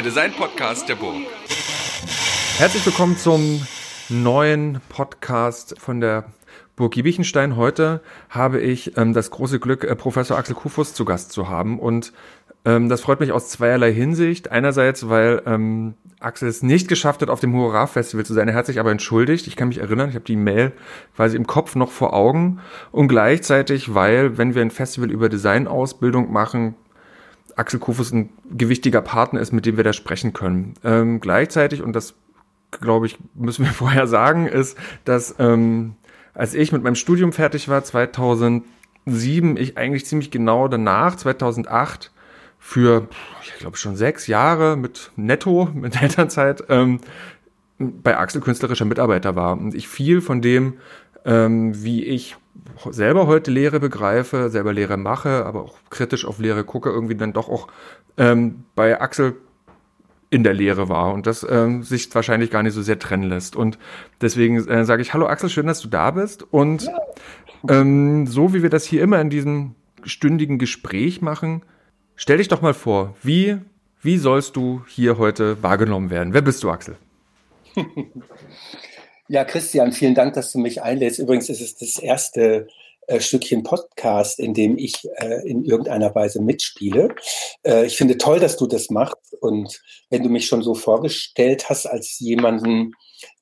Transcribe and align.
der 0.00 0.08
Design-Podcast 0.08 0.88
der 0.88 0.94
Burg. 0.94 1.14
Herzlich 2.56 2.86
willkommen 2.86 3.18
zum 3.18 3.60
neuen 4.08 4.80
Podcast 4.88 5.78
von 5.78 6.00
der 6.00 6.24
Burg 6.74 6.96
Wiechenstein. 6.96 7.54
Heute 7.54 8.00
habe 8.30 8.62
ich 8.62 8.96
ähm, 8.96 9.12
das 9.12 9.30
große 9.30 9.60
Glück, 9.60 9.84
äh, 9.84 9.94
Professor 9.94 10.38
Axel 10.38 10.54
Kufus 10.54 10.94
zu 10.94 11.04
Gast 11.04 11.32
zu 11.32 11.50
haben. 11.50 11.78
Und 11.78 12.14
ähm, 12.64 12.88
das 12.88 13.02
freut 13.02 13.20
mich 13.20 13.30
aus 13.32 13.50
zweierlei 13.50 13.92
Hinsicht. 13.92 14.50
Einerseits, 14.50 15.10
weil 15.10 15.42
ähm, 15.44 15.92
Axel 16.18 16.48
es 16.48 16.62
nicht 16.62 16.88
geschafft 16.88 17.20
hat, 17.20 17.28
auf 17.28 17.40
dem 17.40 17.52
Hurra-Festival 17.52 18.24
zu 18.24 18.32
sein. 18.32 18.48
Er 18.48 18.54
hat 18.54 18.64
sich 18.64 18.80
aber 18.80 18.92
entschuldigt. 18.92 19.46
Ich 19.48 19.56
kann 19.56 19.68
mich 19.68 19.78
erinnern, 19.78 20.08
ich 20.08 20.14
habe 20.14 20.24
die 20.24 20.36
Mail 20.36 20.72
quasi 21.14 21.36
im 21.36 21.46
Kopf 21.46 21.76
noch 21.76 21.90
vor 21.90 22.14
Augen. 22.14 22.60
Und 22.90 23.08
gleichzeitig, 23.08 23.94
weil, 23.94 24.38
wenn 24.38 24.54
wir 24.54 24.62
ein 24.62 24.70
Festival 24.70 25.10
über 25.10 25.28
Designausbildung 25.28 26.32
machen, 26.32 26.74
Axel 27.58 27.80
Kufus 27.80 28.12
ein 28.12 28.30
gewichtiger 28.50 29.02
Partner 29.02 29.40
ist, 29.40 29.52
mit 29.52 29.66
dem 29.66 29.76
wir 29.76 29.84
da 29.84 29.92
sprechen 29.92 30.32
können. 30.32 30.74
Ähm, 30.84 31.20
gleichzeitig, 31.20 31.82
und 31.82 31.94
das 31.94 32.14
glaube 32.70 33.06
ich, 33.06 33.18
müssen 33.34 33.64
wir 33.64 33.72
vorher 33.72 34.06
sagen, 34.06 34.46
ist, 34.46 34.76
dass 35.04 35.34
ähm, 35.38 35.94
als 36.34 36.54
ich 36.54 36.72
mit 36.72 36.82
meinem 36.82 36.94
Studium 36.94 37.32
fertig 37.32 37.68
war, 37.68 37.82
2007, 37.82 38.64
ich 39.56 39.76
eigentlich 39.76 40.06
ziemlich 40.06 40.30
genau 40.30 40.68
danach, 40.68 41.16
2008, 41.16 42.12
für, 42.62 43.08
ich 43.42 43.58
glaube 43.58 43.78
schon 43.78 43.96
sechs 43.96 44.26
Jahre 44.26 44.76
mit 44.76 45.10
Netto, 45.16 45.68
mit 45.74 46.00
Elternzeit, 46.00 46.64
ähm, 46.68 47.00
bei 47.78 48.16
Axel 48.18 48.42
künstlerischer 48.42 48.84
Mitarbeiter 48.84 49.34
war. 49.34 49.52
Und 49.52 49.74
ich 49.74 49.88
viel 49.88 50.20
von 50.20 50.42
dem, 50.42 50.74
ähm, 51.24 51.82
wie 51.82 52.04
ich 52.04 52.36
selber 52.90 53.26
heute 53.26 53.50
Lehre 53.50 53.80
begreife, 53.80 54.50
selber 54.50 54.72
Lehre 54.72 54.96
mache, 54.96 55.44
aber 55.44 55.62
auch 55.62 55.76
kritisch 55.90 56.24
auf 56.24 56.38
Lehre 56.38 56.64
gucke, 56.64 56.90
irgendwie 56.90 57.14
dann 57.14 57.32
doch 57.32 57.48
auch 57.48 57.68
ähm, 58.16 58.64
bei 58.74 59.00
Axel 59.00 59.36
in 60.30 60.44
der 60.44 60.54
Lehre 60.54 60.88
war 60.88 61.12
und 61.12 61.26
das 61.26 61.44
ähm, 61.48 61.82
sich 61.82 62.14
wahrscheinlich 62.14 62.50
gar 62.50 62.62
nicht 62.62 62.74
so 62.74 62.82
sehr 62.82 62.98
trennen 62.98 63.28
lässt. 63.28 63.56
Und 63.56 63.78
deswegen 64.20 64.56
äh, 64.68 64.84
sage 64.84 65.02
ich, 65.02 65.12
hallo 65.12 65.26
Axel, 65.26 65.50
schön, 65.50 65.66
dass 65.66 65.80
du 65.80 65.88
da 65.88 66.12
bist. 66.12 66.44
Und 66.52 66.88
ähm, 67.68 68.26
so 68.28 68.54
wie 68.54 68.62
wir 68.62 68.70
das 68.70 68.84
hier 68.84 69.02
immer 69.02 69.20
in 69.20 69.28
diesem 69.28 69.74
stündigen 70.04 70.58
Gespräch 70.58 71.20
machen, 71.20 71.62
stell 72.14 72.38
dich 72.38 72.48
doch 72.48 72.62
mal 72.62 72.74
vor, 72.74 73.16
wie, 73.22 73.58
wie 74.00 74.18
sollst 74.18 74.54
du 74.56 74.82
hier 74.86 75.18
heute 75.18 75.62
wahrgenommen 75.62 76.10
werden? 76.10 76.32
Wer 76.32 76.42
bist 76.42 76.62
du, 76.62 76.70
Axel? 76.70 76.96
Ja, 79.32 79.44
Christian, 79.44 79.92
vielen 79.92 80.16
Dank, 80.16 80.34
dass 80.34 80.50
du 80.50 80.58
mich 80.58 80.82
einlädst. 80.82 81.20
Übrigens 81.20 81.48
ist 81.48 81.60
es 81.60 81.76
das 81.76 82.02
erste 82.02 82.66
äh, 83.06 83.20
Stückchen 83.20 83.62
Podcast, 83.62 84.40
in 84.40 84.54
dem 84.54 84.76
ich 84.76 85.08
äh, 85.18 85.48
in 85.48 85.64
irgendeiner 85.64 86.12
Weise 86.16 86.42
mitspiele. 86.42 87.14
Äh, 87.64 87.86
ich 87.86 87.96
finde 87.96 88.18
toll, 88.18 88.40
dass 88.40 88.56
du 88.56 88.66
das 88.66 88.90
machst. 88.90 89.36
Und 89.40 89.80
wenn 90.08 90.24
du 90.24 90.30
mich 90.30 90.46
schon 90.46 90.62
so 90.62 90.74
vorgestellt 90.74 91.68
hast 91.68 91.86
als 91.86 92.18
jemanden, 92.18 92.90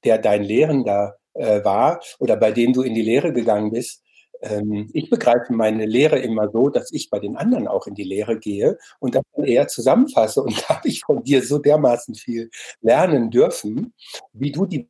der 0.05 0.19
dein 0.19 0.44
Lehrender 0.44 1.16
äh, 1.33 1.64
war 1.64 2.03
oder 2.19 2.36
bei 2.36 2.53
dem 2.53 2.75
du 2.75 2.83
in 2.83 2.92
die 2.92 3.00
Lehre 3.00 3.33
gegangen 3.33 3.70
bist, 3.70 4.03
ähm, 4.42 4.91
ich 4.92 5.11
begreife 5.11 5.53
meine 5.53 5.86
Lehre 5.86 6.19
immer 6.19 6.50
so, 6.50 6.69
dass 6.69 6.92
ich 6.92 7.11
bei 7.11 7.19
den 7.19 7.36
anderen 7.36 7.66
auch 7.66 7.86
in 7.86 7.94
die 7.94 8.05
Lehre 8.05 8.39
gehe 8.39 8.78
und 9.00 9.14
das 9.14 9.22
dann 9.34 9.44
eher 9.44 9.69
zusammenfasse. 9.69 10.42
Und 10.42 10.62
da 10.69 10.77
habe 10.77 10.89
ich 10.89 11.00
von 11.00 11.25
dir 11.25 11.42
so 11.42 11.59
dermaßen 11.59 12.14
viel 12.14 12.50
lernen 12.81 13.31
dürfen, 13.31 13.94
wie 14.32 14.53
du 14.53 14.66
die 14.66 14.88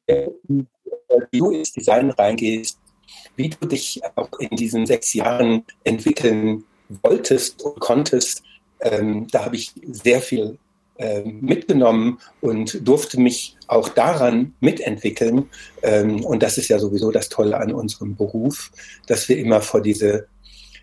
wie 1.30 1.38
du 1.38 1.50
ins 1.50 1.72
Design 1.72 2.10
reingehst, 2.10 2.78
wie 3.36 3.48
du 3.48 3.66
dich 3.66 4.00
auch 4.16 4.38
in 4.38 4.56
diesen 4.56 4.86
sechs 4.86 5.14
Jahren 5.14 5.64
entwickeln 5.84 6.64
wolltest 7.02 7.62
und 7.62 7.78
konntest. 7.80 8.42
Ähm, 8.80 9.26
da 9.30 9.44
habe 9.44 9.56
ich 9.56 9.72
sehr 9.90 10.20
viel 10.20 10.58
äh, 10.98 11.22
mitgenommen 11.22 12.18
und 12.40 12.86
durfte 12.86 13.20
mich 13.20 13.56
auch 13.68 13.88
daran 13.88 14.54
mitentwickeln. 14.60 15.48
Ähm, 15.82 16.24
und 16.24 16.42
das 16.42 16.58
ist 16.58 16.68
ja 16.68 16.78
sowieso 16.78 17.10
das 17.10 17.28
Tolle 17.28 17.56
an 17.56 17.72
unserem 17.72 18.16
Beruf, 18.16 18.72
dass 19.06 19.28
wir 19.28 19.38
immer 19.38 19.60
vor 19.60 19.80
diese 19.80 20.26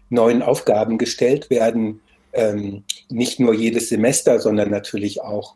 neuen 0.09 0.41
Aufgaben 0.41 0.97
gestellt 0.97 1.49
werden. 1.49 2.01
Ähm, 2.33 2.83
nicht 3.09 3.39
nur 3.39 3.53
jedes 3.53 3.89
Semester, 3.89 4.39
sondern 4.39 4.69
natürlich 4.69 5.21
auch, 5.21 5.55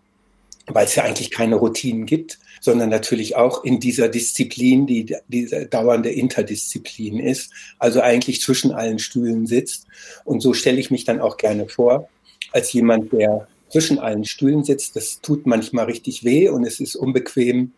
weil 0.69 0.85
es 0.85 0.96
ja 0.96 1.03
eigentlich 1.03 1.31
keine 1.31 1.56
Routinen 1.56 2.06
gibt, 2.06 2.40
sondern 2.62 2.90
natürlich 2.90 3.35
auch 3.35 3.63
in 3.63 3.80
dieser 3.80 4.09
Disziplin, 4.09 4.85
die 4.85 5.16
diese 5.28 5.66
dauernde 5.66 6.09
Interdisziplin 6.09 7.19
ist, 7.19 7.52
also 7.78 8.02
eigentlich 8.02 8.41
zwischen 8.41 8.72
allen 8.72 9.00
Stühlen 9.00 9.47
sitzt. 9.47 9.88
Und 10.25 10.41
so 10.41 10.53
stelle 10.53 10.80
ich 10.80 10.91
mich 10.91 11.06
dann 11.06 11.22
auch 11.22 11.38
gerne 11.38 11.68
vor, 11.68 12.09
als 12.52 12.74
jemand, 12.74 13.12
der 13.13 13.47
zwischen 13.69 14.00
allen 14.00 14.25
Stühlen 14.25 14.63
sitzt. 14.63 14.96
Das 14.96 15.22
tut 15.22 15.46
manchmal 15.46 15.85
richtig 15.85 16.24
weh 16.24 16.50
und 16.50 16.66
es 16.66 16.80
ist 16.80 16.96
unbequem, 16.96 17.74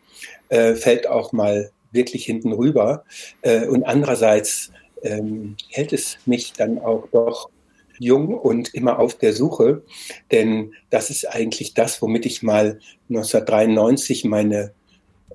äh, 0.49 0.75
fällt 0.75 1.07
auch 1.07 1.31
mal 1.31 1.71
wirklich 1.91 2.25
hinten 2.25 2.53
rüber. 2.53 3.03
Äh, 3.41 3.67
und 3.67 3.83
andererseits 3.83 4.71
ähm, 5.03 5.55
hält 5.69 5.93
es 5.93 6.17
mich 6.25 6.53
dann 6.53 6.79
auch 6.79 7.07
doch 7.11 7.49
jung 8.01 8.33
und 8.37 8.73
immer 8.73 8.99
auf 8.99 9.15
der 9.15 9.33
Suche, 9.33 9.83
denn 10.31 10.73
das 10.89 11.09
ist 11.09 11.25
eigentlich 11.25 11.73
das, 11.73 12.01
womit 12.01 12.25
ich 12.25 12.41
mal 12.41 12.79
1993 13.09 14.25
meine 14.25 14.73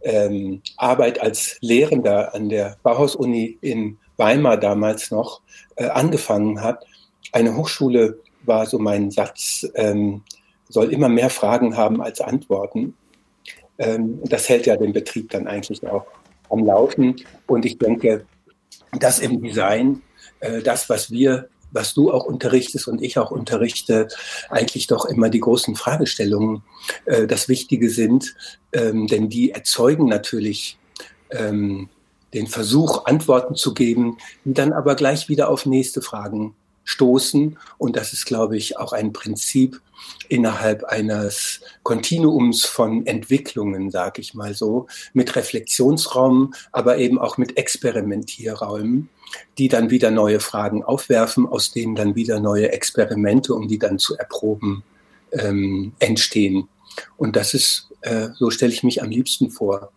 ähm, 0.03 0.63
Arbeit 0.77 1.21
als 1.21 1.59
Lehrender 1.61 2.35
an 2.35 2.49
der 2.49 2.77
Bauhaus-Uni 2.83 3.59
in 3.61 3.99
Weimar 4.17 4.57
damals 4.57 5.11
noch 5.11 5.43
äh, 5.77 5.87
angefangen 5.87 6.63
hat. 6.63 6.85
Eine 7.33 7.57
Hochschule 7.57 8.19
war 8.45 8.67
so 8.67 8.79
mein 8.79 9.11
Satz, 9.11 9.67
ähm, 9.75 10.23
soll 10.69 10.93
immer 10.93 11.09
mehr 11.09 11.31
Fragen 11.31 11.77
haben 11.77 12.03
als 12.03 12.21
Antworten. 12.21 12.95
Ähm, 13.79 14.21
das 14.25 14.49
hält 14.49 14.67
ja 14.67 14.77
den 14.77 14.93
Betrieb 14.93 15.31
dann 15.31 15.47
eigentlich 15.47 15.87
auch 15.87 16.07
am 16.51 16.65
Laufen. 16.65 17.17
Und 17.47 17.65
ich 17.65 17.79
denke, 17.79 18.27
dass 18.99 19.19
im 19.19 19.43
Design 19.43 20.03
äh, 20.41 20.63
das, 20.63 20.89
was 20.89 21.11
wir 21.11 21.49
was 21.77 21.95
du 21.95 22.11
auch 22.11 22.25
unterrichtest 22.25 22.89
und 22.89 23.01
ich 23.01 23.19
auch 23.19 23.31
unterrichte, 23.31 24.09
eigentlich 24.51 24.89
doch 24.89 25.05
immer 25.05 25.29
die 25.31 25.41
großen 25.41 25.77
Fragestellungen 25.77 26.63
äh, 27.05 27.29
das 27.29 27.49
Wichtige 27.49 27.91
sind, 27.91 28.35
ähm, 28.73 29.07
denn 29.07 29.29
die 29.29 29.53
erzeugen 29.53 30.07
natürlich 30.07 30.79
ähm, 31.31 31.89
den 32.35 32.49
Versuch, 32.49 33.05
Antworten 33.05 33.55
zu 33.55 33.75
geben, 33.75 34.19
die 34.45 34.55
dann 34.55 34.73
aber 34.73 34.97
gleich 34.97 35.29
wieder 35.29 35.49
auf 35.49 35.67
nächste 35.67 36.03
Fragen 36.03 36.55
stoßen. 36.87 37.59
Und 37.77 37.97
das 37.97 38.15
ist, 38.15 38.25
glaube 38.25 38.57
ich, 38.57 38.79
auch 38.79 38.95
ein 38.95 39.13
Prinzip 39.13 39.83
innerhalb 40.29 40.85
eines 40.85 41.61
Kontinuums 41.83 42.65
von 42.65 43.07
Entwicklungen, 43.07 43.91
sage 43.91 44.21
ich 44.23 44.35
mal 44.35 44.55
so, 44.55 44.87
mit 45.13 45.37
Reflexionsraum, 45.37 46.55
aber 46.73 46.97
eben 46.97 47.19
auch 47.19 47.37
mit 47.37 47.59
Experimentierräumen, 47.59 49.09
die 49.59 49.69
dann 49.69 49.91
wieder 49.91 50.11
neue 50.11 50.41
Fragen 50.41 50.83
aufwerfen, 50.83 51.47
aus 51.47 51.73
denen 51.73 51.95
dann 51.95 52.15
wieder 52.15 52.41
neue 52.41 52.73
Experimente, 52.73 53.53
um 53.55 53.69
die 53.69 53.79
dann 53.79 53.99
zu 53.99 54.17
erproben, 54.17 54.83
ähm, 55.33 55.93
entstehen. 55.99 56.69
Und 57.17 57.37
das 57.37 57.53
ist, 57.53 57.89
äh, 58.03 58.29
so 58.35 58.51
stelle 58.51 58.73
ich 58.73 58.83
mich 58.83 59.03
am 59.03 59.11
liebsten 59.11 59.51
vor. 59.51 59.91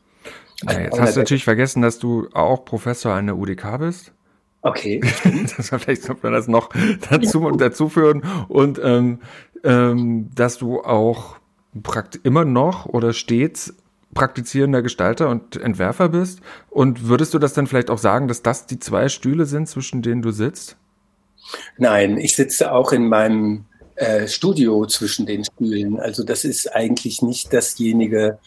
Ja, 0.64 0.80
jetzt 0.82 1.00
hast 1.00 1.16
du 1.16 1.20
natürlich 1.20 1.46
vergessen, 1.46 1.82
dass 1.82 2.00
du 2.00 2.28
auch 2.34 2.66
Professor 2.66 3.14
an 3.14 3.28
der 3.28 3.38
UDK 3.38 3.78
bist. 3.78 4.12
Okay. 4.62 5.02
das 5.58 5.70
vielleicht 5.78 6.04
sollte 6.04 6.22
man 6.24 6.34
das 6.34 6.48
noch 6.48 6.70
dazu 7.10 7.42
und 7.42 7.62
dazu 7.62 7.90
führen 7.90 8.24
und 8.48 8.80
ähm, 8.84 9.20
ähm, 9.64 10.30
dass 10.36 10.58
du 10.58 10.82
auch 10.82 11.38
prakt 11.82 12.20
immer 12.24 12.46
noch 12.46 12.86
oder 12.86 13.14
stets 13.14 13.74
praktizierender 14.14 14.82
Gestalter 14.82 15.30
und 15.30 15.56
Entwerfer 15.56 16.10
bist. 16.10 16.42
Und 16.70 17.08
würdest 17.08 17.34
du 17.34 17.40
das 17.40 17.54
dann 17.54 17.68
vielleicht 17.68 17.90
auch 17.90 17.98
sagen, 17.98 18.28
dass 18.28 18.42
das 18.42 18.66
die 18.66 18.80
zwei 18.80 19.08
Stühle 19.08 19.46
sind, 19.46 19.68
zwischen 19.68 20.02
denen 20.02 20.22
du 20.22 20.32
sitzt? 20.32 20.78
Nein, 21.78 22.18
ich 22.18 22.36
sitze 22.36 22.72
auch 22.72 22.92
in 22.92 23.08
meinem 23.08 23.66
äh, 24.00 24.30
Studio 24.30 24.86
zwischen 24.86 25.26
den 25.26 25.44
Stühlen. 25.44 26.00
Also 26.00 26.24
das 26.24 26.46
ist 26.46 26.74
eigentlich 26.74 27.22
nicht 27.22 27.52
dasjenige, 27.52 28.40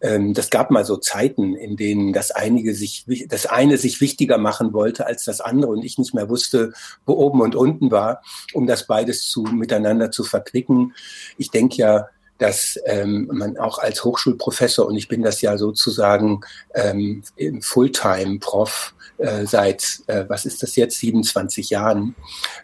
ähm, 0.00 0.34
das 0.34 0.50
gab 0.50 0.72
mal 0.72 0.84
so 0.84 0.96
Zeiten, 0.96 1.54
in 1.54 1.76
denen 1.76 2.12
das 2.12 2.32
einige 2.32 2.74
sich, 2.74 3.04
das 3.28 3.46
eine 3.46 3.78
sich 3.78 4.00
wichtiger 4.00 4.36
machen 4.36 4.72
wollte 4.72 5.06
als 5.06 5.24
das 5.24 5.40
andere 5.40 5.70
und 5.70 5.84
ich 5.84 5.96
nicht 5.96 6.12
mehr 6.12 6.28
wusste, 6.28 6.72
wo 7.06 7.12
oben 7.12 7.40
und 7.40 7.54
unten 7.54 7.92
war, 7.92 8.20
um 8.52 8.66
das 8.66 8.88
beides 8.88 9.30
zu 9.30 9.42
miteinander 9.42 10.10
zu 10.10 10.24
verquicken. 10.24 10.92
Ich 11.38 11.52
denke 11.52 11.76
ja, 11.76 12.08
dass 12.38 12.76
ähm, 12.84 13.30
man 13.32 13.58
auch 13.58 13.78
als 13.78 14.04
Hochschulprofessor, 14.04 14.86
und 14.86 14.96
ich 14.96 15.06
bin 15.06 15.22
das 15.22 15.40
ja 15.40 15.56
sozusagen 15.56 16.40
ähm, 16.74 17.22
Fulltime-Prof 17.60 18.95
äh, 19.18 19.46
seit, 19.46 20.00
äh, 20.06 20.24
was 20.28 20.44
ist 20.44 20.62
das 20.62 20.76
jetzt, 20.76 20.98
27 20.98 21.70
Jahren, 21.70 22.14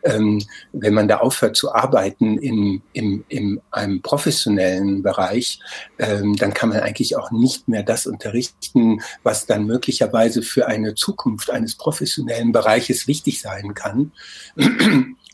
ähm, 0.02 0.44
wenn 0.72 0.94
man 0.94 1.08
da 1.08 1.18
aufhört 1.18 1.56
zu 1.56 1.74
arbeiten 1.74 2.38
in, 2.38 2.82
in, 2.92 3.24
in 3.28 3.60
einem 3.70 4.02
professionellen 4.02 5.02
Bereich, 5.02 5.60
ähm, 5.98 6.36
dann 6.36 6.54
kann 6.54 6.68
man 6.68 6.80
eigentlich 6.80 7.16
auch 7.16 7.30
nicht 7.30 7.68
mehr 7.68 7.82
das 7.82 8.06
unterrichten, 8.06 9.00
was 9.22 9.46
dann 9.46 9.66
möglicherweise 9.66 10.42
für 10.42 10.66
eine 10.66 10.94
Zukunft 10.94 11.50
eines 11.50 11.76
professionellen 11.76 12.52
Bereiches 12.52 13.06
wichtig 13.06 13.40
sein 13.40 13.74
kann. 13.74 14.12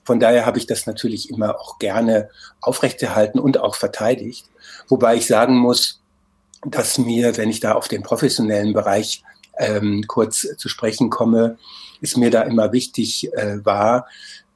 Von 0.05 0.21
daher 0.21 0.47
habe 0.47 0.59
ich 0.59 0.67
das 0.67 0.87
natürlich 0.87 1.29
immer 1.29 1.61
auch 1.61 1.79
gerne 1.79 2.31
aufrechterhalten 2.61 3.39
und 3.39 3.59
auch 3.59 3.75
verteidigt. 3.75 4.47
Wobei 4.89 5.17
ich 5.17 5.27
sagen 5.27 5.57
muss, 5.57 6.01
dass 6.65 6.99
mir, 6.99 7.37
wenn 7.37 7.51
ich 7.51 7.61
da 7.61 7.73
auf 7.73 7.89
den 7.89 8.03
professionellen 8.03 8.73
Bereich 8.73 9.23
ähm, 9.59 10.05
kurz 10.07 10.47
zu 10.57 10.69
sprechen 10.69 11.11
komme, 11.11 11.59
ist 12.01 12.17
mir 12.17 12.31
da 12.31 12.43
immer 12.43 12.73
wichtig 12.73 13.33
äh, 13.35 13.65
war, 13.65 14.07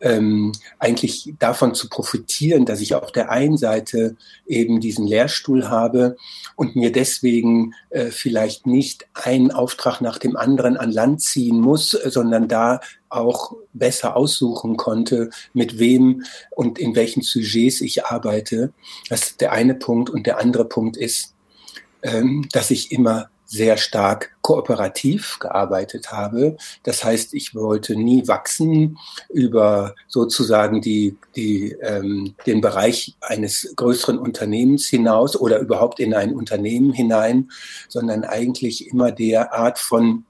ähm, 0.03 0.53
eigentlich 0.81 1.33
davon 1.39 1.75
zu 1.75 1.89
profitieren, 1.89 2.67
dass 2.67 2.81
ich 2.81 2.95
auf 2.95 3.13
der 3.13 3.31
einen 3.31 3.57
Seite 3.57 4.17
eben 4.47 4.81
diesen 4.81 5.07
Lehrstuhl 5.07 5.69
habe 5.69 6.17
und 6.57 6.75
mir 6.75 6.91
deswegen 6.91 7.75
äh, 7.91 8.07
vielleicht 8.07 8.67
nicht 8.67 9.07
einen 9.15 9.53
Auftrag 9.53 10.01
nach 10.01 10.19
dem 10.19 10.37
anderen 10.37 10.77
an 10.77 10.91
Land 10.91 11.23
ziehen 11.23 11.61
muss, 11.61 11.91
sondern 11.91 12.49
da 12.49 12.81
auch 13.09 13.53
besser 13.73 14.17
aussuchen 14.17 14.77
konnte, 14.77 15.31
mit 15.53 15.79
wem 15.79 16.25
und 16.51 16.79
in 16.79 16.97
welchen 16.97 17.23
Sujets 17.23 17.81
ich 17.81 18.05
arbeite. 18.05 18.73
Das 19.09 19.23
ist 19.23 19.41
der 19.41 19.53
eine 19.53 19.75
Punkt. 19.75 20.11
Und 20.11 20.27
der 20.27 20.39
andere 20.39 20.65
Punkt 20.65 20.97
ist, 20.97 21.35
ähm, 22.03 22.49
dass 22.53 22.73
ich 22.73 22.91
immer 22.91 23.29
sehr 23.53 23.77
stark 23.77 24.35
kooperativ 24.41 25.39
gearbeitet 25.39 26.11
habe. 26.11 26.57
Das 26.85 27.05
heißt, 27.05 27.35
ich 27.35 27.55
wollte 27.55 27.97
nie 27.97 28.27
wachsen 28.27 28.99
über 29.29 29.95
sozusagen 30.09 30.81
die, 30.81 31.19
die, 31.37 31.73
ähm, 31.83 32.35
den 32.47 32.63
Bereich 32.63 33.15
eines 33.21 33.75
größeren 33.77 34.19
Unternehmens 34.19 34.87
hinaus 34.87 35.37
oder 35.37 35.59
überhaupt 35.59 36.01
in 36.01 36.15
ein 36.15 36.35
Unternehmen 36.35 36.95
hinein, 36.95 37.51
sondern 37.89 38.25
eigentlich 38.25 38.89
immer 38.91 39.13
der 39.13 39.53
Art 39.53 39.79
von 39.79 40.25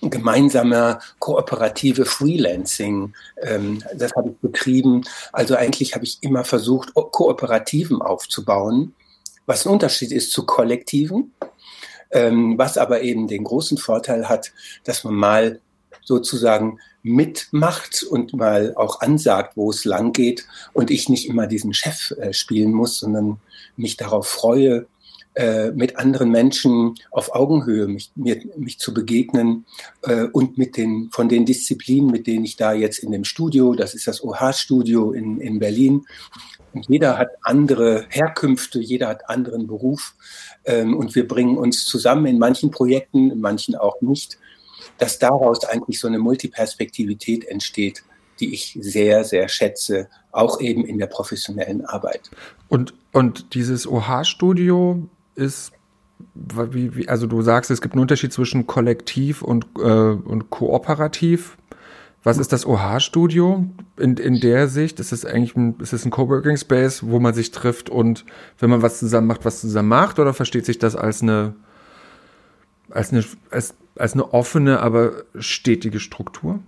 gemeinsamer 0.00 1.00
kooperative 1.18 2.04
Freelancing. 2.04 3.14
Ähm, 3.42 3.82
das 3.96 4.12
habe 4.14 4.30
ich 4.30 4.36
betrieben. 4.36 5.02
Also 5.32 5.56
eigentlich 5.56 5.96
habe 5.96 6.04
ich 6.04 6.18
immer 6.20 6.44
versucht, 6.44 6.94
Kooperativen 6.94 8.00
aufzubauen, 8.00 8.94
was 9.44 9.66
ein 9.66 9.72
Unterschied 9.72 10.12
ist 10.12 10.30
zu 10.30 10.46
Kollektiven 10.46 11.32
ähm, 12.14 12.56
was 12.56 12.78
aber 12.78 13.02
eben 13.02 13.28
den 13.28 13.44
großen 13.44 13.76
Vorteil 13.76 14.28
hat, 14.28 14.52
dass 14.84 15.04
man 15.04 15.14
mal 15.14 15.60
sozusagen 16.02 16.78
mitmacht 17.02 18.02
und 18.02 18.32
mal 18.32 18.72
auch 18.76 19.00
ansagt, 19.00 19.56
wo 19.56 19.70
es 19.70 19.84
lang 19.84 20.12
geht 20.12 20.46
und 20.72 20.90
ich 20.90 21.08
nicht 21.08 21.28
immer 21.28 21.46
diesen 21.46 21.74
Chef 21.74 22.12
äh, 22.12 22.32
spielen 22.32 22.72
muss, 22.72 22.98
sondern 22.98 23.38
mich 23.76 23.96
darauf 23.96 24.26
freue, 24.26 24.86
äh, 25.34 25.70
mit 25.72 25.98
anderen 25.98 26.30
Menschen 26.30 26.94
auf 27.10 27.34
Augenhöhe 27.34 27.86
mich, 27.86 28.12
mir, 28.14 28.40
mich 28.56 28.78
zu 28.78 28.94
begegnen 28.94 29.66
äh, 30.02 30.24
und 30.24 30.58
mit 30.58 30.76
den, 30.76 31.10
von 31.12 31.28
den 31.28 31.44
Disziplinen, 31.44 32.10
mit 32.10 32.26
denen 32.26 32.44
ich 32.44 32.56
da 32.56 32.72
jetzt 32.72 32.98
in 32.98 33.10
dem 33.10 33.24
Studio, 33.24 33.74
das 33.74 33.94
ist 33.94 34.06
das 34.06 34.22
OH-Studio 34.22 35.12
in, 35.12 35.40
in 35.40 35.58
Berlin, 35.58 36.04
und 36.74 36.88
jeder 36.88 37.18
hat 37.18 37.30
andere 37.42 38.06
Herkünfte, 38.08 38.80
jeder 38.80 39.08
hat 39.08 39.28
anderen 39.30 39.66
Beruf 39.66 40.14
ähm, 40.64 40.96
und 40.96 41.14
wir 41.14 41.26
bringen 41.26 41.56
uns 41.56 41.84
zusammen 41.84 42.26
in 42.26 42.38
manchen 42.38 42.70
Projekten, 42.70 43.30
in 43.30 43.40
manchen 43.40 43.76
auch 43.76 44.00
nicht, 44.00 44.38
dass 44.98 45.18
daraus 45.18 45.64
eigentlich 45.64 46.00
so 46.00 46.08
eine 46.08 46.18
Multiperspektivität 46.18 47.44
entsteht, 47.44 48.02
die 48.40 48.52
ich 48.52 48.76
sehr, 48.80 49.24
sehr 49.24 49.48
schätze, 49.48 50.08
auch 50.32 50.60
eben 50.60 50.84
in 50.84 50.98
der 50.98 51.06
professionellen 51.06 51.84
Arbeit. 51.84 52.30
Und, 52.68 52.94
und 53.12 53.54
dieses 53.54 53.86
OH-Studio 53.86 55.08
ist, 55.34 55.72
wie, 56.34 56.96
wie, 56.96 57.08
also 57.08 57.26
du 57.26 57.42
sagst, 57.42 57.70
es 57.70 57.80
gibt 57.80 57.94
einen 57.94 58.02
Unterschied 58.02 58.32
zwischen 58.32 58.66
kollektiv 58.66 59.42
und, 59.42 59.66
äh, 59.78 59.82
und 59.82 60.50
kooperativ. 60.50 61.56
Was 62.22 62.38
ist 62.38 62.52
das 62.52 62.64
OH-Studio 62.64 63.66
in, 63.98 64.16
in 64.16 64.40
der 64.40 64.68
Sicht? 64.68 64.98
Ist 64.98 65.12
es 65.12 65.26
eigentlich 65.26 65.56
ein, 65.56 65.78
ist 65.80 65.92
es 65.92 66.06
ein 66.06 66.10
Coworking 66.10 66.56
Space, 66.56 67.02
wo 67.04 67.20
man 67.20 67.34
sich 67.34 67.50
trifft 67.50 67.90
und 67.90 68.24
wenn 68.58 68.70
man 68.70 68.80
was 68.80 68.98
zusammen 68.98 69.26
macht, 69.26 69.44
was 69.44 69.60
zusammen 69.60 69.90
macht? 69.90 70.18
Oder 70.18 70.32
versteht 70.32 70.64
sich 70.64 70.78
das 70.78 70.96
als 70.96 71.20
eine, 71.20 71.54
als 72.88 73.12
eine, 73.12 73.24
als, 73.50 73.74
als 73.96 74.14
eine 74.14 74.32
offene, 74.32 74.80
aber 74.80 75.24
stetige 75.38 76.00
Struktur? 76.00 76.60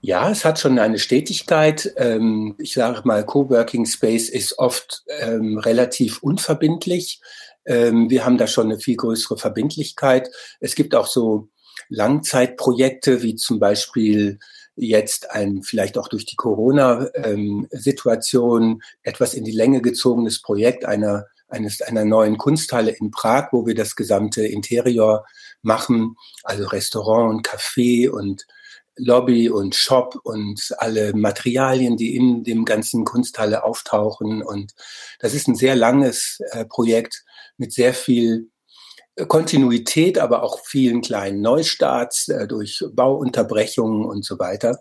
Ja, 0.00 0.30
es 0.30 0.44
hat 0.44 0.58
schon 0.58 0.78
eine 0.78 0.98
Stetigkeit. 0.98 1.92
Ähm, 1.96 2.54
ich 2.58 2.72
sage 2.72 3.02
mal, 3.04 3.24
Coworking 3.24 3.86
Space 3.86 4.28
ist 4.28 4.58
oft 4.58 5.04
ähm, 5.20 5.58
relativ 5.58 6.22
unverbindlich. 6.22 7.20
Ähm, 7.66 8.08
wir 8.10 8.24
haben 8.24 8.38
da 8.38 8.46
schon 8.46 8.66
eine 8.66 8.78
viel 8.78 8.96
größere 8.96 9.36
Verbindlichkeit. 9.38 10.30
Es 10.60 10.74
gibt 10.74 10.94
auch 10.94 11.06
so 11.06 11.48
Langzeitprojekte, 11.88 13.22
wie 13.22 13.36
zum 13.36 13.58
Beispiel 13.58 14.38
jetzt 14.76 15.30
ein 15.30 15.62
vielleicht 15.62 15.96
auch 15.98 16.08
durch 16.08 16.26
die 16.26 16.36
Corona-Situation 16.36 18.62
ähm, 18.62 18.82
etwas 19.02 19.34
in 19.34 19.44
die 19.44 19.52
Länge 19.52 19.82
gezogenes 19.82 20.40
Projekt 20.40 20.84
einer 20.84 21.26
eines 21.48 21.82
einer 21.82 22.04
neuen 22.04 22.38
Kunsthalle 22.38 22.92
in 22.92 23.10
Prag, 23.10 23.48
wo 23.52 23.66
wir 23.66 23.74
das 23.74 23.96
gesamte 23.96 24.46
Interior 24.46 25.26
machen, 25.62 26.14
also 26.44 26.68
Restaurant 26.68 27.34
und 27.34 27.44
Café 27.46 28.08
und 28.08 28.46
Lobby 28.96 29.48
und 29.48 29.74
Shop 29.74 30.18
und 30.24 30.74
alle 30.78 31.12
Materialien, 31.14 31.96
die 31.96 32.16
in 32.16 32.44
dem 32.44 32.64
ganzen 32.64 33.04
Kunsthalle 33.04 33.64
auftauchen. 33.64 34.42
Und 34.42 34.72
das 35.20 35.34
ist 35.34 35.48
ein 35.48 35.54
sehr 35.54 35.76
langes 35.76 36.40
äh, 36.50 36.64
Projekt 36.64 37.24
mit 37.56 37.72
sehr 37.72 37.94
viel 37.94 38.50
Kontinuität, 39.28 40.18
aber 40.18 40.42
auch 40.42 40.60
vielen 40.64 41.00
kleinen 41.02 41.40
Neustarts 41.40 42.28
äh, 42.28 42.46
durch 42.46 42.84
Bauunterbrechungen 42.92 44.04
und 44.04 44.24
so 44.24 44.38
weiter, 44.38 44.80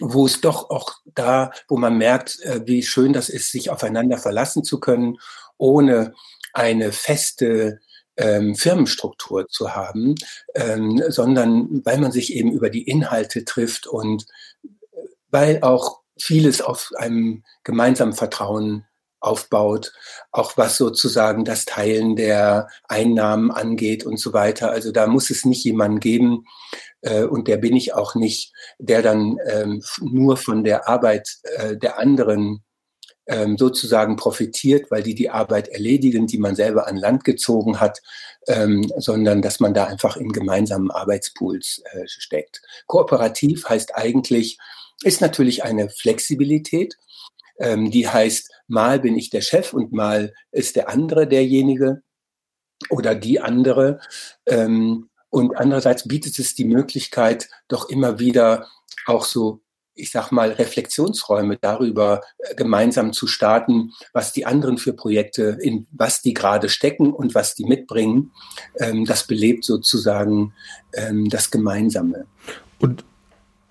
wo 0.00 0.26
es 0.26 0.40
doch 0.40 0.70
auch 0.70 0.94
da, 1.04 1.52
wo 1.68 1.76
man 1.76 1.98
merkt, 1.98 2.40
äh, 2.40 2.62
wie 2.66 2.82
schön 2.82 3.12
das 3.12 3.28
ist, 3.28 3.50
sich 3.50 3.70
aufeinander 3.70 4.18
verlassen 4.18 4.64
zu 4.64 4.80
können, 4.80 5.18
ohne 5.58 6.14
eine 6.52 6.92
feste 6.92 7.80
ähm, 8.16 8.54
Firmenstruktur 8.54 9.48
zu 9.48 9.74
haben, 9.74 10.14
ähm, 10.54 11.02
sondern 11.08 11.84
weil 11.84 11.98
man 11.98 12.12
sich 12.12 12.34
eben 12.34 12.52
über 12.52 12.70
die 12.70 12.82
Inhalte 12.82 13.44
trifft 13.44 13.86
und 13.86 14.26
äh, 14.64 14.98
weil 15.30 15.62
auch 15.62 16.00
vieles 16.18 16.60
auf 16.60 16.90
einem 16.96 17.42
gemeinsamen 17.64 18.12
Vertrauen 18.12 18.84
aufbaut, 19.20 19.92
auch 20.32 20.56
was 20.56 20.76
sozusagen 20.76 21.44
das 21.44 21.64
Teilen 21.64 22.16
der 22.16 22.68
Einnahmen 22.88 23.50
angeht 23.50 24.04
und 24.04 24.18
so 24.18 24.32
weiter. 24.32 24.70
Also 24.70 24.90
da 24.90 25.06
muss 25.06 25.30
es 25.30 25.44
nicht 25.44 25.64
jemanden 25.64 26.00
geben, 26.00 26.44
äh, 27.02 27.24
und 27.24 27.48
der 27.48 27.58
bin 27.58 27.76
ich 27.76 27.94
auch 27.94 28.14
nicht, 28.14 28.52
der 28.78 29.02
dann 29.02 29.36
ähm, 29.46 29.82
nur 30.00 30.36
von 30.36 30.64
der 30.64 30.88
Arbeit 30.88 31.38
äh, 31.42 31.76
der 31.76 31.98
anderen 31.98 32.64
ähm, 33.32 33.56
sozusagen 33.56 34.16
profitiert, 34.16 34.90
weil 34.90 35.02
die 35.02 35.14
die 35.14 35.30
Arbeit 35.30 35.68
erledigen, 35.68 36.26
die 36.26 36.38
man 36.38 36.54
selber 36.54 36.86
an 36.86 36.96
Land 36.96 37.24
gezogen 37.24 37.80
hat, 37.80 38.02
ähm, 38.46 38.92
sondern 38.98 39.40
dass 39.40 39.58
man 39.58 39.72
da 39.72 39.86
einfach 39.86 40.16
in 40.16 40.32
gemeinsamen 40.32 40.90
Arbeitspools 40.90 41.82
äh, 41.92 42.06
steckt. 42.06 42.60
Kooperativ 42.86 43.68
heißt 43.68 43.96
eigentlich, 43.96 44.58
ist 45.02 45.20
natürlich 45.20 45.64
eine 45.64 45.88
Flexibilität, 45.88 46.98
ähm, 47.58 47.90
die 47.90 48.06
heißt, 48.06 48.50
mal 48.68 49.00
bin 49.00 49.16
ich 49.16 49.30
der 49.30 49.40
Chef 49.40 49.72
und 49.72 49.92
mal 49.92 50.34
ist 50.50 50.76
der 50.76 50.90
andere 50.90 51.26
derjenige 51.26 52.02
oder 52.90 53.14
die 53.14 53.40
andere. 53.40 54.00
Ähm, 54.46 55.08
und 55.30 55.56
andererseits 55.56 56.06
bietet 56.06 56.38
es 56.38 56.54
die 56.54 56.66
Möglichkeit, 56.66 57.48
doch 57.68 57.88
immer 57.88 58.18
wieder 58.18 58.68
auch 59.06 59.24
so, 59.24 59.62
ich 59.94 60.10
sag 60.10 60.30
mal, 60.30 60.50
Reflexionsräume 60.52 61.58
darüber 61.60 62.22
äh, 62.38 62.54
gemeinsam 62.54 63.12
zu 63.12 63.26
starten, 63.26 63.92
was 64.12 64.32
die 64.32 64.46
anderen 64.46 64.78
für 64.78 64.92
Projekte, 64.92 65.58
in 65.60 65.86
was 65.92 66.22
die 66.22 66.34
gerade 66.34 66.68
stecken 66.68 67.12
und 67.12 67.34
was 67.34 67.54
die 67.54 67.64
mitbringen. 67.64 68.32
Ähm, 68.78 69.04
das 69.04 69.26
belebt 69.26 69.64
sozusagen 69.64 70.54
ähm, 70.94 71.28
das 71.28 71.50
Gemeinsame. 71.50 72.26
Und, 72.78 73.04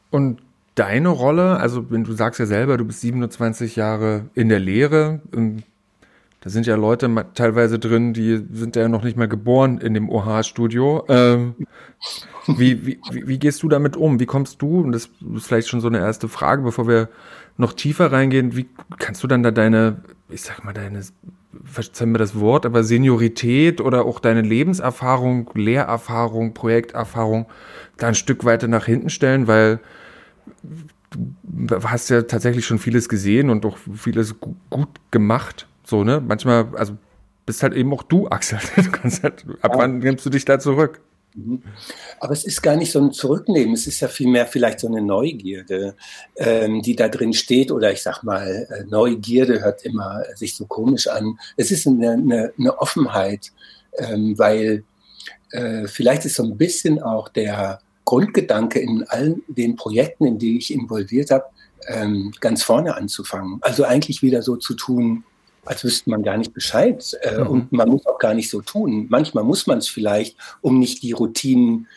und 0.10 0.42
deine 0.75 1.10
Rolle, 1.10 1.58
also 1.58 1.90
wenn 1.92 2.04
du 2.04 2.13
sagst 2.13 2.40
ja 2.40 2.46
selber, 2.46 2.78
du 2.78 2.86
bist 2.86 3.01
27 3.01 3.75
Jahre 3.75 4.30
in 4.34 4.50
der 4.50 4.60
Lehre, 4.60 5.22
ähm, 5.36 5.63
da 6.41 6.50
sind 6.50 6.65
ja 6.65 6.75
Leute 6.75 7.10
teilweise 7.36 7.77
drin, 7.77 8.13
die 8.13 8.43
sind 8.51 8.75
ja 8.75 8.89
noch 8.89 9.03
nicht 9.03 9.15
mal 9.15 9.27
geboren 9.27 9.77
in 9.77 9.93
dem 9.93 10.10
OH-Studio. 10.10 11.05
Ähm, 11.07 11.55
wie, 12.48 12.86
wie, 12.86 13.00
wie 13.12 13.38
gehst 13.38 13.62
du 13.62 13.69
damit 13.69 13.95
um? 13.95 14.19
Wie 14.19 14.25
kommst 14.25 14.60
du, 14.62 14.81
und 14.81 14.91
das 14.91 15.10
ist 15.36 15.45
vielleicht 15.45 15.69
schon 15.69 15.81
so 15.81 15.88
eine 15.88 16.00
erste 16.00 16.27
Frage, 16.27 16.63
bevor 16.63 16.88
wir 16.88 17.10
noch 17.57 17.74
tiefer 17.74 18.12
reingehen, 18.12 18.55
wie 18.55 18.67
kannst 18.98 19.21
du 19.24 19.27
dann 19.27 19.43
da 19.43 19.51
deine, 19.51 20.01
ich 20.29 20.41
sag 20.41 20.65
mal, 20.65 20.74
deine, 20.74 21.01
verzeih 21.63 22.07
mir 22.07 22.17
das 22.17 22.39
Wort, 22.39 22.65
aber 22.65 22.83
Seniorität 22.83 23.79
oder 23.79 24.05
auch 24.05 24.19
deine 24.19 24.41
Lebenserfahrung, 24.41 25.51
Lehrerfahrung, 25.53 26.55
Projekterfahrung 26.55 27.45
da 27.98 28.07
ein 28.07 28.15
Stück 28.15 28.45
weiter 28.45 28.67
nach 28.67 28.86
hinten 28.86 29.12
stellen, 29.12 29.45
weil 29.45 29.79
du 31.43 31.83
hast 31.83 32.10
ja 32.10 32.24
tatsächlich 32.24 32.65
schon 32.65 32.79
vieles 32.79 33.10
gesehen 33.10 33.51
und 33.51 33.63
auch 33.63 33.77
vieles 33.77 34.36
gut 34.71 34.89
gemacht. 35.12 35.67
So, 35.91 36.05
ne? 36.05 36.24
Manchmal, 36.25 36.69
also 36.77 36.98
bist 37.45 37.63
halt 37.63 37.74
eben 37.74 37.93
auch 37.93 38.03
du, 38.03 38.29
Axel. 38.29 38.60
Du 38.77 39.24
halt, 39.24 39.45
ab 39.60 39.74
wann 39.75 40.00
nimmst 40.00 40.25
du 40.25 40.29
dich 40.29 40.45
da 40.45 40.57
zurück? 40.57 41.01
Mhm. 41.36 41.63
Aber 42.21 42.31
es 42.31 42.45
ist 42.45 42.62
gar 42.62 42.77
nicht 42.77 42.93
so 42.93 43.00
ein 43.01 43.12
Zurücknehmen, 43.12 43.74
es 43.74 43.88
ist 43.88 44.00
ja 44.00 44.07
vielmehr 44.07 44.45
vielleicht 44.48 44.79
so 44.79 44.88
eine 44.88 45.01
Neugierde, 45.01 45.95
ähm, 46.38 46.81
die 46.81 46.95
da 46.95 47.10
drin 47.10 47.33
steht. 47.33 47.74
Oder 47.74 47.91
ich 47.91 48.01
sag 48.01 48.24
mal, 48.24 48.67
äh, 48.69 48.86
Neugierde 48.86 49.60
hört 49.60 49.83
immer 49.83 50.24
sich 50.36 50.55
so 50.55 50.65
komisch 50.65 51.07
an. 51.07 51.38
Es 51.57 51.71
ist 51.71 51.86
eine, 51.86 52.12
eine, 52.12 52.53
eine 52.57 52.79
Offenheit, 52.79 53.51
ähm, 53.98 54.39
weil 54.39 54.86
äh, 55.51 55.88
vielleicht 55.88 56.24
ist 56.24 56.36
so 56.36 56.43
ein 56.43 56.57
bisschen 56.57 57.01
auch 57.01 57.27
der 57.27 57.81
Grundgedanke 58.05 58.79
in 58.79 59.03
allen 59.10 59.43
den 59.50 59.75
Projekten, 59.75 60.25
in 60.25 60.39
die 60.39 60.57
ich 60.57 60.74
involviert 60.74 61.31
habe, 61.31 61.48
ähm, 61.89 62.31
ganz 62.39 62.63
vorne 62.63 62.95
anzufangen. 62.95 63.57
Also 63.60 63.83
eigentlich 63.83 64.21
wieder 64.21 64.41
so 64.41 64.55
zu 64.55 64.74
tun, 64.74 65.25
als 65.65 65.84
wüsste 65.84 66.10
man 66.10 66.24
gar 66.24 66.38
nicht 66.38 66.53
Bescheid. 66.53 67.18
Äh, 67.22 67.39
mhm. 67.39 67.48
Und 67.48 67.72
man 67.72 67.89
muss 67.89 68.06
auch 68.06 68.20
gar 68.20 68.34
nicht 68.34 68.50
so 68.50 68.62
tun. 68.62 69.08
Manchmal 69.10 69.44
muss 69.44 69.68
man 69.68 69.77
es 69.77 69.88
vielleicht, 69.88 70.38
um 70.62 70.80
nicht 70.80 71.03
die 71.03 71.12
Routinen 71.12 71.88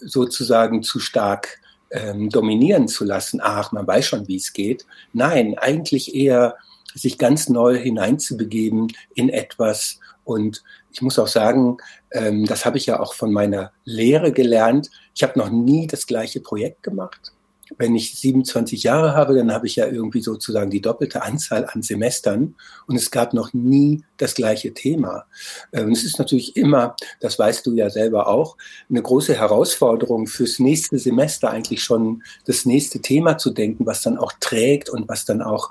sozusagen 0.00 0.82
zu 0.82 0.98
stark 0.98 1.60
ähm, 1.90 2.30
dominieren 2.30 2.88
zu 2.88 3.04
lassen. 3.04 3.40
Ach, 3.42 3.72
man 3.72 3.86
weiß 3.86 4.06
schon, 4.06 4.28
wie 4.28 4.36
es 4.36 4.52
geht. 4.52 4.86
Nein, 5.12 5.56
eigentlich 5.58 6.14
eher 6.14 6.56
sich 6.94 7.18
ganz 7.18 7.48
neu 7.48 7.76
hineinzubegeben 7.76 8.88
in 9.14 9.28
etwas. 9.28 9.98
Und 10.24 10.62
ich 10.92 11.02
muss 11.02 11.18
auch 11.18 11.28
sagen, 11.28 11.78
ähm, 12.12 12.46
das 12.46 12.64
habe 12.64 12.78
ich 12.78 12.86
ja 12.86 13.00
auch 13.00 13.14
von 13.14 13.32
meiner 13.32 13.72
Lehre 13.84 14.32
gelernt. 14.32 14.90
Ich 15.14 15.22
habe 15.22 15.38
noch 15.38 15.50
nie 15.50 15.86
das 15.86 16.06
gleiche 16.06 16.40
Projekt 16.40 16.82
gemacht 16.82 17.32
wenn 17.78 17.94
ich 17.94 18.18
27 18.18 18.82
Jahre 18.82 19.14
habe, 19.14 19.34
dann 19.34 19.52
habe 19.52 19.66
ich 19.66 19.76
ja 19.76 19.86
irgendwie 19.86 20.22
sozusagen 20.22 20.70
die 20.70 20.80
doppelte 20.80 21.22
Anzahl 21.22 21.66
an 21.66 21.82
Semestern 21.82 22.54
und 22.86 22.96
es 22.96 23.10
gab 23.10 23.34
noch 23.34 23.52
nie 23.52 24.02
das 24.16 24.34
gleiche 24.34 24.74
Thema. 24.74 25.24
Und 25.72 25.80
ähm, 25.80 25.90
es 25.92 26.04
ist 26.04 26.18
natürlich 26.18 26.56
immer, 26.56 26.96
das 27.20 27.38
weißt 27.38 27.66
du 27.66 27.74
ja 27.74 27.90
selber 27.90 28.28
auch, 28.28 28.56
eine 28.88 29.02
große 29.02 29.34
Herausforderung 29.34 30.26
fürs 30.26 30.58
nächste 30.58 30.98
Semester 30.98 31.50
eigentlich 31.50 31.82
schon 31.82 32.22
das 32.46 32.64
nächste 32.64 33.00
Thema 33.00 33.38
zu 33.38 33.50
denken, 33.50 33.86
was 33.86 34.02
dann 34.02 34.18
auch 34.18 34.32
trägt 34.40 34.90
und 34.90 35.08
was 35.08 35.24
dann 35.24 35.42
auch 35.42 35.70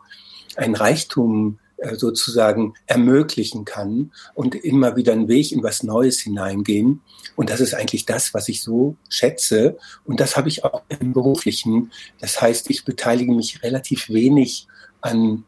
ein 0.55 0.75
Reichtum 0.75 1.59
sozusagen 1.93 2.73
ermöglichen 2.85 3.65
kann 3.65 4.11
und 4.33 4.55
immer 4.55 4.95
wieder 4.95 5.13
einen 5.13 5.27
Weg 5.27 5.51
in 5.51 5.63
was 5.63 5.83
Neues 5.83 6.19
hineingehen. 6.19 7.01
Und 7.35 7.49
das 7.49 7.59
ist 7.59 7.73
eigentlich 7.73 8.05
das, 8.05 8.33
was 8.33 8.49
ich 8.49 8.61
so 8.61 8.95
schätze. 9.09 9.77
Und 10.05 10.19
das 10.19 10.37
habe 10.37 10.47
ich 10.47 10.63
auch 10.63 10.83
im 10.89 11.13
beruflichen. 11.13 11.91
Das 12.19 12.41
heißt, 12.41 12.69
ich 12.69 12.85
beteilige 12.85 13.33
mich 13.33 13.63
relativ 13.63 14.09
wenig 14.09 14.67
an, 15.01 15.43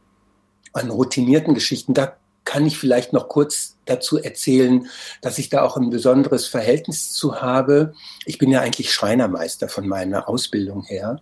an 0.73 0.89
routinierten 0.89 1.53
Geschichten. 1.53 1.93
Da 1.93 2.17
kann 2.45 2.65
ich 2.65 2.77
vielleicht 2.77 3.13
noch 3.13 3.29
kurz 3.29 3.77
dazu 3.85 4.17
erzählen, 4.17 4.87
dass 5.21 5.37
ich 5.37 5.49
da 5.49 5.63
auch 5.63 5.77
ein 5.77 5.89
besonderes 5.89 6.47
Verhältnis 6.47 7.13
zu 7.13 7.41
habe. 7.41 7.93
Ich 8.25 8.37
bin 8.37 8.51
ja 8.51 8.61
eigentlich 8.61 8.91
Schreinermeister 8.91 9.69
von 9.69 9.87
meiner 9.87 10.27
Ausbildung 10.27 10.83
her. 10.83 11.21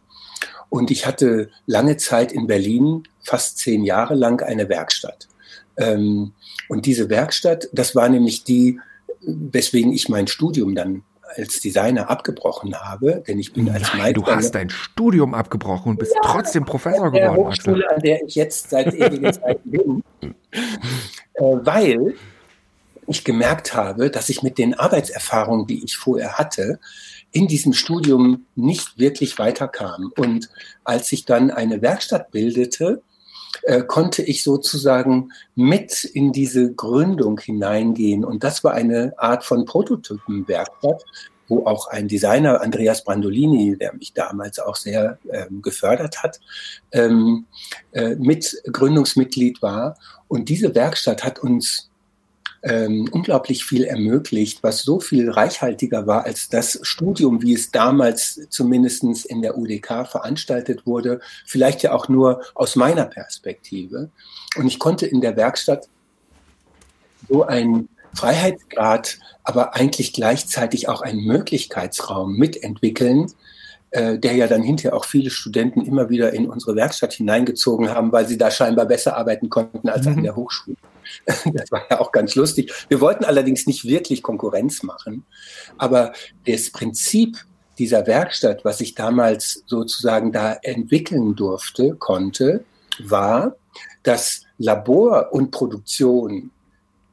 Und 0.72 0.90
ich 0.90 1.06
hatte 1.06 1.50
lange 1.66 1.98
Zeit 1.98 2.32
in 2.32 2.48
Berlin, 2.48 3.04
fast 3.22 3.58
zehn 3.58 3.84
Jahre 3.84 4.16
lang, 4.16 4.42
eine 4.42 4.70
Werkstatt. 4.70 5.28
Ähm, 5.76 6.32
und 6.70 6.86
diese 6.86 7.10
Werkstatt, 7.10 7.68
das 7.74 7.94
war 7.94 8.08
nämlich 8.08 8.46
die, 8.46 8.80
weswegen 9.22 9.92
ich 9.92 10.08
mein 10.08 10.28
Studium 10.28 10.74
dann 10.74 11.04
als 11.36 11.60
Designer 11.60 12.10
abgebrochen 12.10 12.74
habe, 12.74 13.22
denn 13.28 13.38
ich 13.38 13.52
bin 13.52 13.66
Nein, 13.66 13.76
als 13.76 13.94
Meister. 13.94 14.14
Du 14.14 14.26
hast 14.26 14.56
dein 14.56 14.70
Studium 14.70 15.34
abgebrochen 15.34 15.92
und 15.92 16.00
bist 16.00 16.16
ja, 16.16 16.22
trotzdem 16.24 16.64
Professor 16.64 17.12
der 17.12 17.30
geworden. 17.30 17.48
Hochschule, 17.48 17.84
Axel. 17.84 17.96
an 17.96 18.02
der 18.02 18.24
ich 18.26 18.36
jetzt 18.36 18.70
seit 18.70 18.94
ewigen 18.94 19.34
Zeiten 19.34 19.70
bin, 19.70 20.04
äh, 20.22 20.32
weil 21.42 22.16
ich 23.08 23.26
gemerkt 23.26 23.74
habe, 23.74 24.10
dass 24.10 24.30
ich 24.30 24.42
mit 24.42 24.58
den 24.58 24.74
Arbeitserfahrungen, 24.74 25.68
die 25.68 25.84
ich 25.84 25.98
vorher 25.98 26.38
hatte, 26.38 26.80
in 27.32 27.48
diesem 27.48 27.74
Studium 27.74 28.46
nicht 28.56 28.98
wirklich 29.00 29.40
weiterkam. 29.40 30.12
Und 30.18 30.50
als 30.84 31.12
ich 31.12 31.26
dann 31.26 31.52
eine 31.52 31.82
Werkstatt 31.82 32.32
bildete, 32.32 33.02
äh, 33.64 33.84
konnte 33.84 34.24
ich 34.24 34.44
sozusagen 34.44 35.32
mit 35.56 36.04
in 36.04 36.32
diese 36.32 36.74
Gründung 36.74 37.40
hineingehen. 37.40 38.26
Und 38.26 38.44
das 38.44 38.64
war 38.64 38.74
eine 38.74 39.14
Art 39.18 39.44
von 39.44 39.66
Prototypenwerkstatt, 39.66 41.04
wo 41.48 41.66
auch 41.66 41.88
ein 41.88 42.08
Designer, 42.08 42.62
Andreas 42.62 43.04
Brandolini, 43.04 43.78
der 43.78 43.94
mich 43.94 44.14
damals 44.14 44.58
auch 44.60 44.76
sehr 44.76 45.20
ähm, 45.32 45.62
gefördert 45.62 46.24
hat, 46.24 46.40
ähm, 46.92 47.46
äh, 47.92 48.16
mit 48.16 48.62
Gründungsmitglied 48.72 49.62
war. 49.62 49.98
Und 50.28 50.48
diese 50.48 50.74
Werkstatt 50.74 51.24
hat 51.24 51.40
uns 51.40 51.91
ähm, 52.64 53.10
unglaublich 53.12 53.66
viel 53.66 53.86
ermöglicht, 53.86 54.62
was 54.62 54.84
so 54.84 55.00
viel 55.00 55.32
reichhaltiger 55.32 56.06
war 56.06 56.26
als 56.26 56.50
das 56.50 56.80
Studium, 56.84 57.42
wie 57.42 57.54
es 57.54 57.72
damals 57.72 58.48
zumindestens 58.50 59.26
in 59.26 59.42
der 59.42 59.58
UDK 59.58 60.08
veranstaltet 60.08 60.86
wurde, 60.86 61.22
vielleicht 61.46 61.82
ja 61.82 61.94
auch 61.94 62.08
nur 62.08 62.42
aus 62.54 62.76
meiner 62.76 63.06
Perspektive. 63.06 64.10
Und 64.58 64.68
ich 64.68 64.80
konnte 64.80 65.08
in 65.08 65.22
der 65.22 65.36
Werkstatt 65.38 65.88
so 67.28 67.44
einen 67.44 67.90
Freiheitsgrad, 68.14 69.18
aber 69.44 69.76
eigentlich 69.76 70.14
gleichzeitig 70.14 70.90
auch 70.90 71.02
einen 71.02 71.24
Möglichkeitsraum 71.24 72.36
mitentwickeln, 72.36 73.32
äh, 73.92 74.20
der 74.20 74.36
ja 74.36 74.48
dann 74.48 74.62
hinterher 74.62 74.96
auch 74.96 75.06
viele 75.06 75.30
Studenten 75.32 75.82
immer 75.82 76.10
wieder 76.10 76.34
in 76.34 76.50
unsere 76.50 76.76
Werkstatt 76.76 77.14
hineingezogen 77.14 77.90
haben, 77.90 78.12
weil 78.12 78.28
sie 78.28 78.38
da 78.38 78.52
scheinbar 78.52 78.86
besser 78.86 79.18
arbeiten 79.18 79.50
konnten 79.50 79.90
als 79.90 80.06
mhm. 80.06 80.14
an 80.14 80.24
der 80.24 80.36
Hochschule. 80.36 80.78
Das 81.54 81.72
war 81.72 81.84
ja 81.90 82.00
auch 82.00 82.12
ganz 82.12 82.36
lustig. 82.36 82.74
Wir 82.90 83.02
wollten 83.02 83.26
allerdings 83.26 83.68
nicht 83.68 83.86
wirklich 83.86 84.24
Konkurrenz 84.24 84.84
machen, 84.84 85.26
aber 85.78 86.14
das 86.46 86.70
Prinzip 86.70 87.38
dieser 87.78 88.06
Werkstatt, 88.06 88.64
was 88.64 88.82
ich 88.82 88.96
damals 88.96 89.64
sozusagen 89.66 90.32
da 90.32 90.54
entwickeln 90.62 91.36
durfte, 91.36 91.96
konnte, 91.96 92.64
war, 93.00 93.56
dass 94.04 94.44
Labor 94.58 95.30
und 95.32 95.52
Produktion 95.52 96.52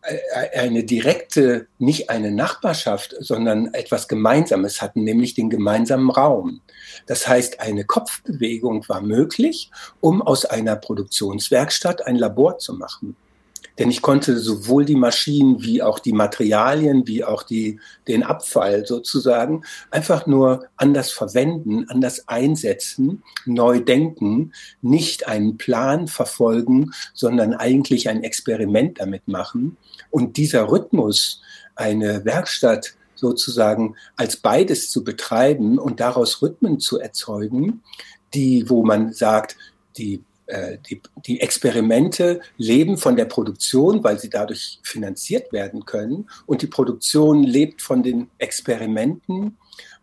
äh, 0.02 0.58
eine 0.58 0.84
direkte, 0.84 1.66
nicht 1.78 2.10
eine 2.10 2.30
Nachbarschaft, 2.30 3.14
sondern 3.20 3.72
etwas 3.74 4.08
Gemeinsames 4.08 4.82
hatten, 4.82 5.04
nämlich 5.04 5.34
den 5.34 5.50
gemeinsamen 5.50 6.10
Raum. 6.10 6.60
Das 7.06 7.28
heißt, 7.28 7.60
eine 7.60 7.84
Kopfbewegung 7.84 8.88
war 8.88 9.00
möglich, 9.00 9.70
um 10.00 10.22
aus 10.22 10.44
einer 10.44 10.76
Produktionswerkstatt 10.76 12.06
ein 12.06 12.16
Labor 12.16 12.58
zu 12.58 12.74
machen. 12.74 13.16
Denn 13.78 13.90
ich 13.90 14.02
konnte 14.02 14.38
sowohl 14.38 14.84
die 14.84 14.96
Maschinen 14.96 15.62
wie 15.62 15.82
auch 15.82 16.00
die 16.00 16.12
Materialien, 16.12 17.06
wie 17.06 17.22
auch 17.22 17.44
die, 17.44 17.78
den 18.08 18.24
Abfall 18.24 18.84
sozusagen 18.84 19.62
einfach 19.90 20.26
nur 20.26 20.66
anders 20.76 21.12
verwenden, 21.12 21.86
anders 21.88 22.28
einsetzen, 22.28 23.22
neu 23.46 23.80
denken, 23.80 24.52
nicht 24.82 25.28
einen 25.28 25.58
Plan 25.58 26.08
verfolgen, 26.08 26.92
sondern 27.14 27.54
eigentlich 27.54 28.08
ein 28.08 28.24
Experiment 28.24 29.00
damit 29.00 29.28
machen. 29.28 29.76
Und 30.10 30.36
dieser 30.36 30.70
Rhythmus, 30.70 31.40
eine 31.76 32.24
Werkstatt 32.24 32.94
sozusagen 33.14 33.94
als 34.16 34.36
beides 34.36 34.90
zu 34.90 35.04
betreiben 35.04 35.78
und 35.78 36.00
daraus 36.00 36.42
Rhythmen 36.42 36.80
zu 36.80 36.98
erzeugen, 36.98 37.82
die, 38.34 38.68
wo 38.68 38.84
man 38.84 39.12
sagt, 39.12 39.56
die 39.96 40.22
die, 40.88 41.02
die 41.26 41.40
Experimente 41.40 42.40
leben 42.56 42.96
von 42.96 43.16
der 43.16 43.26
Produktion, 43.26 44.02
weil 44.02 44.18
sie 44.18 44.30
dadurch 44.30 44.80
finanziert 44.82 45.52
werden 45.52 45.84
können. 45.84 46.28
Und 46.46 46.62
die 46.62 46.66
Produktion 46.66 47.42
lebt 47.42 47.82
von 47.82 48.02
den 48.02 48.30
Experimenten, 48.38 49.58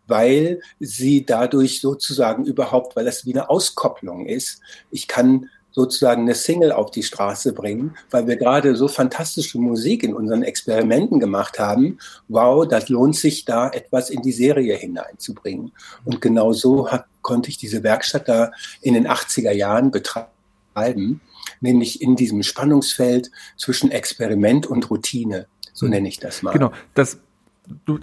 weil 0.06 0.60
sie 0.78 1.26
dadurch 1.26 1.80
sozusagen 1.80 2.44
überhaupt, 2.44 2.94
weil 2.96 3.04
das 3.04 3.26
wie 3.26 3.32
eine 3.32 3.50
Auskopplung 3.50 4.26
ist. 4.26 4.60
Ich 4.90 5.08
kann 5.08 5.50
sozusagen 5.72 6.22
eine 6.22 6.34
Single 6.34 6.72
auf 6.72 6.90
die 6.90 7.02
Straße 7.02 7.52
bringen, 7.52 7.96
weil 8.10 8.26
wir 8.26 8.36
gerade 8.36 8.76
so 8.76 8.88
fantastische 8.88 9.58
Musik 9.58 10.04
in 10.04 10.14
unseren 10.14 10.42
Experimenten 10.42 11.20
gemacht 11.20 11.58
haben. 11.58 11.98
Wow, 12.28 12.66
das 12.66 12.88
lohnt 12.88 13.16
sich 13.16 13.44
da 13.44 13.68
etwas 13.68 14.08
in 14.08 14.22
die 14.22 14.32
Serie 14.32 14.74
hineinzubringen. 14.74 15.72
Und 16.06 16.22
genau 16.22 16.54
so 16.54 16.90
hat, 16.90 17.04
konnte 17.20 17.50
ich 17.50 17.58
diese 17.58 17.82
Werkstatt 17.82 18.26
da 18.26 18.52
in 18.80 18.94
den 18.94 19.06
80er 19.06 19.52
Jahren 19.52 19.90
betreiben 19.90 20.30
beschreiben, 20.76 21.20
nämlich 21.60 22.02
in 22.02 22.16
diesem 22.16 22.42
Spannungsfeld 22.42 23.30
zwischen 23.56 23.90
Experiment 23.90 24.66
und 24.66 24.90
Routine. 24.90 25.46
So 25.72 25.86
hm. 25.86 25.90
nenne 25.90 26.08
ich 26.08 26.18
das 26.18 26.42
mal. 26.42 26.52
Genau, 26.52 26.72
das 26.94 27.18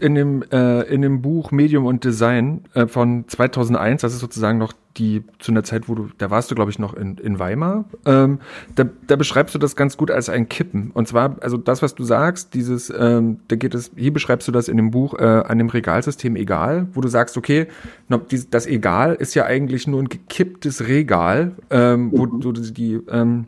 in 0.01 0.15
dem 0.15 0.43
äh, 0.51 0.81
in 0.83 1.01
dem 1.01 1.21
Buch 1.21 1.51
Medium 1.51 1.85
und 1.85 2.03
Design 2.03 2.65
äh, 2.73 2.85
von 2.87 3.25
2001, 3.27 4.01
das 4.01 4.13
ist 4.13 4.19
sozusagen 4.19 4.57
noch 4.57 4.73
die 4.97 5.23
zu 5.39 5.51
einer 5.51 5.63
Zeit, 5.63 5.89
wo 5.89 5.95
du, 5.95 6.09
da 6.17 6.29
warst 6.29 6.51
du 6.51 6.55
glaube 6.55 6.71
ich 6.71 6.79
noch 6.79 6.93
in, 6.93 7.17
in 7.17 7.39
Weimar, 7.39 7.85
ähm, 8.05 8.39
da, 8.75 8.85
da 9.07 9.15
beschreibst 9.15 9.55
du 9.55 9.59
das 9.59 9.75
ganz 9.75 9.97
gut 9.97 10.11
als 10.11 10.29
ein 10.29 10.49
Kippen. 10.49 10.91
Und 10.93 11.07
zwar, 11.07 11.37
also 11.41 11.57
das, 11.57 11.81
was 11.81 11.95
du 11.95 12.03
sagst, 12.03 12.53
dieses, 12.53 12.93
ähm, 12.95 13.39
da 13.47 13.55
geht 13.55 13.73
es, 13.73 13.91
hier 13.95 14.13
beschreibst 14.13 14.47
du 14.47 14.51
das 14.51 14.67
in 14.67 14.77
dem 14.77 14.91
Buch 14.91 15.13
äh, 15.15 15.23
an 15.23 15.57
dem 15.57 15.69
Regalsystem 15.69 16.35
Egal, 16.35 16.87
wo 16.93 17.01
du 17.01 17.07
sagst, 17.07 17.37
okay, 17.37 17.67
das 18.49 18.67
Egal 18.67 19.15
ist 19.15 19.33
ja 19.33 19.45
eigentlich 19.45 19.87
nur 19.87 20.01
ein 20.01 20.09
gekipptes 20.09 20.87
Regal, 20.87 21.53
ähm, 21.69 22.11
wo 22.11 22.25
mhm. 22.25 22.41
du 22.41 22.51
die 22.51 22.99
ähm, 23.09 23.47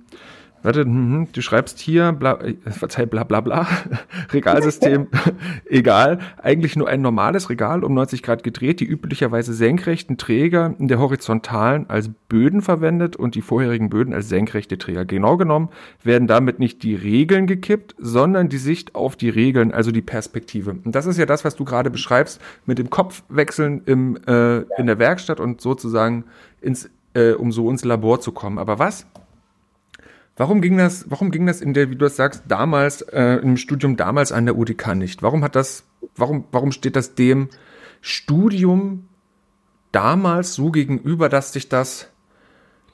Warte, 0.66 0.82
hm, 0.82 1.28
du 1.32 1.42
schreibst 1.44 1.78
hier, 1.78 2.12
bla, 2.12 2.42
äh, 2.42 2.56
verzeih, 2.72 3.06
bla 3.06 3.24
bla 3.24 3.40
bla, 3.40 3.68
Regalsystem, 4.34 5.10
egal, 5.70 6.18
eigentlich 6.42 6.76
nur 6.76 6.88
ein 6.88 7.04
normales 7.04 7.52
Regal 7.52 7.84
um 7.84 7.94
90 7.94 8.24
Grad 8.24 8.42
gedreht, 8.42 8.80
die 8.80 8.86
üblicherweise 8.86 9.54
senkrechten 9.54 10.18
Träger 10.18 10.74
in 10.80 10.88
der 10.88 10.98
horizontalen 10.98 11.88
als 11.88 12.10
Böden 12.30 12.64
verwendet 12.64 13.16
und 13.16 13.36
die 13.36 13.44
vorherigen 13.44 13.92
Böden 13.92 14.12
als 14.12 14.28
senkrechte 14.28 14.80
Träger. 14.80 15.06
Genau 15.06 15.38
genommen 15.38 15.70
werden 16.04 16.28
damit 16.28 16.58
nicht 16.58 16.82
die 16.82 16.96
Regeln 16.96 17.46
gekippt, 17.46 17.94
sondern 18.00 18.50
die 18.50 18.58
Sicht 18.58 18.96
auf 18.96 19.16
die 19.16 19.30
Regeln, 19.30 19.72
also 19.72 19.92
die 19.92 20.02
Perspektive. 20.02 20.72
Und 20.84 20.96
das 20.96 21.06
ist 21.06 21.20
ja 21.20 21.28
das, 21.28 21.46
was 21.46 21.56
du 21.56 21.64
gerade 21.64 21.92
beschreibst, 21.92 22.42
mit 22.66 22.80
dem 22.80 22.90
Kopfwechseln 22.90 23.84
im, 23.86 24.18
äh, 24.26 24.62
in 24.80 24.88
der 24.88 24.98
Werkstatt 24.98 25.40
und 25.40 25.62
sozusagen 25.62 26.24
ins, 26.60 26.90
äh, 27.14 27.34
um 27.34 27.52
so 27.52 27.70
ins 27.70 27.86
Labor 27.86 28.20
zu 28.20 28.32
kommen. 28.32 28.58
Aber 28.58 28.80
was? 28.80 29.06
Warum 30.38 30.62
ging 30.62 30.78
das, 30.78 31.06
warum 31.10 31.32
ging 31.32 31.46
das 31.46 31.62
in 31.62 31.74
der, 31.74 31.90
wie 31.90 31.96
du 31.96 32.06
das 32.06 32.18
sagst, 32.18 32.44
damals, 32.48 33.02
äh, 33.02 33.36
im 33.38 33.56
Studium 33.56 33.96
damals 33.96 34.32
an 34.32 34.46
der 34.46 34.58
UDK 34.58 34.96
nicht? 34.96 35.24
Warum 35.24 35.44
hat 35.44 35.56
das, 35.56 35.84
warum, 36.16 36.46
warum 36.52 36.72
steht 36.72 36.96
das 36.96 37.16
dem 37.16 37.50
Studium 38.02 39.08
damals 39.92 40.54
so 40.54 40.72
gegenüber, 40.72 41.30
dass 41.30 41.54
dich 41.54 41.70
das, 41.70 42.10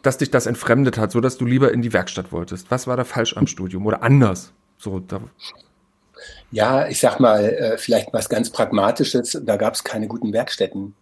dass 0.03 0.19
dich 0.19 0.29
das 0.29 0.45
entfremdet 0.45 1.00
hat, 1.00 1.12
so 1.12 1.19
dass 1.19 1.38
du 1.38 1.45
lieber 1.45 1.74
in 1.74 1.81
die 1.81 1.93
Werkstatt 1.93 2.31
wolltest? 2.31 2.69
Was 2.69 2.86
war 2.86 2.95
da 2.95 3.03
falsch 3.03 3.36
am 3.36 3.48
Studium 3.48 3.86
oder 3.88 4.03
anders? 4.03 4.53
So, 4.77 5.00
da 5.00 5.21
ja, 6.51 6.88
ich 6.88 7.00
sag 7.00 7.19
mal, 7.19 7.43
äh, 7.45 7.77
vielleicht 7.77 8.13
was 8.13 8.29
ganz 8.29 8.50
Pragmatisches, 8.50 9.41
da 9.43 9.55
gab 9.55 9.74
es 9.74 9.83
keine 9.83 10.07
guten 10.07 10.33
Werkstätten. 10.33 10.95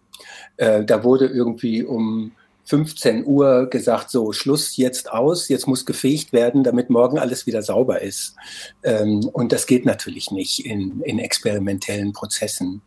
Äh, 0.56 0.84
da 0.84 1.02
wurde 1.02 1.26
irgendwie 1.26 1.82
um 1.82 2.32
15 2.64 3.26
Uhr 3.26 3.68
gesagt, 3.68 4.10
so 4.10 4.32
Schluss 4.32 4.76
jetzt 4.76 5.10
aus, 5.10 5.48
jetzt 5.48 5.66
muss 5.66 5.86
gefegt 5.86 6.32
werden, 6.32 6.62
damit 6.62 6.90
morgen 6.90 7.18
alles 7.18 7.46
wieder 7.46 7.62
sauber 7.62 8.00
ist. 8.00 8.36
Ähm, 8.82 9.28
und 9.32 9.52
das 9.52 9.66
geht 9.66 9.84
natürlich 9.84 10.30
nicht 10.30 10.64
in, 10.64 11.00
in 11.02 11.18
experimentellen 11.18 12.12
Prozessen. 12.12 12.82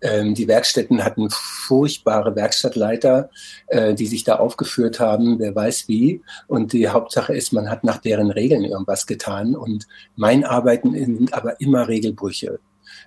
Ähm, 0.00 0.34
die 0.34 0.48
Werkstätten 0.48 1.04
hatten 1.04 1.28
furchtbare 1.30 2.34
Werkstattleiter, 2.34 3.30
äh, 3.68 3.94
die 3.94 4.06
sich 4.06 4.24
da 4.24 4.36
aufgeführt 4.36 4.98
haben, 5.00 5.38
wer 5.38 5.54
weiß 5.54 5.88
wie. 5.88 6.22
Und 6.46 6.72
die 6.72 6.88
Hauptsache 6.88 7.34
ist, 7.34 7.52
man 7.52 7.70
hat 7.70 7.84
nach 7.84 7.98
deren 7.98 8.30
Regeln 8.30 8.64
irgendwas 8.64 9.06
getan. 9.06 9.54
Und 9.54 9.86
mein 10.16 10.44
Arbeiten 10.44 10.94
sind 10.94 11.32
aber 11.32 11.60
immer 11.60 11.88
Regelbrüche. 11.88 12.60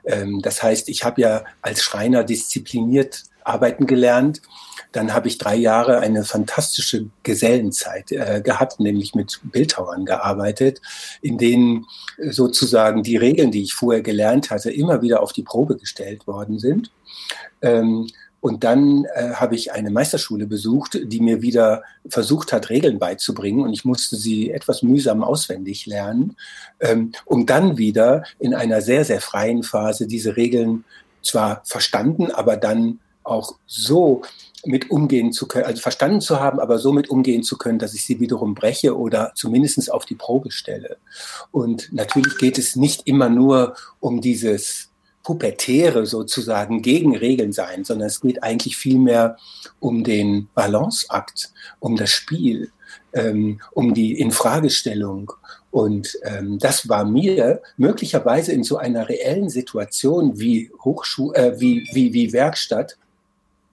Ähm, 0.06 0.42
das 0.42 0.63
heißt, 0.63 0.90
ich 0.90 1.04
habe 1.04 1.22
ja 1.22 1.44
als 1.62 1.82
Schreiner 1.82 2.24
diszipliniert 2.24 3.24
arbeiten 3.44 3.88
gelernt 3.88 4.42
dann 4.91 5.13
habe 5.13 5.27
ich 5.27 5.38
drei 5.38 5.55
Jahre 5.55 6.00
eine 6.00 6.24
fantastische 6.24 7.05
Gesellenzeit 7.24 8.12
äh, 8.12 8.41
gehabt, 8.43 8.79
nämlich 8.79 9.15
mit 9.15 9.39
Bildhauern 9.43 10.05
gearbeitet, 10.05 10.81
in 11.21 11.38
denen 11.38 11.86
sozusagen 12.17 13.03
die 13.03 13.17
Regeln, 13.17 13.51
die 13.51 13.63
ich 13.63 13.74
vorher 13.74 14.01
gelernt 14.01 14.50
hatte, 14.50 14.71
immer 14.71 15.01
wieder 15.01 15.21
auf 15.21 15.33
die 15.33 15.43
Probe 15.43 15.77
gestellt 15.77 16.27
worden 16.27 16.60
sind. 16.60 16.91
Ähm, 17.62 18.07
und 18.41 18.63
dann 18.63 19.05
äh, 19.13 19.33
habe 19.36 19.53
ich 19.53 19.71
eine 19.71 19.91
Meisterschule 19.91 20.48
besucht, 20.48 21.00
die 21.01 21.19
mir 21.21 21.43
wieder 21.43 21.83
versucht 22.10 22.51
hat, 22.51 22.71
Regeln 22.71 22.98
beizubringen. 22.98 23.62
Und 23.62 23.71
ich 23.71 23.86
musste 23.86 24.15
sie 24.15 24.50
etwas 24.50 24.81
mühsam 24.81 25.24
auswendig 25.24 25.86
lernen, 25.86 26.36
ähm, 26.79 27.12
um 27.25 27.45
dann 27.45 27.77
wieder 27.77 28.24
in 28.39 28.55
einer 28.55 28.81
sehr, 28.81 29.05
sehr 29.05 29.21
freien 29.21 29.62
Phase 29.62 30.07
diese 30.07 30.36
Regeln 30.38 30.83
zwar 31.21 31.62
verstanden, 31.65 32.31
aber 32.31 32.57
dann 32.57 33.00
auch 33.24 33.57
so 33.67 34.24
mit 34.65 34.91
umgehen 34.91 35.32
zu 35.32 35.48
können, 35.48 35.65
also 35.65 35.82
verstanden 35.82 36.22
zu 36.22 36.39
haben, 36.39 36.60
aber 36.60 36.77
so 36.77 36.91
mit 36.91 37.10
umgehen 37.10 37.44
zu 37.44 37.58
können, 37.58 37.80
dass 37.80 37.94
ich 37.94 38.06
sie 38.06 38.20
wiederum 38.20 38.53
breche 38.53 38.98
oder 38.98 39.32
zumindest 39.36 39.91
auf 39.91 40.06
die 40.06 40.15
Probe 40.15 40.51
stelle. 40.51 40.98
Und 41.51 41.89
natürlich 41.91 42.38
geht 42.38 42.57
es 42.57 42.75
nicht 42.75 43.07
immer 43.07 43.29
nur 43.29 43.75
um 44.00 44.22
dieses 44.22 44.92
pubertäre 45.24 46.05
sozusagen 46.05 46.81
gegen 46.81 47.16
Regeln 47.16 47.51
sein, 47.51 47.83
sondern 47.83 48.07
es 48.07 48.22
geht 48.22 48.44
eigentlich 48.44 48.77
vielmehr 48.77 49.38
um 49.79 50.03
den 50.03 50.50
Balanceakt, 50.53 51.53
um 51.79 51.96
das 51.96 52.09
Spiel, 52.09 52.72
ähm, 53.14 53.62
um 53.72 53.94
die 53.94 54.20
Infragestellung. 54.20 55.31
Und 55.70 56.18
ähm, 56.24 56.59
das 56.59 56.90
war 56.90 57.05
mir 57.05 57.62
möglicherweise 57.77 58.51
in 58.51 58.64
so 58.64 58.77
einer 58.77 59.07
reellen 59.07 59.50
Situation 59.50 60.40
wie 60.40 60.72
Hochschule, 60.83 61.35
äh, 61.35 61.59
wie, 61.59 61.88
wie, 61.94 62.14
wie 62.14 62.33
Werkstatt 62.33 62.98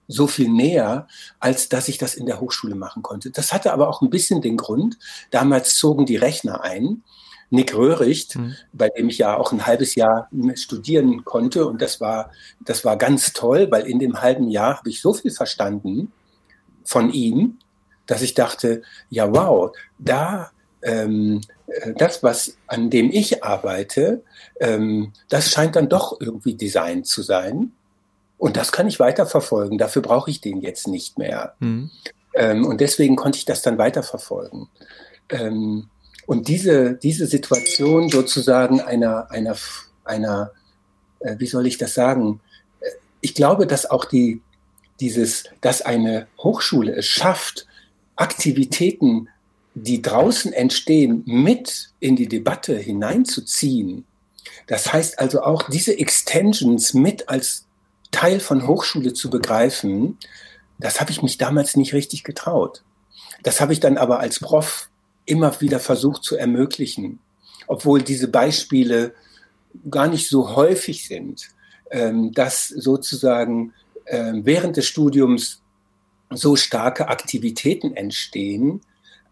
so 0.09 0.27
viel 0.27 0.49
näher, 0.49 1.07
als 1.39 1.69
dass 1.69 1.87
ich 1.87 1.97
das 1.97 2.15
in 2.15 2.25
der 2.25 2.41
Hochschule 2.41 2.75
machen 2.75 3.03
konnte. 3.03 3.29
Das 3.31 3.53
hatte 3.53 3.71
aber 3.71 3.87
auch 3.87 4.01
ein 4.01 4.09
bisschen 4.09 4.41
den 4.41 4.57
Grund, 4.57 4.97
damals 5.31 5.75
zogen 5.75 6.05
die 6.05 6.17
Rechner 6.17 6.61
ein. 6.63 7.03
Nick 7.51 7.75
Röhricht, 7.75 8.35
mhm. 8.35 8.55
bei 8.73 8.89
dem 8.89 9.09
ich 9.09 9.17
ja 9.17 9.35
auch 9.35 9.51
ein 9.51 9.65
halbes 9.65 9.95
Jahr 9.95 10.29
studieren 10.53 11.25
konnte. 11.25 11.65
Und 11.65 11.81
das 11.81 11.99
war, 11.99 12.31
das 12.63 12.85
war 12.85 12.95
ganz 12.95 13.33
toll, 13.33 13.67
weil 13.71 13.87
in 13.87 13.97
dem 13.97 14.21
halben 14.21 14.49
Jahr 14.49 14.77
habe 14.77 14.89
ich 14.89 15.01
so 15.01 15.13
viel 15.13 15.31
verstanden 15.31 16.11
von 16.83 17.11
ihm, 17.11 17.57
dass 18.05 18.21
ich 18.21 18.33
dachte, 18.33 18.83
ja, 19.09 19.33
wow, 19.33 19.71
da, 19.97 20.51
ähm, 20.83 21.41
äh, 21.67 21.93
das, 21.95 22.23
was, 22.23 22.57
an 22.67 22.89
dem 22.89 23.09
ich 23.11 23.43
arbeite, 23.43 24.23
ähm, 24.59 25.13
das 25.29 25.51
scheint 25.51 25.75
dann 25.75 25.89
doch 25.89 26.19
irgendwie 26.19 26.55
Design 26.55 27.03
zu 27.03 27.21
sein. 27.21 27.73
Und 28.39 28.55
das 28.55 28.71
kann 28.71 28.87
ich 28.87 28.99
weiterverfolgen. 28.99 29.77
Dafür 29.77 30.01
brauche 30.01 30.31
ich 30.31 30.41
den 30.41 30.61
jetzt 30.61 30.87
nicht 30.87 31.19
mehr. 31.19 31.55
Mhm. 31.59 31.91
Ähm, 32.33 32.65
und 32.65 32.81
deswegen 32.81 33.17
konnte 33.17 33.37
ich 33.37 33.45
das 33.45 33.61
dann 33.61 33.77
weiterverfolgen. 33.77 34.69
Ähm, 35.29 35.89
und 36.25 36.47
diese, 36.47 36.93
diese 36.93 37.27
Situation 37.27 38.09
sozusagen 38.09 38.81
einer, 38.81 39.29
einer, 39.29 39.57
einer, 40.05 40.51
äh, 41.19 41.35
wie 41.37 41.47
soll 41.47 41.67
ich 41.67 41.77
das 41.77 41.93
sagen? 41.93 42.39
Äh, 42.79 42.89
ich 43.19 43.35
glaube, 43.35 43.67
dass 43.67 43.89
auch 43.89 44.05
die, 44.05 44.41
dieses, 45.01 45.43
dass 45.59 45.81
eine 45.81 46.27
Hochschule 46.37 46.95
es 46.95 47.05
schafft, 47.05 47.67
Aktivitäten, 48.15 49.27
die 49.75 50.01
draußen 50.01 50.53
entstehen, 50.53 51.23
mit 51.25 51.91
in 51.99 52.15
die 52.15 52.27
Debatte 52.27 52.77
hineinzuziehen. 52.77 54.05
Das 54.67 54.93
heißt 54.93 55.19
also 55.19 55.41
auch 55.41 55.63
diese 55.69 55.97
Extensions 55.97 56.93
mit 56.93 57.27
als 57.27 57.65
Teil 58.11 58.39
von 58.39 58.67
Hochschule 58.67 59.13
zu 59.13 59.29
begreifen, 59.29 60.17
das 60.79 60.99
habe 60.99 61.11
ich 61.11 61.21
mich 61.21 61.37
damals 61.37 61.75
nicht 61.75 61.93
richtig 61.93 62.23
getraut. 62.23 62.83
Das 63.43 63.61
habe 63.61 63.73
ich 63.73 63.79
dann 63.79 63.97
aber 63.97 64.19
als 64.19 64.39
Prof 64.39 64.89
immer 65.25 65.61
wieder 65.61 65.79
versucht 65.79 66.23
zu 66.23 66.35
ermöglichen, 66.35 67.19
obwohl 67.67 68.01
diese 68.01 68.27
Beispiele 68.27 69.13
gar 69.89 70.07
nicht 70.07 70.27
so 70.27 70.55
häufig 70.55 71.07
sind, 71.07 71.49
ähm, 71.91 72.33
dass 72.33 72.67
sozusagen 72.67 73.73
ähm, 74.07 74.45
während 74.45 74.77
des 74.77 74.87
Studiums 74.87 75.61
so 76.31 76.55
starke 76.55 77.07
Aktivitäten 77.07 77.95
entstehen, 77.95 78.81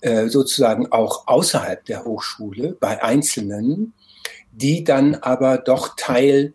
äh, 0.02 0.28
sozusagen 0.28 0.92
auch 0.92 1.28
außerhalb 1.28 1.84
der 1.86 2.06
Hochschule 2.06 2.78
bei 2.80 3.02
Einzelnen, 3.02 3.94
die 4.52 4.84
dann 4.84 5.16
aber 5.16 5.58
doch 5.58 5.96
Teil 5.96 6.54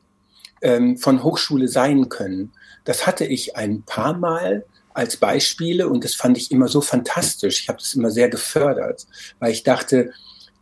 ähm, 0.63 0.97
von 0.97 1.23
Hochschule 1.23 1.69
sein 1.69 2.09
können. 2.09 2.53
Das 2.85 3.07
hatte 3.07 3.25
ich 3.25 3.57
ein 3.57 3.83
paar 3.83 4.17
Mal 4.17 4.65
als 4.95 5.17
Beispiele 5.17 5.89
und 5.89 6.05
das 6.05 6.15
fand 6.15 6.37
ich 6.37 6.51
immer 6.51 6.69
so 6.69 6.81
fantastisch. 6.81 7.61
Ich 7.61 7.69
habe 7.69 7.79
das 7.79 7.95
immer 7.95 8.11
sehr 8.11 8.29
gefördert, 8.29 9.07
weil 9.39 9.53
ich 9.53 9.63
dachte, 9.63 10.13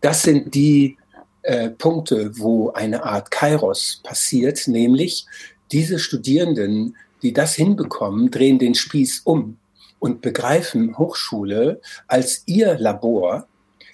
das 0.01 0.23
sind 0.23 0.55
die 0.55 0.97
äh, 1.43 1.71
Punkte, 1.71 2.39
wo 2.39 2.71
eine 2.71 3.05
Art 3.05 3.31
Kairos 3.31 4.01
passiert, 4.03 4.67
nämlich 4.69 5.27
diese 5.73 5.99
Studierenden, 5.99 6.97
die 7.23 7.33
das 7.33 7.55
hinbekommen, 7.55 8.31
drehen 8.31 8.59
den 8.59 8.75
Spieß 8.75 9.23
um 9.25 9.59
und 9.99 10.23
begreifen 10.23 10.99
Hochschule 10.99 11.81
als 12.07 12.43
ihr 12.47 12.79
Labor, 12.79 13.47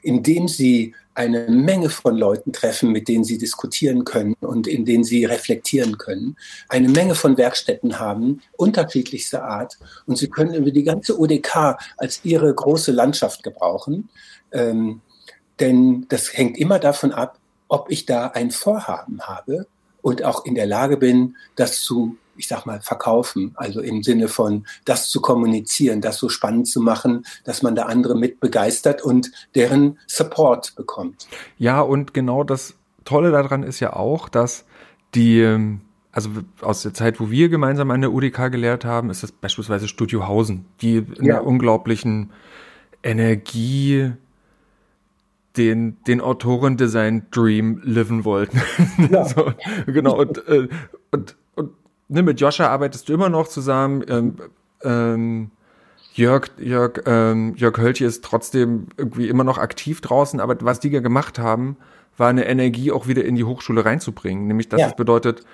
in 0.07 0.23
dem 0.23 0.47
sie 0.47 0.95
eine 1.15 1.49
Menge 1.49 1.91
von 1.91 2.17
Leuten 2.17 2.53
treffen, 2.53 2.93
mit 2.93 3.09
denen 3.09 3.25
sie 3.25 3.39
diskutieren 3.39 4.05
können 4.05 4.35
und 4.41 4.69
in 4.69 4.85
denen 4.85 5.03
sie 5.03 5.25
reflektieren 5.25 5.99
können, 5.99 6.37
eine 6.69 6.89
Menge 6.89 7.17
von 7.17 7.37
Werkstätten 7.37 7.99
haben, 7.99 8.41
unterschiedlichster 8.57 9.43
Art. 9.43 9.79
Und 10.07 10.17
sie 10.17 10.29
können 10.29 10.55
über 10.55 10.71
die 10.71 10.85
ganze 10.85 11.19
UDK 11.19 11.77
als 11.97 12.21
ihre 12.23 12.55
große 12.55 12.93
Landschaft 12.93 13.43
gebrauchen. 13.43 14.11
Ähm, 14.53 15.01
denn 15.59 16.07
das 16.09 16.33
hängt 16.37 16.57
immer 16.57 16.79
davon 16.79 17.11
ab, 17.11 17.41
ob 17.67 17.91
ich 17.91 18.07
da 18.07 18.29
ein 18.29 18.53
Vorhaben 18.53 19.23
habe 19.23 19.67
und 20.03 20.23
auch 20.23 20.45
in 20.45 20.55
der 20.55 20.67
Lage 20.67 20.99
bin, 20.99 21.37
das 21.57 21.81
zu 21.81 22.17
ich 22.37 22.49
sag 22.49 22.67
mal, 22.67 22.81
verkaufen. 22.81 23.53
Also 23.57 23.81
im 23.81 24.03
Sinne 24.03 24.29
von 24.29 24.67
das 24.85 25.09
zu 25.09 25.21
kommunizieren, 25.21 26.01
das 26.01 26.19
so 26.19 26.29
spannend 26.29 26.69
zu 26.69 26.81
machen, 26.81 27.25
dass 27.45 27.63
man 27.63 27.75
da 27.75 27.85
andere 27.85 28.17
mit 28.17 28.41
begeistert 28.41 29.03
und 29.03 29.31
deren 29.55 29.99
Support 30.07 30.75
bekommt. 30.77 31.27
Ja, 31.59 31.81
und 31.81 32.15
genau 32.15 32.45
das 32.45 32.75
Tolle 33.05 33.31
daran 33.31 33.63
ist 33.63 33.81
ja 33.81 33.95
auch, 33.95 34.29
dass 34.29 34.65
die, 35.15 35.79
also 36.13 36.31
aus 36.61 36.83
der 36.83 36.95
Zeit, 36.95 37.21
wo 37.21 37.31
wir 37.31 37.49
gemeinsam 37.49 37.91
an 37.91 38.01
der 38.01 38.13
UDK 38.13 38.51
gelehrt 38.51 38.85
haben, 38.85 39.11
ist 39.11 39.23
das 39.23 39.33
beispielsweise 39.33 39.89
Studio 39.89 40.27
Hausen, 40.27 40.67
die 40.81 40.97
in 40.97 41.25
ja. 41.25 41.37
einer 41.37 41.47
unglaublichen 41.47 42.31
Energie 43.03 44.13
den, 45.57 45.97
den 46.07 46.21
Autorendesign-Dream 46.21 47.81
liven 47.85 48.25
wollten. 48.25 48.61
Ja. 49.11 49.25
so, 49.25 49.53
genau, 49.87 50.17
und, 50.17 50.39
äh, 50.49 50.69
und, 51.11 51.37
und 51.46 51.46
ne, 52.09 52.23
mit 52.23 52.41
Joscha 52.41 52.69
arbeitest 52.69 53.09
du 53.09 53.15
immer 53.15 53.29
noch 53.29 53.49
zusammen. 53.49 54.05
Ähm, 54.09 54.37
ähm, 54.83 55.51
Jörg, 56.15 56.49
Jörg, 56.59 57.03
ähm, 57.05 57.55
Jörg 57.57 57.77
Höltje 57.77 58.07
ist 58.07 58.25
trotzdem 58.25 58.87
irgendwie 58.97 59.29
immer 59.29 59.45
noch 59.45 59.59
aktiv 59.59 60.01
draußen, 60.01 60.41
aber 60.41 60.57
was 60.61 60.81
die 60.81 60.89
ja 60.89 61.01
gemacht 61.01 61.39
haben, 61.39 61.77
war 62.17 62.29
eine 62.29 62.47
Energie 62.47 62.91
auch 62.91 63.07
wieder 63.07 63.25
in 63.25 63.35
die 63.35 63.45
Hochschule 63.45 63.85
reinzubringen. 63.85 64.47
Nämlich, 64.47 64.71
dass 64.71 64.81
ja. 64.81 64.87
es 64.89 64.97
bedeutet, 64.97 65.45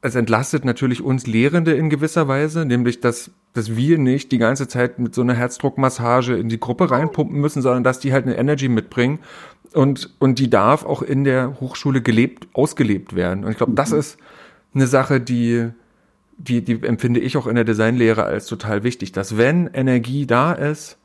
es 0.00 0.14
entlastet 0.14 0.64
natürlich 0.64 1.02
uns 1.02 1.26
Lehrende 1.26 1.74
in 1.74 1.90
gewisser 1.90 2.28
Weise, 2.28 2.64
nämlich 2.64 3.00
dass, 3.00 3.30
dass 3.52 3.76
wir 3.76 3.98
nicht 3.98 4.32
die 4.32 4.38
ganze 4.38 4.68
Zeit 4.68 4.98
mit 4.98 5.14
so 5.14 5.20
einer 5.20 5.34
Herzdruckmassage 5.34 6.36
in 6.36 6.48
die 6.48 6.60
Gruppe 6.60 6.90
reinpumpen 6.90 7.38
müssen, 7.38 7.60
sondern 7.60 7.84
dass 7.84 7.98
die 7.98 8.12
halt 8.12 8.24
eine 8.24 8.36
Energy 8.36 8.68
mitbringen 8.68 9.18
und, 9.74 10.14
und 10.18 10.38
die 10.38 10.48
darf 10.48 10.84
auch 10.86 11.02
in 11.02 11.24
der 11.24 11.60
Hochschule 11.60 12.00
gelebt, 12.00 12.48
ausgelebt 12.54 13.14
werden. 13.14 13.44
Und 13.44 13.50
ich 13.50 13.56
glaube, 13.58 13.72
das 13.74 13.90
mhm. 13.90 13.98
ist 13.98 14.18
eine 14.74 14.86
Sache, 14.86 15.20
die, 15.20 15.70
die, 16.36 16.62
die 16.62 16.82
empfinde 16.82 17.20
ich 17.20 17.36
auch 17.36 17.46
in 17.46 17.54
der 17.54 17.64
Designlehre 17.64 18.24
als 18.24 18.46
total 18.46 18.82
wichtig, 18.82 19.12
dass 19.12 19.36
wenn 19.36 19.68
Energie 19.68 20.26
da 20.26 20.52
ist, 20.52 20.98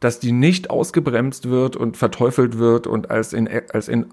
dass 0.00 0.20
die 0.20 0.32
nicht 0.32 0.70
ausgebremst 0.70 1.48
wird 1.48 1.76
und 1.76 1.96
verteufelt 1.96 2.58
wird 2.58 2.86
und 2.86 3.10
als 3.10 3.32
in, 3.32 3.48
als 3.72 3.88
in, 3.88 4.06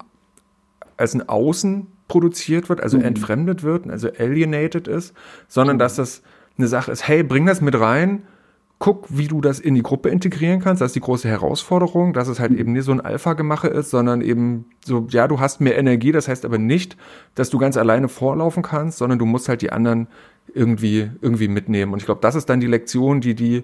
als 0.97 1.13
ein 1.13 1.27
Außen 1.27 1.88
produziert 2.08 2.69
wird, 2.69 2.81
also 2.81 2.97
mhm. 2.97 3.05
entfremdet 3.05 3.63
wird, 3.63 3.89
also 3.89 4.10
alienated 4.17 4.88
ist, 4.88 5.13
sondern 5.47 5.77
mhm. 5.77 5.79
dass 5.79 5.95
das 5.95 6.23
eine 6.58 6.67
Sache 6.67 6.91
ist, 6.91 7.08
hey, 7.08 7.23
bring 7.23 7.45
das 7.45 7.62
mit 7.62 7.79
rein, 7.79 8.23
guck, 8.79 9.05
wie 9.09 9.27
du 9.27 9.41
das 9.41 9.59
in 9.59 9.73
die 9.73 9.83
Gruppe 9.83 10.09
integrieren 10.09 10.59
kannst. 10.59 10.81
Das 10.81 10.89
ist 10.89 10.95
die 10.95 11.01
große 11.01 11.27
Herausforderung, 11.27 12.13
dass 12.13 12.27
es 12.27 12.39
halt 12.39 12.51
mhm. 12.51 12.59
eben 12.59 12.73
nicht 12.73 12.83
so 12.83 12.91
ein 12.91 13.01
Alpha-Gemache 13.01 13.67
ist, 13.67 13.89
sondern 13.89 14.21
eben 14.21 14.65
so, 14.83 15.07
ja, 15.09 15.27
du 15.27 15.39
hast 15.39 15.61
mehr 15.61 15.77
Energie, 15.77 16.11
das 16.11 16.27
heißt 16.27 16.45
aber 16.45 16.57
nicht, 16.57 16.97
dass 17.35 17.49
du 17.49 17.57
ganz 17.57 17.77
alleine 17.77 18.09
vorlaufen 18.09 18.63
kannst, 18.63 18.97
sondern 18.97 19.19
du 19.19 19.25
musst 19.25 19.47
halt 19.49 19.61
die 19.61 19.71
anderen 19.71 20.07
irgendwie, 20.53 21.09
irgendwie 21.21 21.47
mitnehmen. 21.47 21.93
Und 21.93 21.99
ich 21.99 22.05
glaube, 22.05 22.21
das 22.21 22.35
ist 22.35 22.49
dann 22.49 22.59
die 22.59 22.67
Lektion, 22.67 23.21
die 23.21 23.33
die 23.33 23.63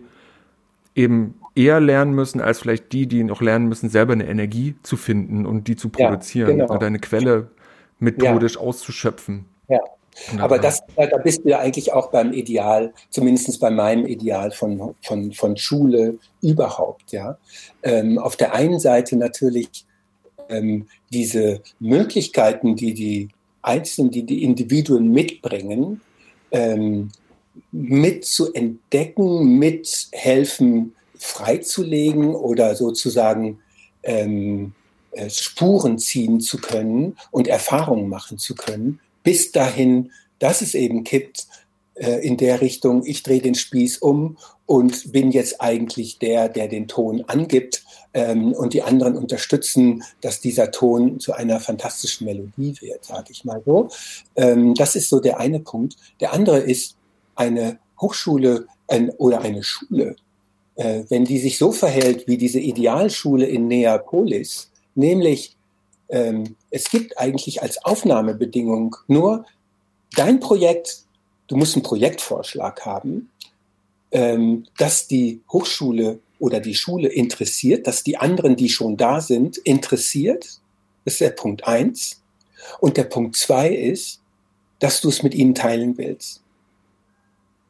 eben 0.95 1.35
eher 1.55 1.79
lernen 1.79 2.13
müssen, 2.13 2.41
als 2.41 2.59
vielleicht 2.59 2.91
die, 2.91 3.07
die 3.07 3.23
noch 3.23 3.41
lernen 3.41 3.67
müssen, 3.67 3.89
selber 3.89 4.13
eine 4.13 4.27
Energie 4.27 4.75
zu 4.83 4.97
finden 4.97 5.45
und 5.45 5.67
die 5.67 5.75
zu 5.75 5.89
produzieren 5.89 6.57
ja, 6.57 6.65
genau. 6.65 6.75
oder 6.75 6.87
eine 6.87 6.99
Quelle 6.99 7.51
methodisch 7.99 8.55
ja. 8.55 8.61
auszuschöpfen. 8.61 9.45
Ja. 9.67 9.79
Aber 10.37 10.59
das, 10.59 10.81
da 10.95 11.17
bist 11.17 11.43
du 11.45 11.49
ja 11.49 11.59
eigentlich 11.59 11.93
auch 11.93 12.11
beim 12.11 12.33
Ideal, 12.33 12.93
zumindest 13.09 13.59
bei 13.59 13.69
meinem 13.69 14.05
Ideal 14.05 14.51
von, 14.51 14.95
von, 15.01 15.31
von 15.33 15.57
Schule 15.57 16.17
überhaupt, 16.41 17.11
ja. 17.11 17.37
Ähm, 17.83 18.19
auf 18.19 18.35
der 18.35 18.53
einen 18.53 18.79
Seite 18.79 19.15
natürlich 19.15 19.85
ähm, 20.49 20.87
diese 21.11 21.61
Möglichkeiten, 21.79 22.75
die 22.75 22.93
die 22.93 23.29
Einzelnen, 23.61 24.11
die 24.11 24.23
die 24.23 24.43
Individuen 24.43 25.11
mitbringen, 25.11 26.01
ähm, 26.51 27.11
mit 27.71 28.27
mithelfen 29.41 30.95
freizulegen 31.17 32.35
oder 32.35 32.75
sozusagen 32.75 33.59
ähm, 34.03 34.73
äh, 35.11 35.29
Spuren 35.29 35.99
ziehen 35.99 36.39
zu 36.39 36.57
können 36.57 37.17
und 37.29 37.47
Erfahrungen 37.47 38.09
machen 38.09 38.37
zu 38.37 38.55
können, 38.55 38.99
bis 39.23 39.51
dahin, 39.51 40.11
dass 40.39 40.61
es 40.61 40.73
eben 40.73 41.03
kippt 41.03 41.47
äh, 41.95 42.25
in 42.25 42.37
der 42.37 42.61
Richtung, 42.61 43.05
ich 43.05 43.23
drehe 43.23 43.41
den 43.41 43.55
Spieß 43.55 43.99
um 43.99 44.37
und 44.65 45.11
bin 45.11 45.31
jetzt 45.31 45.61
eigentlich 45.61 46.19
der, 46.19 46.49
der 46.49 46.67
den 46.67 46.87
Ton 46.87 47.23
angibt 47.27 47.83
ähm, 48.13 48.53
und 48.53 48.73
die 48.73 48.81
anderen 48.81 49.15
unterstützen, 49.15 50.03
dass 50.21 50.39
dieser 50.39 50.71
Ton 50.71 51.19
zu 51.19 51.33
einer 51.33 51.59
fantastischen 51.59 52.25
Melodie 52.25 52.75
wird, 52.81 53.05
sage 53.05 53.31
ich 53.31 53.45
mal 53.45 53.61
so. 53.65 53.89
Ähm, 54.35 54.73
das 54.75 54.95
ist 54.95 55.09
so 55.09 55.19
der 55.19 55.39
eine 55.39 55.59
Punkt. 55.59 55.95
Der 56.19 56.33
andere 56.33 56.59
ist 56.59 56.95
eine 57.35 57.79
Hochschule 57.99 58.67
ein, 58.87 59.09
oder 59.11 59.41
eine 59.41 59.63
Schule, 59.63 60.15
äh, 60.75 61.03
wenn 61.09 61.25
die 61.25 61.39
sich 61.39 61.57
so 61.57 61.71
verhält 61.71 62.27
wie 62.27 62.37
diese 62.37 62.59
Idealschule 62.59 63.45
in 63.45 63.67
Neapolis, 63.67 64.71
Nämlich, 64.95 65.55
ähm, 66.11 66.55
es 66.69 66.91
gibt 66.91 67.17
eigentlich 67.17 67.61
als 67.63 67.83
Aufnahmebedingung 67.83 68.97
nur 69.07 69.45
dein 70.15 70.39
Projekt, 70.39 71.05
du 71.47 71.55
musst 71.55 71.75
einen 71.75 71.83
Projektvorschlag 71.83 72.85
haben, 72.85 73.31
ähm, 74.11 74.67
dass 74.77 75.07
die 75.07 75.41
Hochschule 75.51 76.19
oder 76.37 76.59
die 76.59 76.75
Schule 76.75 77.07
interessiert, 77.07 77.87
dass 77.87 78.03
die 78.03 78.17
anderen, 78.17 78.55
die 78.55 78.69
schon 78.69 78.97
da 78.97 79.21
sind, 79.21 79.57
interessiert. 79.57 80.59
Das 81.05 81.13
ist 81.13 81.21
der 81.21 81.29
Punkt 81.29 81.65
eins. 81.65 82.21
Und 82.79 82.97
der 82.97 83.05
Punkt 83.05 83.35
zwei 83.37 83.69
ist, 83.69 84.21
dass 84.79 85.01
du 85.01 85.09
es 85.09 85.23
mit 85.23 85.33
ihnen 85.33 85.55
teilen 85.55 85.97
willst. 85.97 86.41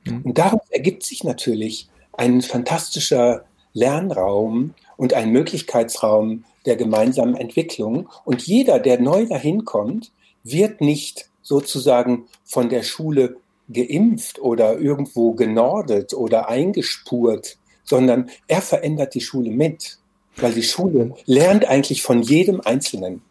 Mhm. 0.05 0.21
Und 0.23 0.37
daraus 0.37 0.61
ergibt 0.69 1.03
sich 1.03 1.23
natürlich 1.23 1.89
ein 2.13 2.41
fantastischer 2.41 3.45
Lernraum 3.73 4.73
und 4.97 5.13
ein 5.13 5.31
Möglichkeitsraum, 5.31 6.43
der 6.65 6.75
gemeinsamen 6.75 7.35
Entwicklung. 7.35 8.09
Und 8.25 8.45
jeder, 8.45 8.79
der 8.79 8.99
neu 8.99 9.25
dahin 9.25 9.65
kommt, 9.65 10.11
wird 10.43 10.81
nicht 10.81 11.29
sozusagen 11.41 12.25
von 12.43 12.69
der 12.69 12.83
Schule 12.83 13.37
geimpft 13.69 14.39
oder 14.39 14.79
irgendwo 14.79 15.33
genordet 15.33 16.13
oder 16.13 16.49
eingespurt, 16.49 17.57
sondern 17.83 18.29
er 18.47 18.61
verändert 18.61 19.15
die 19.15 19.21
Schule 19.21 19.51
mit, 19.51 19.97
weil 20.37 20.53
die 20.53 20.63
Schule 20.63 21.15
lernt 21.25 21.65
eigentlich 21.65 22.03
von 22.03 22.21
jedem 22.21 22.61
Einzelnen. 22.61 23.21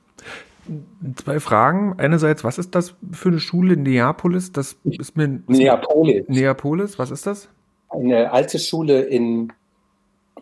Zwei 1.17 1.41
Fragen. 1.41 1.95
Einerseits, 1.99 2.45
was 2.45 2.59
ist 2.59 2.75
das 2.75 2.95
für 3.13 3.31
eine 3.31 3.41
Schule 3.41 3.75
in 3.75 3.83
Neapolis? 3.83 4.53
Das 4.53 4.77
ist 4.85 5.17
mir 5.17 5.41
Neapolis. 5.47 6.25
Neapolis, 6.29 6.99
was 6.99 7.11
ist 7.11 7.27
das? 7.27 7.49
Eine 7.89 8.31
alte 8.31 8.59
Schule 8.59 9.01
in 9.01 9.53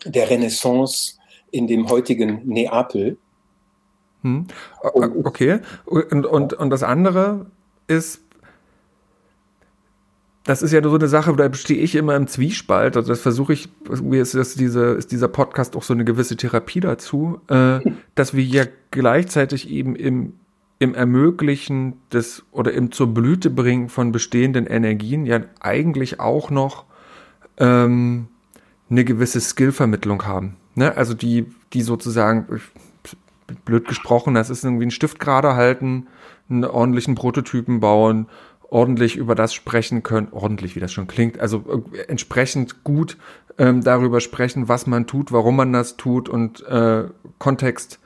der 0.04 0.28
Renaissance 0.28 1.17
in 1.50 1.66
dem 1.66 1.88
heutigen 1.88 2.42
Neapel. 2.44 3.16
Hm. 4.22 4.46
Okay. 4.82 5.60
Und, 5.84 6.26
und, 6.26 6.52
und 6.54 6.70
das 6.70 6.82
andere 6.82 7.46
ist, 7.86 8.22
das 10.44 10.62
ist 10.62 10.72
ja 10.72 10.82
so 10.82 10.94
eine 10.94 11.08
Sache, 11.08 11.34
da 11.36 11.52
stehe 11.52 11.80
ich 11.80 11.94
immer 11.94 12.16
im 12.16 12.26
Zwiespalt. 12.26 12.96
Also 12.96 13.08
das 13.08 13.20
versuche 13.20 13.52
ich, 13.52 13.68
irgendwie 13.88 14.18
ist, 14.18 14.34
das 14.34 14.54
diese, 14.54 14.86
ist 14.92 15.12
dieser 15.12 15.28
Podcast 15.28 15.76
auch 15.76 15.82
so 15.82 15.94
eine 15.94 16.04
gewisse 16.04 16.36
Therapie 16.36 16.80
dazu, 16.80 17.40
äh, 17.48 17.80
dass 18.14 18.34
wir 18.34 18.44
ja 18.44 18.64
gleichzeitig 18.90 19.68
eben 19.70 19.94
im, 19.94 20.34
im 20.78 20.94
Ermöglichen 20.94 22.00
des 22.12 22.44
oder 22.50 22.72
im 22.72 22.92
zur 22.92 23.12
Blüte 23.12 23.50
bringen 23.50 23.88
von 23.88 24.10
bestehenden 24.10 24.66
Energien 24.66 25.26
ja 25.26 25.40
eigentlich 25.60 26.18
auch 26.18 26.50
noch 26.50 26.84
ähm, 27.58 28.28
eine 28.90 29.04
gewisse 29.04 29.40
Skillvermittlung 29.40 30.24
haben. 30.24 30.56
Ne? 30.78 30.96
Also 30.96 31.12
die, 31.14 31.46
die 31.72 31.82
sozusagen, 31.82 32.60
blöd 33.64 33.86
gesprochen, 33.86 34.34
das 34.34 34.50
ist 34.50 34.64
irgendwie 34.64 34.86
ein 34.86 34.90
Stift 34.90 35.18
gerade 35.18 35.54
halten, 35.54 36.06
einen 36.48 36.64
ordentlichen 36.64 37.14
Prototypen 37.14 37.80
bauen, 37.80 38.28
ordentlich 38.70 39.16
über 39.16 39.34
das 39.34 39.54
sprechen 39.54 40.02
können, 40.02 40.28
ordentlich, 40.30 40.76
wie 40.76 40.80
das 40.80 40.92
schon 40.92 41.06
klingt, 41.06 41.40
also 41.40 41.84
entsprechend 42.06 42.84
gut 42.84 43.16
ähm, 43.58 43.82
darüber 43.82 44.20
sprechen, 44.20 44.68
was 44.68 44.86
man 44.86 45.06
tut, 45.06 45.32
warum 45.32 45.56
man 45.56 45.72
das 45.72 45.96
tut 45.96 46.28
und 46.28 46.64
äh, 46.66 47.04
Kontext, 47.38 47.98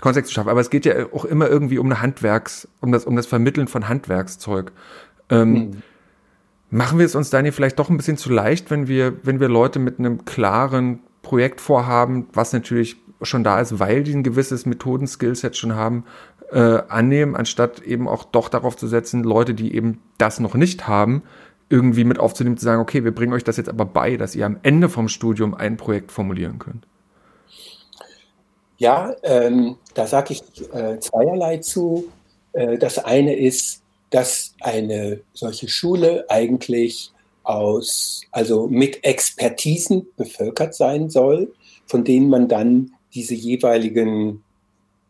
Kontext 0.00 0.28
zu 0.28 0.34
schaffen. 0.34 0.50
Aber 0.50 0.60
es 0.60 0.70
geht 0.70 0.84
ja 0.84 1.06
auch 1.12 1.24
immer 1.24 1.48
irgendwie 1.48 1.78
um 1.78 1.86
eine 1.86 2.00
Handwerks, 2.00 2.68
um 2.80 2.92
das, 2.92 3.04
um 3.06 3.16
das 3.16 3.26
Vermitteln 3.26 3.66
von 3.66 3.88
Handwerkszeug. 3.88 4.72
Ähm, 5.30 5.52
mhm. 5.52 5.82
Machen 6.70 6.98
wir 6.98 7.06
es 7.06 7.16
uns, 7.16 7.30
Daniel, 7.30 7.52
vielleicht 7.52 7.78
doch 7.80 7.90
ein 7.90 7.96
bisschen 7.96 8.16
zu 8.16 8.30
leicht, 8.30 8.70
wenn 8.70 8.86
wir, 8.86 9.24
wenn 9.24 9.40
wir 9.40 9.48
Leute 9.48 9.80
mit 9.80 9.98
einem 9.98 10.24
klaren 10.24 11.00
Projektvorhaben, 11.22 12.28
was 12.32 12.52
natürlich 12.52 12.96
schon 13.22 13.44
da 13.44 13.60
ist, 13.60 13.78
weil 13.78 14.02
die 14.02 14.14
ein 14.14 14.22
gewisses 14.22 14.66
Methoden-Skillset 14.66 15.56
schon 15.56 15.74
haben, 15.74 16.04
äh, 16.52 16.82
annehmen, 16.88 17.36
anstatt 17.36 17.80
eben 17.82 18.08
auch 18.08 18.24
doch 18.24 18.48
darauf 18.48 18.76
zu 18.76 18.88
setzen, 18.88 19.22
Leute, 19.22 19.54
die 19.54 19.74
eben 19.74 20.00
das 20.18 20.40
noch 20.40 20.54
nicht 20.54 20.88
haben, 20.88 21.22
irgendwie 21.68 22.04
mit 22.04 22.18
aufzunehmen, 22.18 22.56
zu 22.56 22.64
sagen, 22.64 22.80
okay, 22.80 23.04
wir 23.04 23.14
bringen 23.14 23.32
euch 23.32 23.44
das 23.44 23.56
jetzt 23.56 23.68
aber 23.68 23.84
bei, 23.84 24.16
dass 24.16 24.34
ihr 24.34 24.44
am 24.44 24.58
Ende 24.62 24.88
vom 24.88 25.08
Studium 25.08 25.54
ein 25.54 25.76
Projekt 25.76 26.10
formulieren 26.10 26.58
könnt. 26.58 26.86
Ja, 28.78 29.14
ähm, 29.22 29.76
da 29.94 30.06
sage 30.06 30.32
ich 30.32 30.42
äh, 30.72 30.98
zweierlei 30.98 31.58
zu. 31.58 32.08
Äh, 32.52 32.78
das 32.78 32.98
eine 32.98 33.36
ist, 33.36 33.82
dass 34.08 34.54
eine 34.60 35.20
solche 35.32 35.68
Schule 35.68 36.24
eigentlich 36.28 37.12
aus, 37.50 38.22
also 38.30 38.68
mit 38.68 39.04
Expertisen 39.04 40.06
bevölkert 40.16 40.74
sein 40.74 41.10
soll, 41.10 41.52
von 41.86 42.04
denen 42.04 42.28
man 42.28 42.48
dann 42.48 42.92
diese 43.14 43.34
jeweiligen 43.34 44.42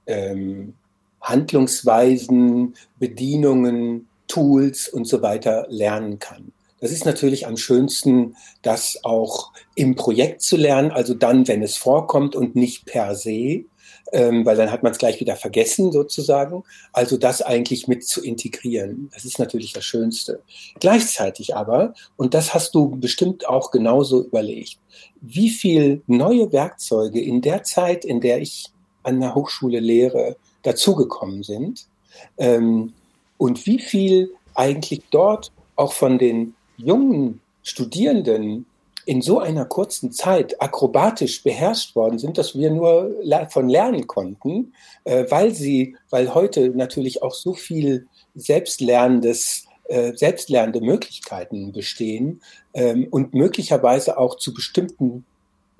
ähm, 0.06 0.74
Handlungsweisen, 1.20 2.74
Bedienungen, 2.98 4.08
Tools 4.26 4.88
und 4.88 5.06
so 5.06 5.22
weiter 5.22 5.66
lernen 5.68 6.18
kann. 6.18 6.52
Das 6.80 6.92
ist 6.92 7.04
natürlich 7.04 7.46
am 7.46 7.58
schönsten, 7.58 8.36
das 8.62 9.00
auch 9.02 9.52
im 9.74 9.96
Projekt 9.96 10.40
zu 10.40 10.56
lernen, 10.56 10.90
also 10.90 11.12
dann, 11.12 11.46
wenn 11.46 11.62
es 11.62 11.76
vorkommt 11.76 12.34
und 12.34 12.56
nicht 12.56 12.86
per 12.86 13.14
se, 13.14 13.64
ähm, 14.12 14.44
weil 14.44 14.56
dann 14.56 14.70
hat 14.70 14.82
man 14.82 14.92
es 14.92 14.98
gleich 14.98 15.20
wieder 15.20 15.36
vergessen 15.36 15.92
sozusagen. 15.92 16.64
Also 16.92 17.16
das 17.16 17.42
eigentlich 17.42 17.88
mit 17.88 18.04
zu 18.04 18.22
integrieren, 18.22 19.10
das 19.14 19.24
ist 19.24 19.38
natürlich 19.38 19.72
das 19.72 19.84
Schönste. 19.84 20.42
Gleichzeitig 20.78 21.56
aber, 21.56 21.94
und 22.16 22.34
das 22.34 22.54
hast 22.54 22.74
du 22.74 22.90
bestimmt 22.96 23.48
auch 23.48 23.70
genauso 23.70 24.24
überlegt, 24.24 24.78
wie 25.20 25.50
viel 25.50 26.02
neue 26.06 26.52
Werkzeuge 26.52 27.20
in 27.20 27.40
der 27.40 27.62
Zeit, 27.62 28.04
in 28.04 28.20
der 28.20 28.40
ich 28.40 28.66
an 29.02 29.20
der 29.20 29.34
Hochschule 29.34 29.80
lehre, 29.80 30.36
dazugekommen 30.62 31.42
sind 31.42 31.86
ähm, 32.36 32.92
und 33.38 33.66
wie 33.66 33.78
viel 33.78 34.30
eigentlich 34.54 35.02
dort 35.10 35.52
auch 35.76 35.92
von 35.92 36.18
den 36.18 36.54
jungen 36.76 37.40
Studierenden 37.62 38.66
in 39.10 39.22
so 39.22 39.40
einer 39.40 39.64
kurzen 39.64 40.12
Zeit 40.12 40.62
akrobatisch 40.62 41.42
beherrscht 41.42 41.96
worden 41.96 42.20
sind, 42.20 42.38
dass 42.38 42.56
wir 42.56 42.70
nur 42.70 43.12
von 43.48 43.68
lernen 43.68 44.06
konnten, 44.06 44.72
äh, 45.02 45.24
weil 45.28 45.52
sie, 45.52 45.96
weil 46.10 46.32
heute 46.32 46.68
natürlich 46.68 47.20
auch 47.20 47.34
so 47.34 47.54
viel 47.54 48.06
selbstlernendes 48.36 49.64
äh, 49.88 50.12
selbstlernende 50.14 50.80
Möglichkeiten 50.80 51.72
bestehen 51.72 52.40
ähm, 52.72 53.08
und 53.10 53.34
möglicherweise 53.34 54.16
auch 54.16 54.36
zu 54.36 54.54
bestimmten 54.54 55.24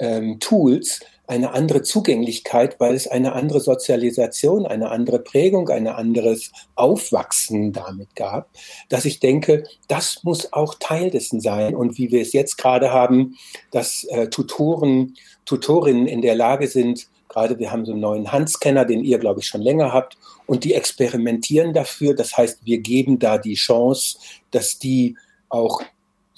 ähm, 0.01 0.41
Tools 0.41 1.01
eine 1.31 1.53
andere 1.53 1.83
Zugänglichkeit, 1.83 2.81
weil 2.81 2.95
es 2.95 3.07
eine 3.07 3.35
andere 3.35 3.61
Sozialisation, 3.61 4.67
eine 4.67 4.91
andere 4.91 5.21
Prägung, 5.21 5.69
ein 5.69 5.87
anderes 5.87 6.51
Aufwachsen 6.75 7.73
damit 7.73 8.17
gab, 8.17 8.51
dass 8.89 9.05
ich 9.05 9.21
denke, 9.21 9.63
das 9.87 10.25
muss 10.25 10.53
auch 10.53 10.75
Teil 10.81 11.11
dessen 11.11 11.41
sein. 11.41 11.77
Und 11.77 11.99
wie 11.99 12.11
wir 12.11 12.21
es 12.21 12.33
jetzt 12.33 12.59
gerade 12.59 12.93
haben, 12.93 13.37
dass 13.71 14.03
äh, 14.05 14.29
Tutoren, 14.29 15.15
Tutorinnen 15.45 16.09
in 16.09 16.21
der 16.21 16.35
Lage 16.35 16.67
sind, 16.67 17.07
gerade 17.29 17.61
wir 17.61 17.71
haben 17.71 17.87
so 17.87 17.93
einen 17.93 18.01
neuen 18.01 18.33
Handscanner, 18.33 18.85
den 18.85 19.05
ihr, 19.05 19.19
glaube 19.21 19.39
ich, 19.39 19.47
schon 19.47 19.63
länger 19.63 19.93
habt, 19.93 20.19
und 20.47 20.65
die 20.65 20.75
experimentieren 20.75 21.73
dafür. 21.73 22.15
Das 22.15 22.37
heißt, 22.37 22.67
wir 22.67 22.79
geben 22.79 23.21
da 23.21 23.39
die 23.39 23.55
Chance, 23.55 24.19
dass 24.51 24.81
die 24.81 25.17
auch 25.49 25.81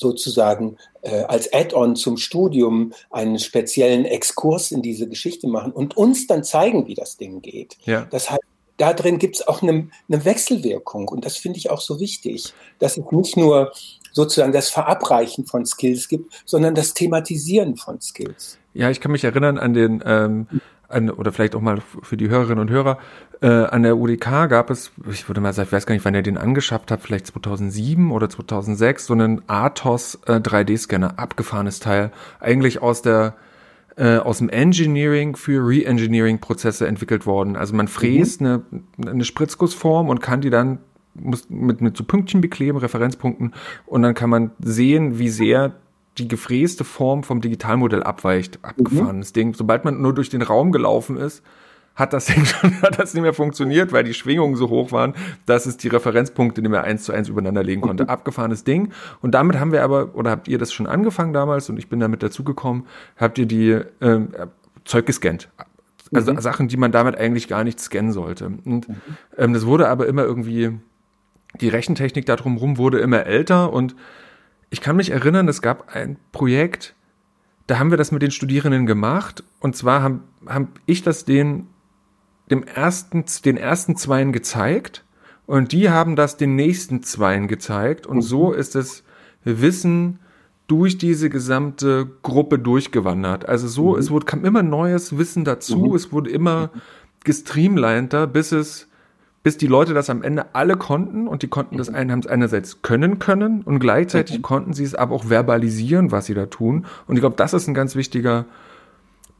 sozusagen 0.02 0.76
äh, 1.00 1.22
als 1.22 1.50
Add-on 1.52 1.96
zum 1.96 2.18
Studium 2.18 2.92
einen 3.10 3.38
speziellen 3.38 4.04
Exkurs 4.04 4.70
in 4.70 4.82
diese 4.82 5.08
Geschichte 5.08 5.48
machen 5.48 5.72
und 5.72 5.96
uns 5.96 6.26
dann 6.26 6.44
zeigen, 6.44 6.86
wie 6.86 6.94
das 6.94 7.16
Ding 7.16 7.40
geht. 7.40 7.78
Ja. 7.84 8.06
Das 8.10 8.30
heißt, 8.30 8.42
da 8.76 8.92
drin 8.92 9.18
gibt 9.18 9.36
es 9.36 9.48
auch 9.48 9.62
eine, 9.62 9.88
eine 10.08 10.24
Wechselwirkung 10.24 11.08
und 11.08 11.24
das 11.24 11.36
finde 11.38 11.58
ich 11.58 11.70
auch 11.70 11.80
so 11.80 12.00
wichtig, 12.00 12.52
dass 12.78 12.98
es 12.98 13.04
nicht 13.10 13.36
nur 13.36 13.72
sozusagen 14.12 14.52
das 14.52 14.68
Verabreichen 14.68 15.46
von 15.46 15.64
Skills 15.64 16.08
gibt, 16.08 16.42
sondern 16.44 16.74
das 16.74 16.92
Thematisieren 16.92 17.76
von 17.76 18.00
Skills. 18.00 18.58
Ja, 18.74 18.90
ich 18.90 19.00
kann 19.00 19.12
mich 19.12 19.24
erinnern 19.24 19.58
an 19.58 19.74
den 19.74 20.02
ähm, 20.04 20.46
an, 20.92 21.11
oder 21.11 21.33
vielleicht 21.33 21.55
auch 21.55 21.61
mal 21.61 21.78
für 22.02 22.16
die 22.16 22.28
Hörerinnen 22.28 22.61
und 22.61 22.70
Hörer, 22.70 22.98
äh, 23.40 23.48
an 23.48 23.83
der 23.83 23.96
UDK 23.96 24.48
gab 24.48 24.70
es, 24.70 24.92
ich 25.11 25.28
würde 25.28 25.40
mal 25.40 25.52
sagen, 25.52 25.68
ich 25.68 25.72
weiß 25.72 25.87
gar 25.87 25.94
nicht, 25.94 26.05
wann 26.05 26.14
ihr 26.14 26.22
den 26.22 26.38
angeschafft 26.38 26.90
habt, 26.90 27.02
vielleicht 27.02 27.26
2007 27.26 28.12
oder 28.12 28.28
2006, 28.28 29.07
so 29.07 29.14
einen 29.14 29.42
Athos 29.48 30.20
äh, 30.26 30.35
3D-Scanner, 30.35 31.18
abgefahrenes 31.18 31.81
Teil, 31.81 32.12
eigentlich 32.40 32.83
aus 32.83 33.02
der 33.02 33.35
äh, 33.96 34.16
aus 34.16 34.38
dem 34.38 34.48
Engineering 34.48 35.37
für 35.37 35.66
Re-Engineering-Prozesse 35.66 36.87
entwickelt 36.87 37.26
worden. 37.26 37.57
Also 37.57 37.74
man 37.74 37.88
fräst 37.88 38.40
mhm. 38.40 38.62
eine, 38.98 39.11
eine 39.11 39.24
Spritzgussform 39.24 40.09
und 40.09 40.20
kann 40.20 40.40
die 40.40 40.48
dann 40.48 40.78
muss 41.14 41.50
mit, 41.50 41.81
mit 41.81 41.96
so 41.96 42.05
Pünktchen 42.05 42.40
bekleben, 42.40 42.78
Referenzpunkten, 42.78 43.52
und 43.87 44.02
dann 44.02 44.14
kann 44.14 44.31
man 44.31 44.52
sehen, 44.61 45.18
wie 45.18 45.28
sehr 45.28 45.74
die 46.18 46.29
gefräste 46.29 46.85
Form 46.85 47.22
vom 47.22 47.40
Digitalmodell 47.40 48.03
abweicht. 48.03 48.59
Abgefahrenes 48.62 49.31
mhm. 49.31 49.35
Ding. 49.35 49.55
Sobald 49.55 49.85
man 49.85 50.01
nur 50.01 50.14
durch 50.14 50.29
den 50.29 50.42
Raum 50.42 50.72
gelaufen 50.72 51.16
ist, 51.16 51.42
hat 51.94 52.12
das 52.12 52.27
Ding 52.27 52.44
schon, 52.44 52.81
hat 52.83 52.98
das 52.98 53.14
nicht 53.14 53.22
mehr 53.22 53.35
funktioniert, 53.35 53.92
weil 53.92 54.05
die 54.05 54.14
Schwingungen 54.14 54.57
so 54.57 54.68
hoch 54.68 54.92
waren, 54.92 55.14
dass 55.46 55.66
es 55.66 55.77
die 55.77 55.88
Referenzpunkte 55.88 56.62
nicht 56.62 56.70
mehr 56.70 56.85
eins 56.85 57.05
zu 57.05 57.12
eins 57.12 57.29
übereinander 57.29 57.62
legen 57.62 57.81
konnte. 57.81 58.05
Mhm. 58.05 58.11
Abgefahrenes 58.11 58.64
Ding. 58.64 58.92
Und 59.20 59.33
damit 59.33 59.59
haben 59.59 59.72
wir 59.72 59.83
aber, 59.83 60.14
oder 60.14 60.31
habt 60.31 60.48
ihr 60.48 60.59
das 60.59 60.72
schon 60.72 60.87
angefangen 60.87 61.33
damals 61.33 61.68
und 61.70 61.79
ich 61.79 61.88
bin 61.88 62.01
damit 62.01 62.22
dazugekommen, 62.22 62.87
habt 63.16 63.38
ihr 63.38 63.46
die 63.46 63.81
ähm, 64.01 64.29
Zeug 64.85 65.07
gescannt. 65.07 65.48
Also 66.14 66.33
mhm. 66.33 66.40
Sachen, 66.40 66.68
die 66.68 66.77
man 66.77 66.92
damit 66.92 67.16
eigentlich 67.16 67.48
gar 67.48 67.64
nicht 67.64 67.81
scannen 67.81 68.12
sollte. 68.12 68.46
Und 68.46 68.88
mhm. 68.88 68.96
ähm, 69.38 69.53
das 69.55 69.64
wurde 69.64 69.88
aber 69.88 70.07
immer 70.07 70.25
irgendwie, 70.25 70.79
die 71.61 71.68
Rechentechnik 71.68 72.27
da 72.27 72.37
drumherum 72.37 72.77
wurde 72.77 72.98
immer 72.98 73.25
älter 73.25 73.72
und 73.72 73.94
ich 74.72 74.80
kann 74.80 74.96
mich 74.96 75.11
erinnern, 75.11 75.48
es 75.48 75.61
gab 75.61 75.94
ein 75.94 76.16
Projekt, 76.32 76.94
da 77.66 77.78
haben 77.78 77.90
wir 77.90 77.98
das 77.98 78.11
mit 78.11 78.22
den 78.22 78.30
Studierenden 78.30 78.87
gemacht. 78.87 79.44
Und 79.61 79.76
zwar 79.76 80.02
habe 80.02 80.20
hab 80.46 80.66
ich 80.87 81.02
das 81.02 81.26
den, 81.26 81.66
dem 82.50 82.62
ersten, 82.62 83.26
den 83.44 83.58
ersten 83.58 83.96
Zweien 83.96 84.32
gezeigt. 84.32 85.04
Und 85.44 85.72
die 85.72 85.90
haben 85.90 86.16
das 86.16 86.38
den 86.38 86.56
nächsten 86.56 87.02
Zweien 87.02 87.48
gezeigt. 87.48 88.06
Und 88.06 88.22
so 88.22 88.48
mhm. 88.48 88.54
ist 88.54 88.74
das 88.74 89.04
Wissen 89.44 90.20
durch 90.68 90.96
diese 90.96 91.28
gesamte 91.28 92.11
Gruppe 92.22 92.58
durchgewandert. 92.58 93.46
Also 93.46 93.68
so, 93.68 93.92
mhm. 93.92 93.98
es 93.98 94.11
wurde, 94.11 94.24
kam 94.24 94.42
immer 94.46 94.62
neues 94.62 95.18
Wissen 95.18 95.44
dazu. 95.44 95.88
Mhm. 95.88 95.94
Es 95.94 96.12
wurde 96.12 96.30
immer 96.30 96.70
gestreamliner, 97.24 98.26
bis 98.26 98.52
es 98.52 98.88
bis 99.42 99.57
die 99.57 99.66
Leute 99.66 99.92
das 99.92 100.09
am 100.09 100.22
Ende 100.22 100.55
alle 100.55 100.76
konnten 100.76 101.26
und 101.26 101.42
die 101.42 101.48
konnten 101.48 101.76
das 101.76 101.90
mhm. 101.90 101.96
einen 101.96 102.12
haben 102.12 102.20
es 102.20 102.26
einerseits 102.26 102.83
können 102.83 103.18
können 103.18 103.62
und 103.62 103.81
gleichzeitig 103.81 104.37
okay. 104.37 104.42
konnten 104.42 104.72
sie 104.72 104.85
es 104.85 104.94
aber 104.94 105.14
auch 105.14 105.24
verbalisieren, 105.24 106.12
was 106.12 106.26
sie 106.26 106.35
da 106.35 106.46
tun. 106.46 106.87
Und 107.07 107.16
ich 107.16 107.20
glaube, 107.20 107.37
das 107.37 107.52
ist 107.52 107.66
ein 107.66 107.74
ganz 107.74 107.96
wichtiger 107.96 108.46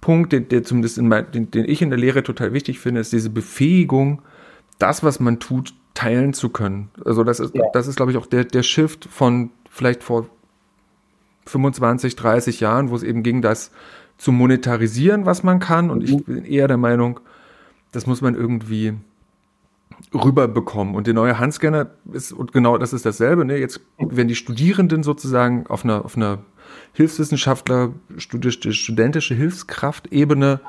Punkt, 0.01 0.33
der, 0.33 0.41
der 0.41 0.65
zumindest 0.65 0.99
in 0.99 1.07
mein, 1.07 1.31
den, 1.31 1.51
den 1.51 1.65
ich 1.65 1.81
in 1.83 1.91
der 1.91 1.99
Lehre 1.99 2.25
total 2.25 2.53
wichtig 2.53 2.81
finde, 2.81 3.01
ist 3.01 3.13
diese 3.13 3.31
Befähigung, 3.31 4.23
das, 4.79 5.05
was 5.05 5.21
man 5.21 5.39
tut, 5.39 5.75
teilen 5.95 6.33
zu 6.33 6.49
können. 6.49 6.91
Also 7.05 7.23
das 7.23 7.39
ist, 7.39 7.55
ja. 7.55 7.63
das 7.73 7.87
ist, 7.87 7.97
glaube 7.97 8.11
ich, 8.11 8.19
auch 8.19 8.27
der, 8.27 8.45
der 8.45 8.65
Shift 8.65 9.05
von 9.05 9.51
vielleicht 9.71 10.03
vor 10.03 10.27
25, 11.47 12.17
30 12.17 12.61
Jahren, 12.61 12.91
wo 12.91 12.97
es 12.97 13.05
eben 13.05 13.23
ging, 13.23 13.43
das 13.43 13.71
zu 14.19 14.33
monetarisieren, 14.33 15.27
was 15.27 15.45
man 15.45 15.61
kann. 15.61 15.91
Und 15.91 16.03
ich 16.03 16.13
mhm. 16.13 16.23
bin 16.23 16.45
eher 16.45 16.67
der 16.67 16.77
Meinung, 16.77 17.21
das 17.93 18.07
muss 18.07 18.21
man 18.21 18.35
irgendwie 18.35 18.95
rüberbekommen. 20.15 20.95
Und 20.95 21.07
der 21.07 21.15
neue 21.15 21.39
Handscanner 21.39 21.91
ist, 22.13 22.33
und 22.33 22.53
genau 22.53 22.79
das 22.79 22.93
ist 22.93 23.07
dasselbe, 23.07 23.45
ne? 23.45 23.57
Jetzt 23.59 23.81
werden 23.99 24.29
die 24.29 24.35
Studierenden 24.35 25.03
sozusagen 25.03 25.67
auf 25.69 25.85
einer, 25.85 26.05
auf 26.05 26.17
einer 26.17 26.39
Hilfswissenschaftler, 26.93 27.93
studentische 28.17 29.35
Hilfskraftebene 29.35 30.61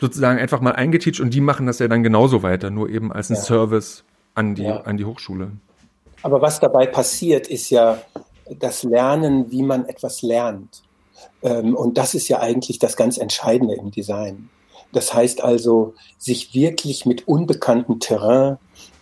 sozusagen 0.00 0.38
einfach 0.38 0.60
mal 0.60 0.72
eingeteacht 0.72 1.20
und 1.20 1.34
die 1.34 1.40
machen 1.40 1.66
das 1.66 1.78
ja 1.80 1.88
dann 1.88 2.02
genauso 2.02 2.42
weiter, 2.42 2.70
nur 2.70 2.88
eben 2.88 3.12
als 3.12 3.30
ein 3.30 3.34
ja. 3.34 3.40
Service 3.40 4.04
an 4.34 4.54
die, 4.54 4.62
ja. 4.62 4.82
an 4.82 4.96
die 4.96 5.04
Hochschule. 5.04 5.50
Aber 6.22 6.40
was 6.40 6.60
dabei 6.60 6.86
passiert, 6.86 7.48
ist 7.48 7.70
ja 7.70 7.98
das 8.58 8.82
Lernen, 8.82 9.50
wie 9.50 9.62
man 9.62 9.86
etwas 9.86 10.22
lernt. 10.22 10.82
Ähm, 11.42 11.74
und 11.74 11.98
das 11.98 12.14
ist 12.14 12.28
ja 12.28 12.40
eigentlich 12.40 12.78
das 12.78 12.96
ganz 12.96 13.18
Entscheidende 13.18 13.74
im 13.74 13.90
Design. 13.90 14.48
Das 14.92 15.12
heißt 15.12 15.42
also, 15.42 15.94
sich 16.18 16.54
wirklich 16.54 17.06
mit 17.06 17.28
unbekanntem 17.28 18.00
Terrain 18.00 18.58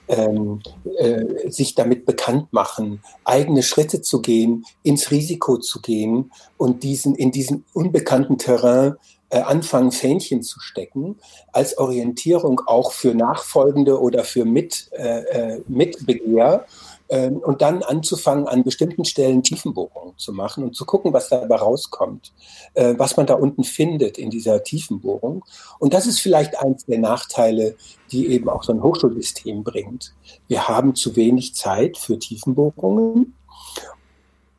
ähm, 0.09 0.61
äh, 0.99 1.51
sich 1.51 1.75
damit 1.75 2.07
bekannt 2.07 2.53
machen, 2.53 3.01
eigene 3.25 3.63
Schritte 3.63 4.03
zu 4.03 4.23
gehen, 4.23 4.65
ins 4.83 5.11
Risiko 5.11 5.59
zu 5.59 5.81
gehen 5.81 6.31
und 6.57 6.83
diesen 6.83 7.15
in 7.15 7.33
diesem 7.33 7.65
unbekannten 7.73 8.39
Terrain 8.39 8.95
äh, 9.31 9.41
anfangen, 9.41 9.91
Fähnchen 9.91 10.43
zu 10.43 10.61
stecken, 10.61 11.19
als 11.53 11.79
Orientierung 11.79 12.61
auch 12.67 12.93
für 12.93 13.15
Nachfolgende 13.15 14.01
oder 14.01 14.23
für 14.23 14.45
Mit, 14.45 14.89
äh, 14.93 15.55
äh 15.55 15.63
Mitbegehr 15.67 16.67
und 17.09 17.63
dann 17.63 17.83
anzufangen, 17.83 18.49
an 18.49 18.65
bestimmten 18.65 19.05
Stellen 19.05 19.43
Tiefenbohrungen 19.43 20.15
zu 20.17 20.33
machen 20.33 20.65
und 20.65 20.75
zu 20.75 20.85
gucken, 20.85 21.13
was 21.13 21.29
dabei 21.29 21.57
rauskommt, 21.57 22.33
äh, 22.75 22.95
was 22.97 23.17
man 23.17 23.27
da 23.27 23.35
unten 23.35 23.65
findet 23.65 24.19
in 24.19 24.31
dieser 24.31 24.63
Tiefenbohrung. 24.63 25.45
Und 25.79 25.95
das 25.95 26.07
ist 26.07 26.21
vielleicht 26.21 26.59
eins 26.59 26.85
der 26.87 26.99
Nachteile, 26.99 27.77
die 28.11 28.27
eben 28.29 28.49
auch 28.49 28.65
so 28.65 28.73
ein 28.73 28.83
Hochschulsystem 28.83 29.63
bringt. 29.63 30.15
Wir 30.49 30.69
haben 30.69 30.95
zu 30.95 31.15
wenig 31.17 31.55
Zeit 31.55 31.97
für 31.97 32.19
Tiefenbohrungen. 32.19 33.35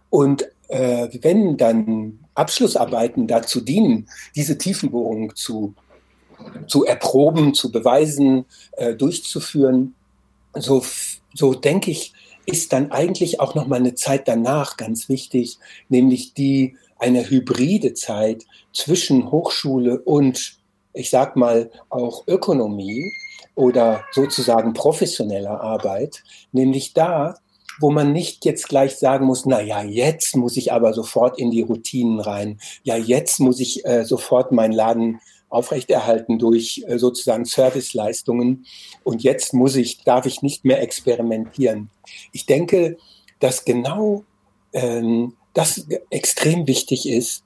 Und 0.10 0.48
äh, 0.70 1.10
wenn 1.22 1.58
dann 1.58 2.20
Abschlussarbeiten 2.34 3.28
dazu 3.28 3.62
dienen, 3.62 4.08
diese 4.36 4.58
Tiefenbohrungen 4.58 5.36
zu, 5.36 5.74
zu 6.68 6.86
erproben, 6.86 7.54
zu 7.54 7.72
beweisen, 7.72 8.46
äh, 8.74 8.94
durchzuführen, 8.94 9.96
so, 10.54 10.84
so 11.34 11.54
denke 11.54 11.92
ich, 11.92 12.14
ist 12.48 12.74
dann 12.74 12.92
eigentlich 12.92 13.40
auch 13.40 13.54
noch 13.54 13.68
mal 13.68 13.76
eine 13.76 13.94
Zeit 13.94 14.28
danach 14.28 14.78
ganz 14.78 15.10
wichtig, 15.10 15.60
nämlich 15.90 16.34
die 16.34 16.78
eine 16.98 17.30
hybride 17.30 17.94
Zeit 17.94 18.46
zwischen 18.74 19.30
Hochschule 19.30 20.00
und 20.00 20.58
ich 20.94 21.12
sag 21.12 21.36
mal 21.36 21.70
auch 21.90 22.26
Ökonomie 22.26 23.12
oder 23.54 24.04
sozusagen 24.12 24.74
professioneller 24.74 25.62
Arbeit, 25.62 26.24
nämlich 26.52 26.94
da 26.94 27.36
wo 27.80 27.92
man 27.92 28.12
nicht 28.12 28.46
jetzt 28.46 28.70
gleich 28.70 28.96
sagen 28.98 29.26
muss, 29.26 29.46
na 29.46 29.62
ja, 29.62 29.84
jetzt 29.84 30.36
muss 30.36 30.58
ich 30.58 30.74
aber 30.74 30.94
sofort 30.94 31.38
in 31.38 31.52
die 31.52 31.62
Routinen 31.62 32.20
rein. 32.20 32.60
Ja, 32.84 32.96
jetzt 32.96 33.40
muss 33.40 33.60
ich 33.60 33.86
äh, 33.86 34.04
sofort 34.04 34.52
meinen 34.52 34.74
Laden 34.74 35.20
aufrechterhalten 35.50 36.40
durch 36.40 36.84
äh, 36.88 36.98
sozusagen 36.98 37.46
Serviceleistungen. 37.46 38.66
Und 39.04 39.24
jetzt 39.24 39.54
muss 39.54 39.76
ich, 39.76 40.04
darf 40.04 40.26
ich 40.26 40.42
nicht 40.42 40.66
mehr 40.66 40.82
experimentieren. 40.82 41.90
Ich 42.32 42.46
denke, 42.46 42.98
dass 43.40 43.66
genau 43.66 44.24
ähm, 44.74 45.34
das 45.54 45.88
extrem 46.10 46.68
wichtig 46.68 47.08
ist, 47.08 47.44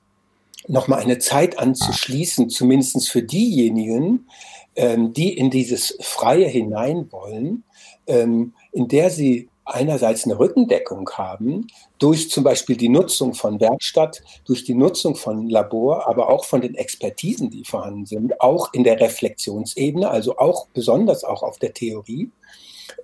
nochmal 0.67 0.99
eine 0.99 1.19
Zeit 1.19 1.57
anzuschließen, 1.57 2.49
zumindest 2.49 3.09
für 3.09 3.23
diejenigen, 3.23 4.27
ähm, 4.75 5.13
die 5.13 5.35
in 5.35 5.49
dieses 5.49 5.97
Freie 6.01 6.47
hinein 6.47 7.11
wollen, 7.11 7.63
ähm, 8.07 8.53
in 8.71 8.87
der 8.87 9.09
sie 9.09 9.49
einerseits 9.73 10.25
eine 10.25 10.38
Rückendeckung 10.38 11.10
haben 11.12 11.67
durch 11.99 12.29
zum 12.29 12.43
Beispiel 12.43 12.77
die 12.77 12.89
Nutzung 12.89 13.34
von 13.34 13.60
Werkstatt, 13.60 14.21
durch 14.45 14.63
die 14.63 14.73
Nutzung 14.73 15.15
von 15.15 15.49
Labor, 15.49 16.07
aber 16.07 16.29
auch 16.29 16.45
von 16.45 16.62
den 16.62 16.75
Expertisen, 16.75 17.49
die 17.49 17.63
vorhanden 17.63 18.05
sind, 18.05 18.41
auch 18.41 18.73
in 18.73 18.84
der 18.84 18.99
Reflexionsebene, 18.99 20.10
also 20.10 20.38
auch 20.38 20.67
besonders 20.73 21.23
auch 21.23 21.43
auf 21.43 21.60
der 21.60 21.73
Theorie 21.73 22.29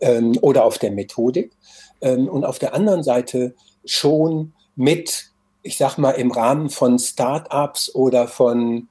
ähm, 0.01 0.37
oder 0.41 0.65
auf 0.65 0.77
der 0.77 0.91
Methodik. 0.91 1.51
Ähm, 2.01 2.27
und 2.27 2.45
auf 2.45 2.59
der 2.59 2.73
anderen 2.73 3.03
Seite 3.03 3.55
schon 3.85 4.53
mit, 4.75 5.31
ich 5.63 5.77
sag 5.77 5.97
mal, 5.97 6.11
im 6.11 6.31
Rahmen 6.31 6.69
von 6.69 6.99
Start-ups 6.99 7.93
oder 7.93 8.27
von 8.27 8.89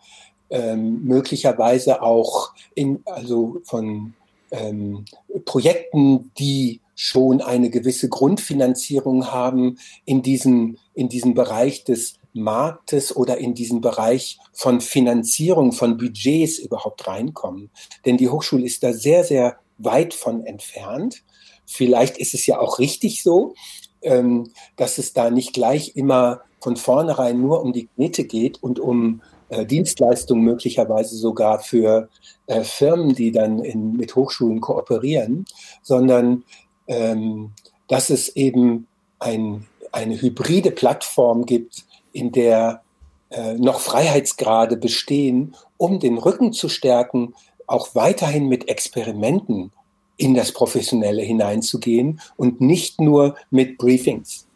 ähm, 0.51 1.05
möglicherweise 1.05 2.03
auch 2.03 2.53
in, 2.75 3.03
also 3.07 3.61
von 3.65 4.15
ähm, 4.51 5.05
Projekten, 5.45 6.31
die 6.39 6.81
schon 6.97 7.43
eine 7.43 7.71
gewisse 7.71 8.09
Grundfinanzierung 8.09 9.31
haben 9.31 9.79
in 10.05 10.23
diesem, 10.23 10.79
in 10.95 11.09
diesem 11.09 11.35
Bereich 11.35 11.85
des 11.85 12.15
Marktes 12.33 13.15
oder 13.15 13.39
in 13.39 13.55
diesen 13.55 13.81
Bereich 13.81 14.39
von 14.53 14.81
Finanzierung, 14.81 15.73
von 15.73 15.99
Budgets 15.99 16.59
überhaupt 16.59 17.07
reinkommen. 17.07 17.71
Denn 18.05 18.17
die 18.17 18.29
Hochschule 18.29 18.65
ist 18.65 18.83
da 18.83 18.93
sehr, 18.93 19.25
sehr 19.25 19.59
weit 19.79 20.15
von 20.15 20.45
entfernt. 20.45 21.23
Vielleicht 21.67 22.17
ist 22.19 22.35
es 22.35 22.47
ja 22.47 22.59
auch 22.59 22.79
richtig 22.79 23.23
so, 23.23 23.55
ähm, 24.03 24.51
dass 24.77 24.99
es 24.99 25.13
da 25.13 25.31
nicht 25.31 25.53
gleich 25.53 25.97
immer 25.97 26.41
von 26.61 26.77
vornherein 26.77 27.41
nur 27.41 27.63
um 27.63 27.73
die 27.73 27.89
Knete 27.89 28.25
geht 28.25 28.63
und 28.63 28.81
um 28.81 29.23
äh, 29.49 29.65
Dienstleistungen 29.67 30.45
möglicherweise 30.45 31.17
sogar 31.17 31.61
für 31.61 32.09
äh, 32.47 32.63
Firmen, 32.63 33.15
die 33.15 33.33
dann 33.33 33.61
in, 33.61 33.93
mit 33.93 34.17
Hochschulen 34.17 34.61
kooperieren, 34.61 35.45
sondern 35.83 36.45
ähm, 36.87 37.53
dass 37.89 38.11
es 38.11 38.35
eben 38.37 38.87
ein, 39.19 39.67
eine 39.93 40.21
hybride 40.21 40.71
Plattform 40.71 41.47
gibt, 41.47 41.85
in 42.13 42.33
der 42.33 42.83
äh, 43.31 43.55
noch 43.55 43.81
Freiheitsgrade 43.81 44.77
bestehen, 44.77 45.55
um 45.77 46.01
den 46.01 46.19
Rücken 46.19 46.53
zu 46.53 46.69
stärken, 46.69 47.35
auch 47.67 47.95
weiterhin 47.95 48.49
mit 48.49 48.69
Experimenten 48.69 49.73
in 50.17 50.35
das 50.35 50.53
Professionelle 50.53 51.23
hineinzugehen 51.23 52.21
und 52.37 52.61
nicht 52.61 53.01
nur 53.01 53.37
mit 53.51 53.79
Briefings. 53.79 54.47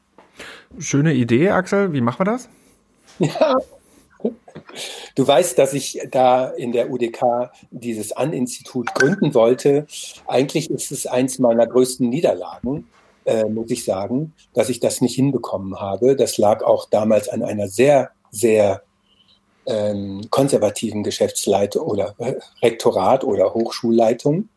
Schöne 0.78 1.12
Idee, 1.12 1.50
Axel. 1.50 1.92
Wie 1.92 2.00
machen 2.00 2.20
wir 2.20 2.32
das? 2.32 2.48
Ja. 3.18 3.56
Du 5.14 5.26
weißt, 5.26 5.58
dass 5.58 5.72
ich 5.72 6.00
da 6.10 6.48
in 6.48 6.72
der 6.72 6.90
UDK 6.90 7.50
dieses 7.70 8.12
An-Institut 8.12 8.94
gründen 8.94 9.34
wollte. 9.34 9.86
Eigentlich 10.26 10.70
ist 10.70 10.92
es 10.92 11.06
eins 11.06 11.38
meiner 11.38 11.66
größten 11.66 12.08
Niederlagen, 12.08 12.88
äh, 13.24 13.44
muss 13.44 13.70
ich 13.70 13.84
sagen, 13.84 14.32
dass 14.54 14.68
ich 14.68 14.80
das 14.80 15.00
nicht 15.00 15.14
hinbekommen 15.14 15.80
habe. 15.80 16.16
Das 16.16 16.38
lag 16.38 16.62
auch 16.62 16.88
damals 16.88 17.28
an 17.28 17.42
einer 17.42 17.68
sehr, 17.68 18.10
sehr 18.30 18.82
ähm, 19.66 20.26
konservativen 20.30 21.02
Geschäftsleitung 21.02 21.86
oder 21.86 22.14
äh, 22.18 22.36
Rektorat 22.62 23.24
oder 23.24 23.54
Hochschulleitung 23.54 24.48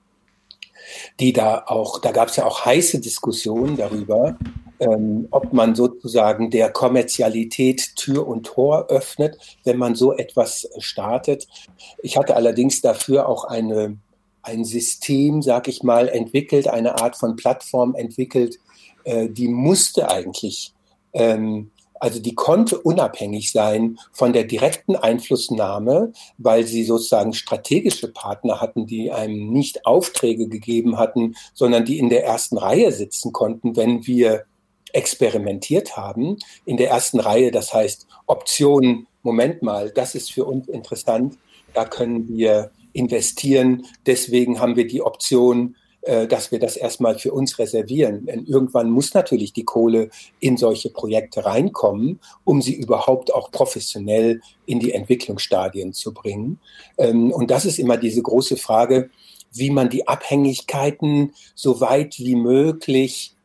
die 1.19 1.33
da 1.33 1.63
auch, 1.67 1.99
da 1.99 2.11
gab 2.11 2.29
es 2.29 2.35
ja 2.35 2.45
auch 2.45 2.65
heiße 2.65 2.99
Diskussionen 2.99 3.77
darüber, 3.77 4.37
ähm, 4.83 5.27
ob 5.31 5.53
man 5.53 5.75
sozusagen 5.75 6.49
der 6.49 6.71
Kommerzialität 6.71 7.95
Tür 7.95 8.27
und 8.27 8.45
Tor 8.45 8.87
öffnet, 8.89 9.37
wenn 9.63 9.77
man 9.77 9.95
so 9.95 10.13
etwas 10.13 10.69
startet. 10.79 11.47
Ich 12.01 12.17
hatte 12.17 12.35
allerdings 12.35 12.81
dafür 12.81 13.27
auch 13.27 13.45
eine, 13.45 13.97
ein 14.41 14.65
System, 14.65 15.41
sag 15.41 15.67
ich 15.67 15.83
mal, 15.83 16.09
entwickelt, 16.09 16.67
eine 16.67 17.01
Art 17.01 17.15
von 17.15 17.35
Plattform 17.35 17.95
entwickelt, 17.95 18.57
äh, 19.03 19.29
die 19.29 19.47
musste 19.47 20.09
eigentlich 20.09 20.73
ähm, 21.13 21.69
also 22.03 22.19
die 22.19 22.35
konnte 22.35 22.81
unabhängig 22.81 23.53
sein 23.53 23.97
von 24.11 24.33
der 24.33 24.43
direkten 24.43 24.97
Einflussnahme, 24.97 26.11
weil 26.37 26.67
sie 26.67 26.83
sozusagen 26.83 27.31
strategische 27.31 28.09
Partner 28.09 28.59
hatten, 28.59 28.85
die 28.85 29.09
einem 29.09 29.53
nicht 29.53 29.85
Aufträge 29.85 30.49
gegeben 30.49 30.97
hatten, 30.97 31.35
sondern 31.53 31.85
die 31.85 31.99
in 31.99 32.09
der 32.09 32.25
ersten 32.25 32.57
Reihe 32.57 32.91
sitzen 32.91 33.31
konnten, 33.31 33.77
wenn 33.77 34.05
wir 34.05 34.43
experimentiert 34.93 35.97
haben. 35.97 36.37
In 36.65 36.77
der 36.77 36.89
ersten 36.89 37.19
Reihe, 37.19 37.51
das 37.51 37.73
heißt 37.73 38.07
Optionen, 38.25 39.07
Moment 39.21 39.61
mal, 39.61 39.89
das 39.89 40.15
ist 40.15 40.31
für 40.31 40.45
uns 40.45 40.67
interessant, 40.67 41.37
da 41.73 41.85
können 41.85 42.27
wir 42.27 42.71
investieren. 42.93 43.85
Deswegen 44.05 44.59
haben 44.59 44.75
wir 44.75 44.87
die 44.87 45.01
Option, 45.01 45.75
äh, 46.03 46.27
dass 46.27 46.51
wir 46.51 46.59
das 46.59 46.77
erstmal 46.77 47.17
für 47.17 47.33
uns 47.33 47.57
reservieren. 47.59 48.25
Denn 48.25 48.45
irgendwann 48.45 48.91
muss 48.91 49.13
natürlich 49.13 49.53
die 49.53 49.63
Kohle 49.63 50.09
in 50.39 50.57
solche 50.57 50.89
Projekte 50.89 51.45
reinkommen, 51.45 52.19
um 52.43 52.61
sie 52.61 52.75
überhaupt 52.75 53.33
auch 53.33 53.51
professionell 53.51 54.41
in 54.65 54.79
die 54.79 54.93
Entwicklungsstadien 54.93 55.93
zu 55.93 56.13
bringen. 56.13 56.59
Ähm, 56.97 57.31
und 57.31 57.49
das 57.49 57.65
ist 57.65 57.79
immer 57.79 57.97
diese 57.97 58.21
große 58.21 58.57
Frage, 58.57 59.09
wie 59.53 59.69
man 59.69 59.89
die 59.89 60.07
Abhängigkeiten 60.07 61.33
so 61.55 61.79
weit 61.79 62.19
wie 62.19 62.35
möglich 62.35 63.35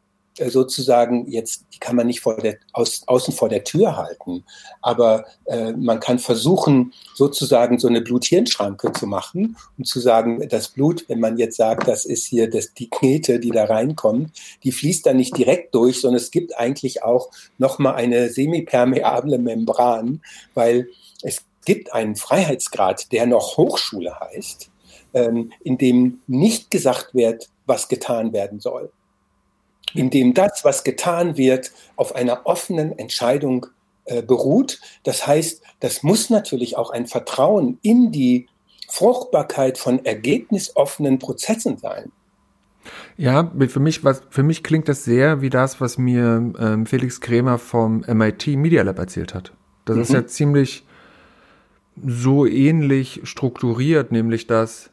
sozusagen 0.47 1.29
jetzt, 1.31 1.65
die 1.75 1.79
kann 1.79 1.97
man 1.97 2.07
nicht 2.07 2.21
vor 2.21 2.37
der, 2.37 2.59
aus, 2.73 3.03
außen 3.07 3.35
vor 3.35 3.49
der 3.49 3.65
Tür 3.65 3.97
halten, 3.97 4.45
aber 4.81 5.27
äh, 5.47 5.73
man 5.73 6.01
kann 6.01 6.19
versuchen, 6.19 6.93
sozusagen 7.15 7.79
so 7.79 7.89
eine 7.89 8.01
Blut-Hirn-Schranke 8.01 8.93
zu 8.93 9.07
machen 9.07 9.57
und 9.77 9.87
zu 9.87 10.01
sagen, 10.01 10.47
das 10.49 10.69
Blut, 10.69 11.05
wenn 11.09 11.21
man 11.21 11.39
jetzt 11.39 11.57
sagt, 11.57 11.89
das 11.89 12.05
ist 12.05 12.27
hier 12.27 12.49
das, 12.49 12.73
die 12.75 12.89
Knete, 12.89 13.41
die 13.41 13.51
da 13.51 13.65
reinkommt, 13.65 14.31
die 14.63 14.73
fließt 14.73 15.07
dann 15.07 15.17
nicht 15.17 15.37
direkt 15.37 15.75
durch, 15.75 16.01
sondern 16.01 16.21
es 16.21 16.31
gibt 16.31 16.57
eigentlich 16.59 17.03
auch 17.03 17.31
nochmal 17.59 17.95
eine 17.95 18.29
semipermeable 18.29 19.39
Membran, 19.39 20.21
weil 20.55 20.89
es 21.23 21.45
gibt 21.65 21.93
einen 21.93 22.17
Freiheitsgrad, 22.17 23.13
der 23.13 23.27
noch 23.27 23.57
Hochschule 23.57 24.19
heißt, 24.21 24.71
ähm, 25.15 25.53
in 25.65 25.79
dem 25.79 26.21
nicht 26.27 26.71
gesagt 26.71 27.15
wird, 27.15 27.49
was 27.67 27.89
getan 27.89 28.33
werden 28.33 28.61
soll 28.61 28.91
in 29.95 30.11
dem 30.11 30.35
das, 30.35 30.65
was 30.65 30.85
getan 30.85 31.37
wird, 31.37 31.73
auf 31.97 32.15
einer 32.15 32.47
offenen 32.47 32.99
Entscheidung 32.99 33.67
äh, 34.05 34.23
beruht. 34.23 34.81
Das 35.03 35.27
heißt, 35.27 35.63
das 35.81 36.03
muss 36.03 36.31
natürlich 36.31 36.77
auch 36.77 36.91
ein 36.91 37.07
Vertrauen 37.07 37.79
in 37.83 38.13
die 38.13 38.47
Fruchtbarkeit 38.89 39.79
von 39.79 40.05
ergebnisoffenen 40.05 41.19
Prozessen 41.19 41.77
sein. 41.77 42.11
Ja, 43.17 43.53
für 43.69 43.81
mich, 43.81 44.05
was, 44.05 44.23
für 44.31 44.43
mich 44.43 44.63
klingt 44.63 44.89
das 44.89 45.05
sehr 45.05 45.43
wie 45.43 45.51
das, 45.51 45.81
was 45.81 45.99
mir 45.99 46.53
ähm, 46.59 46.87
Felix 46.87 47.21
Krämer 47.21 47.59
vom 47.59 48.05
MIT 48.07 48.47
Media 48.57 48.83
Lab 48.83 48.99
erzählt 48.99 49.35
hat. 49.35 49.53
Das 49.85 49.97
mhm. 49.97 50.03
ist 50.03 50.13
ja 50.13 50.27
ziemlich 50.27 50.87
so 52.07 52.47
ähnlich 52.47 53.21
strukturiert, 53.25 54.13
nämlich 54.13 54.47
dass 54.47 54.91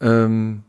ähm, 0.00 0.64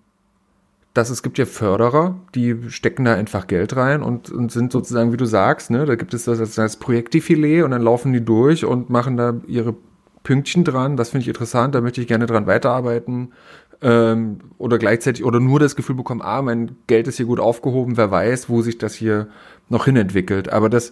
dass 0.93 1.09
es 1.09 1.21
gibt 1.21 1.37
ja 1.37 1.45
Förderer, 1.45 2.15
die 2.33 2.69
stecken 2.69 3.05
da 3.05 3.13
einfach 3.13 3.47
Geld 3.47 3.75
rein 3.75 4.01
und, 4.01 4.31
und 4.31 4.51
sind 4.51 4.71
sozusagen, 4.71 5.13
wie 5.13 5.17
du 5.17 5.25
sagst, 5.25 5.69
ne, 5.69 5.85
da 5.85 5.95
gibt 5.95 6.13
es 6.13 6.25
das 6.25 6.57
als 6.57 6.77
Projektdefilet 6.77 7.63
und 7.63 7.71
dann 7.71 7.81
laufen 7.81 8.11
die 8.11 8.23
durch 8.23 8.65
und 8.65 8.89
machen 8.89 9.15
da 9.15 9.35
ihre 9.47 9.75
Pünktchen 10.23 10.63
dran. 10.63 10.97
Das 10.97 11.09
finde 11.09 11.23
ich 11.23 11.27
interessant, 11.27 11.75
da 11.75 11.81
möchte 11.81 12.01
ich 12.01 12.07
gerne 12.07 12.25
dran 12.25 12.47
weiterarbeiten. 12.47 13.33
Ähm, 13.81 14.39
oder 14.57 14.77
gleichzeitig 14.77 15.23
oder 15.23 15.39
nur 15.39 15.59
das 15.59 15.77
Gefühl 15.77 15.95
bekommen, 15.95 16.21
ah, 16.21 16.41
mein 16.41 16.75
Geld 16.87 17.07
ist 17.07 17.17
hier 17.17 17.27
gut 17.27 17.39
aufgehoben, 17.39 17.95
wer 17.95 18.11
weiß, 18.11 18.49
wo 18.49 18.61
sich 18.61 18.77
das 18.77 18.93
hier 18.93 19.29
noch 19.69 19.85
hin 19.85 19.95
entwickelt. 19.95 20.51
Aber 20.51 20.69
das, 20.69 20.91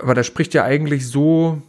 aber 0.00 0.14
da 0.14 0.22
spricht 0.22 0.54
ja 0.54 0.64
eigentlich 0.64 1.06
so 1.06 1.60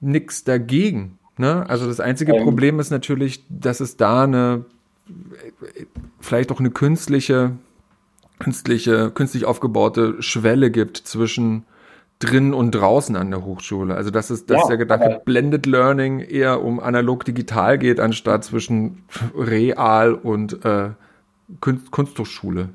nichts 0.00 0.44
dagegen. 0.44 1.18
Ne? 1.36 1.68
Also 1.68 1.86
das 1.86 2.00
einzige 2.00 2.34
ähm. 2.34 2.44
Problem 2.44 2.80
ist 2.80 2.90
natürlich, 2.90 3.44
dass 3.50 3.80
es 3.80 3.96
da 3.96 4.24
eine 4.24 4.64
vielleicht 6.20 6.52
auch 6.52 6.60
eine 6.60 6.70
künstliche, 6.70 7.52
künstliche, 8.38 9.10
künstlich 9.10 9.44
aufgebaute 9.44 10.22
Schwelle 10.22 10.70
gibt 10.70 10.96
zwischen 10.96 11.64
drin 12.18 12.54
und 12.54 12.70
draußen 12.72 13.16
an 13.16 13.30
der 13.30 13.44
Hochschule. 13.44 13.94
Also 13.94 14.10
dass 14.10 14.30
es, 14.30 14.46
dass 14.46 14.62
ja, 14.62 14.68
der 14.68 14.76
Gedanke 14.76 15.22
Blended 15.24 15.66
Learning 15.66 16.20
eher 16.20 16.62
um 16.62 16.78
analog-digital 16.78 17.78
geht, 17.78 17.98
anstatt 17.98 18.44
zwischen 18.44 19.04
real 19.36 20.14
und 20.14 20.64
äh, 20.64 20.90
Kunst, 21.60 21.90
Kunsthochschule. 21.90 22.68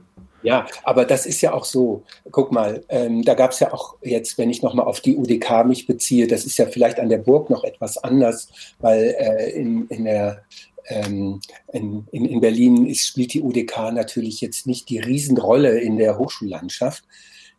Ja, 0.44 0.68
aber 0.84 1.06
das 1.06 1.26
ist 1.26 1.42
ja 1.42 1.54
auch 1.54 1.66
so. 1.66 2.04
Guck 2.32 2.52
mal, 2.52 2.84
ähm, 2.90 3.24
da 3.24 3.34
gab 3.34 3.52
es 3.52 3.60
ja 3.60 3.74
auch 3.74 3.96
jetzt, 4.02 4.38
wenn 4.38 4.50
ich 4.50 4.62
nochmal 4.62 4.86
auf 4.86 5.02
die 5.02 5.18
UDK 5.18 5.66
mich 5.66 5.88
beziehe, 5.88 6.28
das 6.28 6.46
ist 6.46 6.58
ja 6.58 6.68
vielleicht 6.68 7.00
an 7.00 7.10
der 7.10 7.18
Burg 7.18 7.50
noch 7.50 7.64
etwas 7.64 7.98
anders, 7.98 8.50
weil 8.80 9.16
äh, 9.18 9.50
in, 9.52 9.88
in 9.88 10.06
der 10.06 10.44
ähm, 10.88 11.42
in, 11.72 12.08
in, 12.12 12.42
Berlin 12.42 12.86
ist, 12.86 13.06
spielt 13.06 13.34
die 13.34 13.42
UDK 13.42 13.92
natürlich 13.92 14.42
jetzt 14.42 14.68
nicht 14.68 14.90
die 14.90 15.00
Riesenrolle 15.00 15.80
in 15.80 15.98
der 15.98 16.18
Hochschullandschaft. 16.18 17.04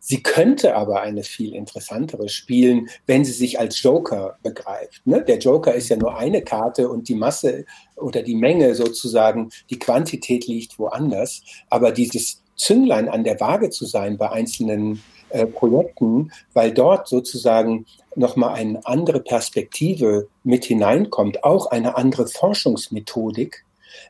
Sie 0.01 0.23
könnte 0.23 0.75
aber 0.75 1.01
eine 1.01 1.23
viel 1.23 1.53
interessantere 1.53 2.29
spielen, 2.29 2.89
wenn 3.05 3.25
sie 3.25 3.33
sich 3.33 3.59
als 3.59 3.81
Joker 3.83 4.37
begreift. 4.41 5.05
Ne? 5.05 5.23
Der 5.23 5.39
Joker 5.39 5.75
ist 5.75 5.89
ja 5.89 5.97
nur 5.97 6.17
eine 6.17 6.41
Karte 6.41 6.89
und 6.89 7.09
die 7.09 7.15
Masse 7.15 7.65
oder 7.97 8.23
die 8.23 8.35
Menge 8.35 8.75
sozusagen, 8.75 9.49
die 9.69 9.77
Quantität 9.77 10.47
liegt 10.47 10.79
woanders. 10.79 11.43
Aber 11.69 11.91
dieses 11.91 12.41
Zünglein 12.55 13.09
an 13.09 13.23
der 13.23 13.39
Waage 13.39 13.69
zu 13.69 13.85
sein 13.85 14.17
bei 14.17 14.29
einzelnen 14.29 15.03
äh, 15.29 15.45
Projekten, 15.45 16.31
weil 16.53 16.71
dort 16.71 17.07
sozusagen 17.07 17.85
nochmal 18.15 18.55
eine 18.55 18.85
andere 18.85 19.19
Perspektive 19.19 20.27
mit 20.43 20.65
hineinkommt, 20.65 21.43
auch 21.43 21.67
eine 21.67 21.95
andere 21.97 22.27
Forschungsmethodik, 22.27 23.65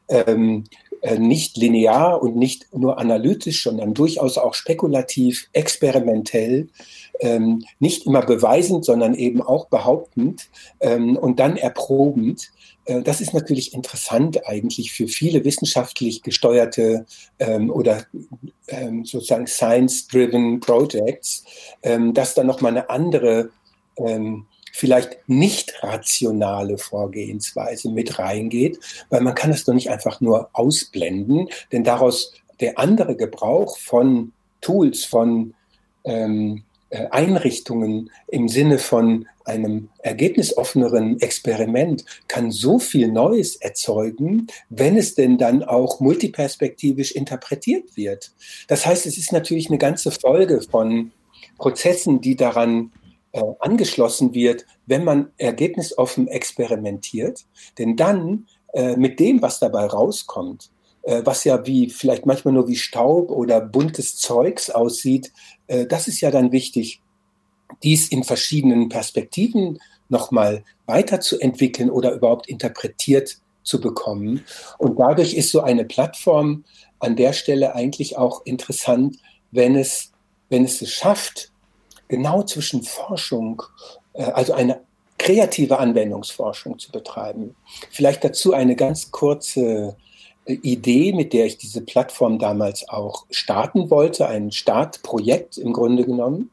ähm, 0.07 0.65
äh, 1.01 1.17
nicht 1.17 1.55
linear 1.55 2.21
und 2.21 2.35
nicht 2.35 2.73
nur 2.73 2.97
analytisch, 2.97 3.63
sondern 3.63 3.93
durchaus 3.93 4.37
auch 4.37 4.53
spekulativ, 4.53 5.47
experimentell, 5.53 6.67
ähm, 7.21 7.63
nicht 7.79 8.05
immer 8.05 8.21
beweisend, 8.21 8.83
sondern 8.83 9.13
eben 9.13 9.41
auch 9.41 9.67
behauptend 9.67 10.49
ähm, 10.81 11.15
und 11.15 11.39
dann 11.39 11.55
erprobend. 11.55 12.51
Äh, 12.89 13.01
das 13.03 13.21
ist 13.21 13.33
natürlich 13.33 13.73
interessant 13.73 14.45
eigentlich 14.47 14.91
für 14.91 15.07
viele 15.07 15.45
wissenschaftlich 15.45 16.23
gesteuerte 16.23 17.05
ähm, 17.37 17.69
oder 17.69 18.05
ähm, 18.67 19.05
sozusagen 19.05 19.47
science-driven 19.47 20.59
Projects, 20.59 21.45
ähm, 21.83 22.13
dass 22.13 22.33
da 22.33 22.43
nochmal 22.43 22.71
eine 22.71 22.89
andere 22.89 23.51
ähm, 23.97 24.45
vielleicht 24.73 25.17
nicht 25.27 25.73
rationale 25.81 26.77
Vorgehensweise 26.77 27.89
mit 27.89 28.19
reingeht, 28.19 28.79
weil 29.09 29.21
man 29.21 29.35
kann 29.35 29.51
es 29.51 29.65
doch 29.65 29.73
nicht 29.73 29.89
einfach 29.89 30.21
nur 30.21 30.49
ausblenden, 30.53 31.49
denn 31.71 31.83
daraus 31.83 32.33
der 32.59 32.77
andere 32.77 33.15
Gebrauch 33.15 33.77
von 33.77 34.31
Tools, 34.61 35.05
von 35.05 35.53
ähm, 36.03 36.57
äh, 36.57 36.68
Einrichtungen 37.11 38.09
im 38.27 38.47
Sinne 38.49 38.79
von 38.79 39.27
einem 39.45 39.89
ergebnisoffeneren 39.99 41.19
Experiment 41.21 42.05
kann 42.27 42.51
so 42.51 42.79
viel 42.79 43.11
Neues 43.11 43.55
erzeugen, 43.57 44.47
wenn 44.69 44.97
es 44.97 45.15
denn 45.15 45.37
dann 45.37 45.63
auch 45.63 45.99
multiperspektivisch 45.99 47.11
interpretiert 47.11 47.95
wird. 47.95 48.31
Das 48.67 48.85
heißt, 48.85 49.05
es 49.05 49.17
ist 49.17 49.31
natürlich 49.31 49.69
eine 49.69 49.77
ganze 49.77 50.11
Folge 50.11 50.61
von 50.61 51.11
Prozessen, 51.57 52.21
die 52.21 52.35
daran 52.35 52.91
äh, 53.31 53.43
angeschlossen 53.59 54.33
wird, 54.33 54.65
wenn 54.85 55.03
man 55.03 55.31
ergebnisoffen 55.37 56.27
experimentiert. 56.27 57.45
Denn 57.77 57.95
dann 57.95 58.47
äh, 58.73 58.95
mit 58.95 59.19
dem, 59.19 59.41
was 59.41 59.59
dabei 59.59 59.85
rauskommt, 59.85 60.65
äh, 60.65 60.78
was 61.23 61.43
ja 61.43 61.65
wie 61.65 61.89
vielleicht 61.89 62.25
manchmal 62.25 62.53
nur 62.53 62.67
wie 62.67 62.75
Staub 62.75 63.31
oder 63.31 63.61
buntes 63.61 64.17
Zeugs 64.17 64.69
aussieht, 64.69 65.31
äh, 65.67 65.85
das 65.85 66.07
ist 66.07 66.21
ja 66.21 66.31
dann 66.31 66.51
wichtig, 66.51 67.01
dies 67.83 68.09
in 68.09 68.23
verschiedenen 68.23 68.89
Perspektiven 68.89 69.79
nochmal 70.09 70.63
weiterzuentwickeln 70.87 71.89
oder 71.89 72.13
überhaupt 72.13 72.47
interpretiert 72.47 73.37
zu 73.63 73.79
bekommen. 73.79 74.43
Und 74.79 74.99
dadurch 74.99 75.35
ist 75.35 75.51
so 75.51 75.61
eine 75.61 75.85
Plattform 75.85 76.65
an 76.99 77.15
der 77.15 77.33
Stelle 77.33 77.75
eigentlich 77.75 78.17
auch 78.17 78.45
interessant, 78.45 79.17
wenn 79.51 79.75
es, 79.75 80.11
wenn 80.49 80.65
es 80.65 80.81
es 80.81 80.91
schafft, 80.91 81.51
genau 82.07 82.43
zwischen 82.43 82.83
Forschung, 82.83 83.61
äh, 84.13 84.23
also 84.23 84.53
eine 84.53 84.81
kreative 85.17 85.77
Anwendungsforschung 85.77 86.79
zu 86.79 86.91
betreiben. 86.91 87.55
Vielleicht 87.91 88.23
dazu 88.23 88.53
eine 88.53 88.75
ganz 88.75 89.11
kurze 89.11 89.61
äh, 89.61 90.08
Idee, 90.53 91.13
mit 91.13 91.33
der 91.33 91.45
ich 91.45 91.57
diese 91.57 91.81
Plattform 91.81 92.39
damals 92.39 92.87
auch 92.89 93.25
starten 93.29 93.89
wollte, 93.89 94.27
ein 94.27 94.51
Startprojekt 94.51 95.57
im 95.57 95.73
Grunde 95.73 96.05
genommen, 96.05 96.49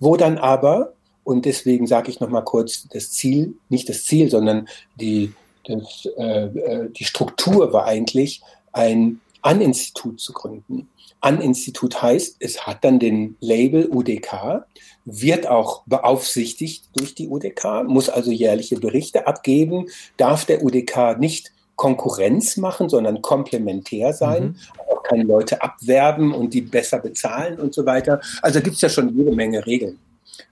wo 0.00 0.16
dann 0.16 0.38
aber, 0.38 0.92
und 1.24 1.44
deswegen 1.44 1.86
sage 1.86 2.10
ich 2.10 2.20
nochmal 2.20 2.44
kurz 2.44 2.88
das 2.88 3.10
Ziel, 3.12 3.54
nicht 3.68 3.88
das 3.88 4.04
Ziel, 4.04 4.30
sondern 4.30 4.68
die, 5.00 5.32
das, 5.64 6.08
äh, 6.16 6.46
äh, 6.46 6.90
die 6.90 7.04
Struktur 7.04 7.72
war 7.72 7.86
eigentlich, 7.86 8.42
ein 8.72 9.20
An-Institut 9.42 10.20
zu 10.20 10.32
gründen. 10.32 10.88
An-Institut 11.20 12.02
heißt, 12.02 12.36
es 12.40 12.66
hat 12.66 12.84
dann 12.84 12.98
den 12.98 13.36
Label 13.40 13.88
UDK, 13.88 14.64
wird 15.04 15.46
auch 15.46 15.82
beaufsichtigt 15.86 16.88
durch 16.94 17.14
die 17.14 17.28
UDK, 17.28 17.84
muss 17.86 18.08
also 18.08 18.30
jährliche 18.30 18.76
Berichte 18.76 19.26
abgeben, 19.26 19.86
darf 20.16 20.44
der 20.44 20.64
UDK 20.64 21.18
nicht 21.18 21.52
Konkurrenz 21.82 22.56
machen, 22.58 22.88
sondern 22.88 23.22
komplementär 23.22 24.12
sein, 24.12 24.44
mhm. 24.44 24.56
auch 24.88 25.02
keine 25.02 25.24
Leute 25.24 25.60
abwerben 25.62 26.32
und 26.32 26.54
die 26.54 26.60
besser 26.60 27.00
bezahlen 27.00 27.58
und 27.58 27.74
so 27.74 27.84
weiter. 27.84 28.20
Also 28.40 28.60
gibt 28.60 28.76
es 28.76 28.82
ja 28.82 28.88
schon 28.88 29.16
jede 29.16 29.32
Menge 29.32 29.66
Regeln. 29.66 29.98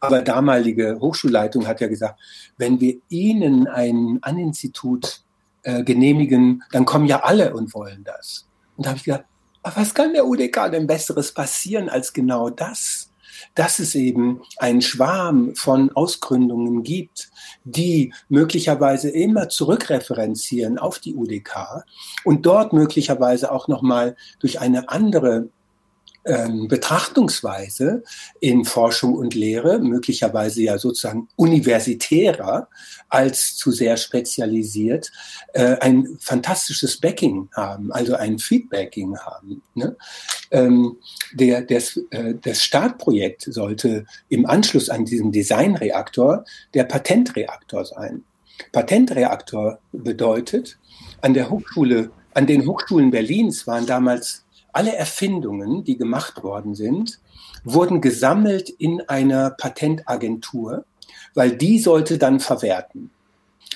Aber 0.01 0.23
damalige 0.23 0.99
Hochschulleitung 0.99 1.69
hat 1.69 1.81
ja 1.81 1.87
gesagt, 1.87 2.19
wenn 2.59 2.81
wir 2.81 2.97
Ihnen 3.11 3.69
ein 3.69 4.19
An-Institut 4.23 5.23
äh, 5.63 5.85
genehmigen, 5.85 6.65
dann 6.73 6.85
kommen 6.85 7.07
ja 7.07 7.21
alle 7.21 7.55
und 7.55 7.73
wollen 7.75 8.03
das. 8.03 8.49
Und 8.77 8.87
da 8.87 8.91
habe 8.91 8.99
ich 8.99 9.05
gedacht, 9.05 9.25
was 9.63 9.95
kann 9.95 10.13
der 10.13 10.27
UDK 10.27 10.69
denn 10.73 10.89
Besseres 10.89 11.33
passieren 11.33 11.89
als 11.89 12.13
genau 12.13 12.51
das? 12.51 13.10
Dass 13.55 13.79
es 13.79 13.95
eben 13.95 14.43
einen 14.57 14.83
Schwarm 14.83 15.55
von 15.55 15.91
Ausgründungen 15.93 16.83
gibt, 16.83 17.31
die 17.65 18.13
möglicherweise 18.29 19.11
immer 19.11 19.49
zurückreferenzieren 19.49 20.79
auf 20.79 20.99
die 20.99 21.15
UDK 21.15 21.85
und 22.25 22.47
dort 22.47 22.73
möglicherweise 22.73 23.53
auch 23.53 23.69
nochmal 23.69 24.17
durch 24.39 24.61
eine 24.61 24.89
andere 24.89 25.49
ähm, 26.25 26.69
Betrachtungsweise 26.69 28.03
in 28.41 28.65
Forschung 28.65 29.15
und 29.15 29.35
Lehre, 29.35 29.79
möglicherweise 29.79 30.63
ja 30.63 30.79
sozusagen 30.79 31.29
universitärer 31.37 32.69
als 33.09 33.57
zu 33.57 33.73
sehr 33.73 33.97
spezialisiert, 33.97 35.11
äh, 35.55 35.77
ein 35.79 36.17
fantastisches 36.21 36.99
Backing 36.99 37.49
haben, 37.55 37.93
also 37.93 38.15
ein 38.15 38.39
Feedbacking 38.39 39.19
haben. 39.19 39.63
Ne? 39.75 39.97
Ähm, 40.51 40.97
der, 41.33 41.63
das, 41.63 41.99
äh, 42.11 42.35
das 42.41 42.63
Startprojekt 42.63 43.43
sollte 43.43 44.05
im 44.29 44.47
Anschluss 44.47 44.91
an 44.91 45.05
diesen 45.05 45.33
Designreaktor 45.33 46.45
der 46.75 46.85
Patentreaktor 46.85 47.85
sein. 47.85 48.25
Patentreaktor 48.73 49.79
bedeutet, 49.93 50.79
an 51.23 51.35
der 51.35 51.51
Hochschule, 51.51 52.11
an 52.35 52.47
den 52.47 52.67
Hochschulen 52.67 53.11
Berlins 53.11 53.67
waren 53.67 53.87
damals 53.87 54.45
alle 54.73 54.95
Erfindungen, 54.95 55.85
die 55.85 55.97
gemacht 55.97 56.43
worden 56.43 56.75
sind, 56.75 57.19
wurden 57.65 58.01
gesammelt 58.01 58.71
in 58.71 59.01
einer 59.03 59.51
Patentagentur, 59.51 60.85
weil 61.35 61.57
die 61.57 61.79
sollte 61.79 62.19
dann 62.19 62.41
verwerten. 62.41 63.11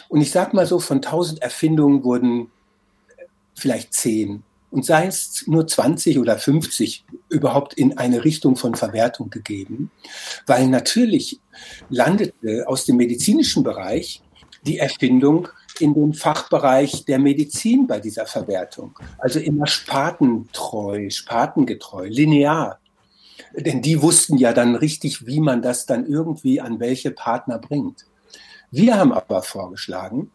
Und 0.09 0.21
ich 0.21 0.31
sage 0.31 0.57
mal 0.57 0.67
so, 0.67 0.79
von 0.79 0.99
1000 0.99 1.43
Erfindungen 1.43 2.05
wurden 2.05 2.51
vielleicht 3.55 3.95
10 3.95 4.43
und 4.71 4.85
sei 4.85 5.07
es 5.07 5.45
nur 5.47 5.67
20 5.67 6.19
oder 6.19 6.37
50 6.37 7.05
überhaupt 7.29 7.75
in 7.75 7.97
eine 7.97 8.25
Richtung 8.25 8.57
von 8.57 8.75
Verwertung 8.75 9.31
gegeben, 9.31 9.93
weil 10.47 10.67
natürlich 10.67 11.39
landete 11.91 12.67
aus 12.67 12.85
dem 12.85 12.97
medizinischen 12.97 13.63
Bereich 13.63 14.21
die 14.67 14.79
Erfindung 14.79 15.49
in 15.81 15.95
den 15.95 16.15
Fachbereich 16.15 17.05
der 17.05 17.19
Medizin 17.19 17.87
bei 17.87 18.01
dieser 18.01 18.27
Verwertung. 18.27 18.99
Also 19.19 19.41
immer 19.41 19.67
spartentreu, 19.67 21.11
spartengetreu, 21.11 22.07
linear. 22.09 22.79
Denn 23.57 23.83
die 23.83 24.01
wussten 24.03 24.37
ja 24.39 24.53
dann 24.53 24.75
richtig, 24.75 25.27
wie 25.27 25.41
man 25.41 25.63
das 25.63 25.87
dann 25.87 26.07
irgendwie 26.07 26.61
an 26.61 26.81
welche 26.81 27.11
Partner 27.11 27.59
bringt. 27.59 28.07
Wir 28.71 28.99
haben 28.99 29.13
aber 29.13 29.43
vorgeschlagen, 29.43 30.31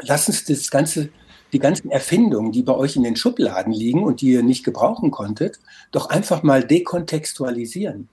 lass 0.00 0.28
uns 0.28 0.44
das 0.44 0.70
ganze, 0.70 1.10
die 1.52 1.58
ganzen 1.58 1.90
Erfindungen, 1.90 2.52
die 2.52 2.62
bei 2.62 2.74
euch 2.74 2.96
in 2.96 3.04
den 3.04 3.16
Schubladen 3.16 3.72
liegen 3.72 4.02
und 4.02 4.20
die 4.20 4.32
ihr 4.32 4.42
nicht 4.42 4.64
gebrauchen 4.64 5.10
konntet, 5.10 5.60
doch 5.92 6.10
einfach 6.10 6.42
mal 6.42 6.64
dekontextualisieren. 6.64 8.08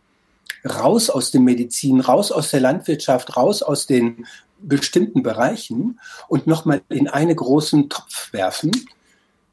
Raus 0.64 1.10
aus 1.10 1.32
dem 1.32 1.44
Medizin, 1.44 2.00
raus 2.00 2.32
aus 2.32 2.52
der 2.52 2.60
Landwirtschaft, 2.60 3.36
raus 3.38 3.62
aus 3.62 3.88
den 3.88 4.26
bestimmten 4.68 5.24
Bereichen 5.24 6.00
und 6.28 6.48
nochmal 6.48 6.82
in 6.90 7.08
einen 7.08 7.36
großen 7.36 7.90
Topf 7.90 8.34
werfen, 8.34 8.72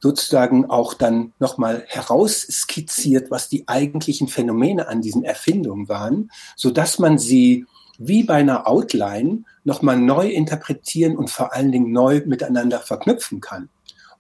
sozusagen 0.01 0.69
auch 0.69 0.95
dann 0.95 1.33
nochmal 1.39 1.85
herausskizziert, 1.87 3.31
was 3.31 3.49
die 3.49 3.69
eigentlichen 3.69 4.29
Phänomene 4.29 4.89
an 4.89 5.01
diesen 5.01 5.25
Erfindungen 5.25 5.89
waren, 5.89 6.31
so 6.57 6.71
dass 6.71 6.99
man 6.99 7.19
sie 7.19 7.67
wie 7.99 8.25
bei 8.25 8.35
einer 8.35 8.67
Outline 8.67 9.45
nochmal 9.65 9.97
neu 9.97 10.29
interpretieren 10.29 11.17
und 11.17 11.31
vor 11.31 11.53
allen 11.53 11.71
Dingen 11.71 11.93
neu 11.93 12.23
miteinander 12.27 12.81
verknüpfen 12.81 13.41
kann. 13.41 13.69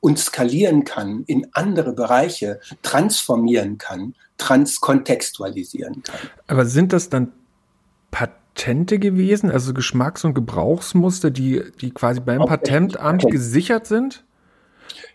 und 0.04 0.18
skalieren 0.18 0.82
kann 0.82 1.22
in 1.28 1.46
andere 1.52 1.92
Bereiche, 1.92 2.58
transformieren 2.82 3.78
kann, 3.78 4.16
transkontextualisieren 4.36 6.02
kann. 6.02 6.18
Aber 6.48 6.66
sind 6.66 6.92
das 6.92 7.08
dann 7.08 7.30
Patente 8.54 8.98
gewesen, 8.98 9.50
also 9.50 9.72
Geschmacks- 9.72 10.24
und 10.24 10.34
Gebrauchsmuster, 10.34 11.30
die, 11.30 11.62
die 11.80 11.90
quasi 11.90 12.20
beim 12.20 12.44
Patentamt 12.44 13.26
gesichert 13.30 13.86
sind? 13.86 14.24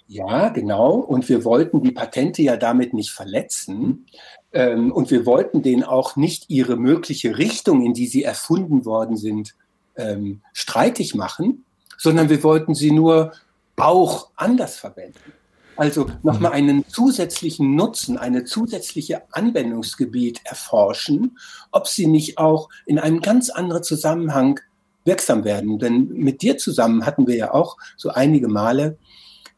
Ja, 0.07 0.49
genau. 0.49 0.95
Und 0.95 1.29
wir 1.29 1.45
wollten 1.45 1.83
die 1.83 1.91
Patente 1.91 2.41
ja 2.41 2.57
damit 2.57 2.93
nicht 2.93 3.11
verletzen. 3.11 4.05
Ähm, 4.53 4.91
und 4.91 5.11
wir 5.11 5.25
wollten 5.25 5.61
denen 5.61 5.83
auch 5.83 6.15
nicht 6.15 6.49
ihre 6.49 6.77
mögliche 6.77 7.38
Richtung, 7.38 7.85
in 7.85 7.93
die 7.93 8.07
sie 8.07 8.23
erfunden 8.23 8.85
worden 8.85 9.17
sind, 9.17 9.55
ähm, 9.95 10.41
streitig 10.53 11.13
machen, 11.13 11.65
sondern 11.97 12.29
wir 12.29 12.43
wollten 12.43 12.73
sie 12.73 12.91
nur 12.91 13.33
auch 13.75 14.31
anders 14.35 14.77
verwenden. 14.77 15.33
Also 15.78 16.07
nochmal 16.23 16.51
mhm. 16.51 16.57
einen 16.57 16.88
zusätzlichen 16.88 17.75
Nutzen, 17.75 18.17
eine 18.17 18.43
zusätzliche 18.43 19.21
Anwendungsgebiet 19.32 20.41
erforschen, 20.43 21.38
ob 21.71 21.88
sie 21.88 22.07
nicht 22.07 22.38
auch 22.38 22.69
in 22.86 22.99
einem 22.99 23.21
ganz 23.21 23.49
anderen 23.49 23.84
Zusammenhang 23.84 24.59
wirksam 25.05 25.43
werden. 25.43 25.80
Denn 25.80 26.09
mit 26.09 26.41
dir 26.41 26.57
zusammen 26.57 27.05
hatten 27.05 27.28
wir 27.28 27.36
ja 27.36 27.53
auch 27.53 27.78
so 27.95 28.09
einige 28.09 28.47
Male 28.47 28.97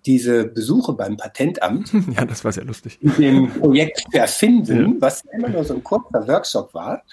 diese 0.06 0.46
Besuche 0.46 0.94
beim 0.94 1.18
Patentamt. 1.18 1.92
Ja, 2.16 2.26
das 2.26 2.44
war 2.44 2.52
sehr 2.52 2.64
lustig. 2.64 2.98
In 3.02 3.16
dem 3.16 3.52
Projekt 3.52 4.04
Erfinden, 4.14 4.94
ja. 4.94 5.02
was 5.02 5.24
immer 5.34 5.50
nur 5.50 5.64
so 5.64 5.74
ein 5.74 5.84
kurzer 5.84 6.28
Workshop 6.28 6.74
war. 6.74 7.04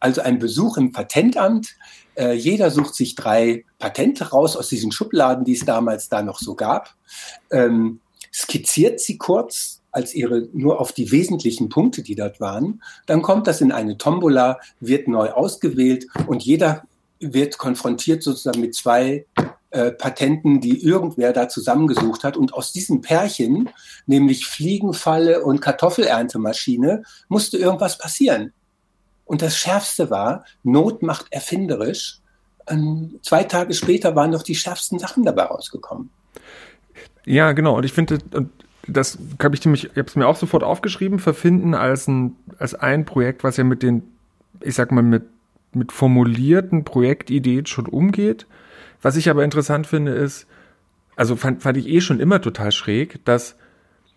Also 0.00 0.20
ein 0.20 0.38
Besuch 0.38 0.76
im 0.76 0.92
Patentamt. 0.92 1.76
Äh, 2.14 2.34
jeder 2.34 2.70
sucht 2.70 2.94
sich 2.94 3.14
drei 3.14 3.64
Patente 3.78 4.30
raus 4.30 4.56
aus 4.56 4.68
diesen 4.68 4.92
Schubladen, 4.92 5.44
die 5.44 5.54
es 5.54 5.64
damals 5.64 6.08
da 6.08 6.22
noch 6.22 6.38
so 6.38 6.54
gab. 6.54 6.94
Ähm, 7.50 8.00
skizziert 8.32 9.00
sie 9.00 9.18
kurz 9.18 9.80
als 9.90 10.14
ihre 10.14 10.48
nur 10.52 10.80
auf 10.80 10.92
die 10.92 11.10
wesentlichen 11.10 11.68
Punkte, 11.68 12.02
die 12.02 12.14
dort 12.14 12.40
waren. 12.40 12.82
Dann 13.06 13.22
kommt 13.22 13.46
das 13.46 13.60
in 13.60 13.72
eine 13.72 13.98
Tombola, 13.98 14.58
wird 14.80 15.08
neu 15.08 15.30
ausgewählt 15.30 16.06
und 16.26 16.42
jeder 16.44 16.84
wird 17.20 17.58
konfrontiert 17.58 18.22
sozusagen 18.22 18.60
mit 18.60 18.74
zwei 18.74 19.26
äh, 19.70 19.90
Patenten, 19.90 20.60
die 20.60 20.82
irgendwer 20.82 21.32
da 21.32 21.48
zusammengesucht 21.48 22.24
hat. 22.24 22.36
Und 22.36 22.54
aus 22.54 22.72
diesem 22.72 23.00
Pärchen, 23.00 23.70
nämlich 24.06 24.46
Fliegenfalle 24.46 25.42
und 25.42 25.60
Kartoffeleerntemaschine, 25.60 27.02
musste 27.28 27.58
irgendwas 27.58 27.98
passieren. 27.98 28.52
Und 29.24 29.42
das 29.42 29.56
Schärfste 29.58 30.10
war, 30.10 30.44
Not 30.62 31.02
macht 31.02 31.26
erfinderisch. 31.32 32.20
Ähm, 32.66 33.20
zwei 33.22 33.44
Tage 33.44 33.74
später 33.74 34.16
waren 34.16 34.32
doch 34.32 34.42
die 34.42 34.54
schärfsten 34.54 34.98
Sachen 34.98 35.24
dabei 35.24 35.44
rausgekommen. 35.44 36.10
Ja, 37.28 37.52
genau. 37.52 37.76
Und 37.76 37.84
ich 37.84 37.92
finde, 37.92 38.18
das 38.86 39.18
habe 39.42 39.54
ich 39.54 39.60
ziemlich, 39.60 39.84
ich 39.84 39.90
habe 39.90 40.08
es 40.08 40.16
mir 40.16 40.26
auch 40.26 40.36
sofort 40.36 40.62
aufgeschrieben, 40.62 41.18
verfinden 41.18 41.74
als 41.74 42.08
ein, 42.08 42.36
als 42.58 42.74
ein 42.74 43.04
Projekt, 43.04 43.44
was 43.44 43.56
ja 43.56 43.64
mit 43.64 43.82
den, 43.82 44.02
ich 44.60 44.74
sag 44.74 44.92
mal, 44.92 45.02
mit, 45.02 45.24
mit 45.72 45.92
formulierten 45.92 46.84
Projektideen 46.84 47.66
schon 47.66 47.86
umgeht 47.86 48.46
was 49.02 49.16
ich 49.16 49.30
aber 49.30 49.44
interessant 49.44 49.86
finde, 49.86 50.12
ist, 50.12 50.46
also 51.16 51.36
fand, 51.36 51.62
fand 51.62 51.76
ich 51.76 51.88
eh 51.88 52.00
schon 52.00 52.20
immer 52.20 52.40
total 52.40 52.72
schräg, 52.72 53.24
dass, 53.24 53.56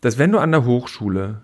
dass 0.02 0.18
wenn 0.18 0.32
du 0.32 0.40
an 0.40 0.52
der 0.52 0.66
Hochschule 0.66 1.42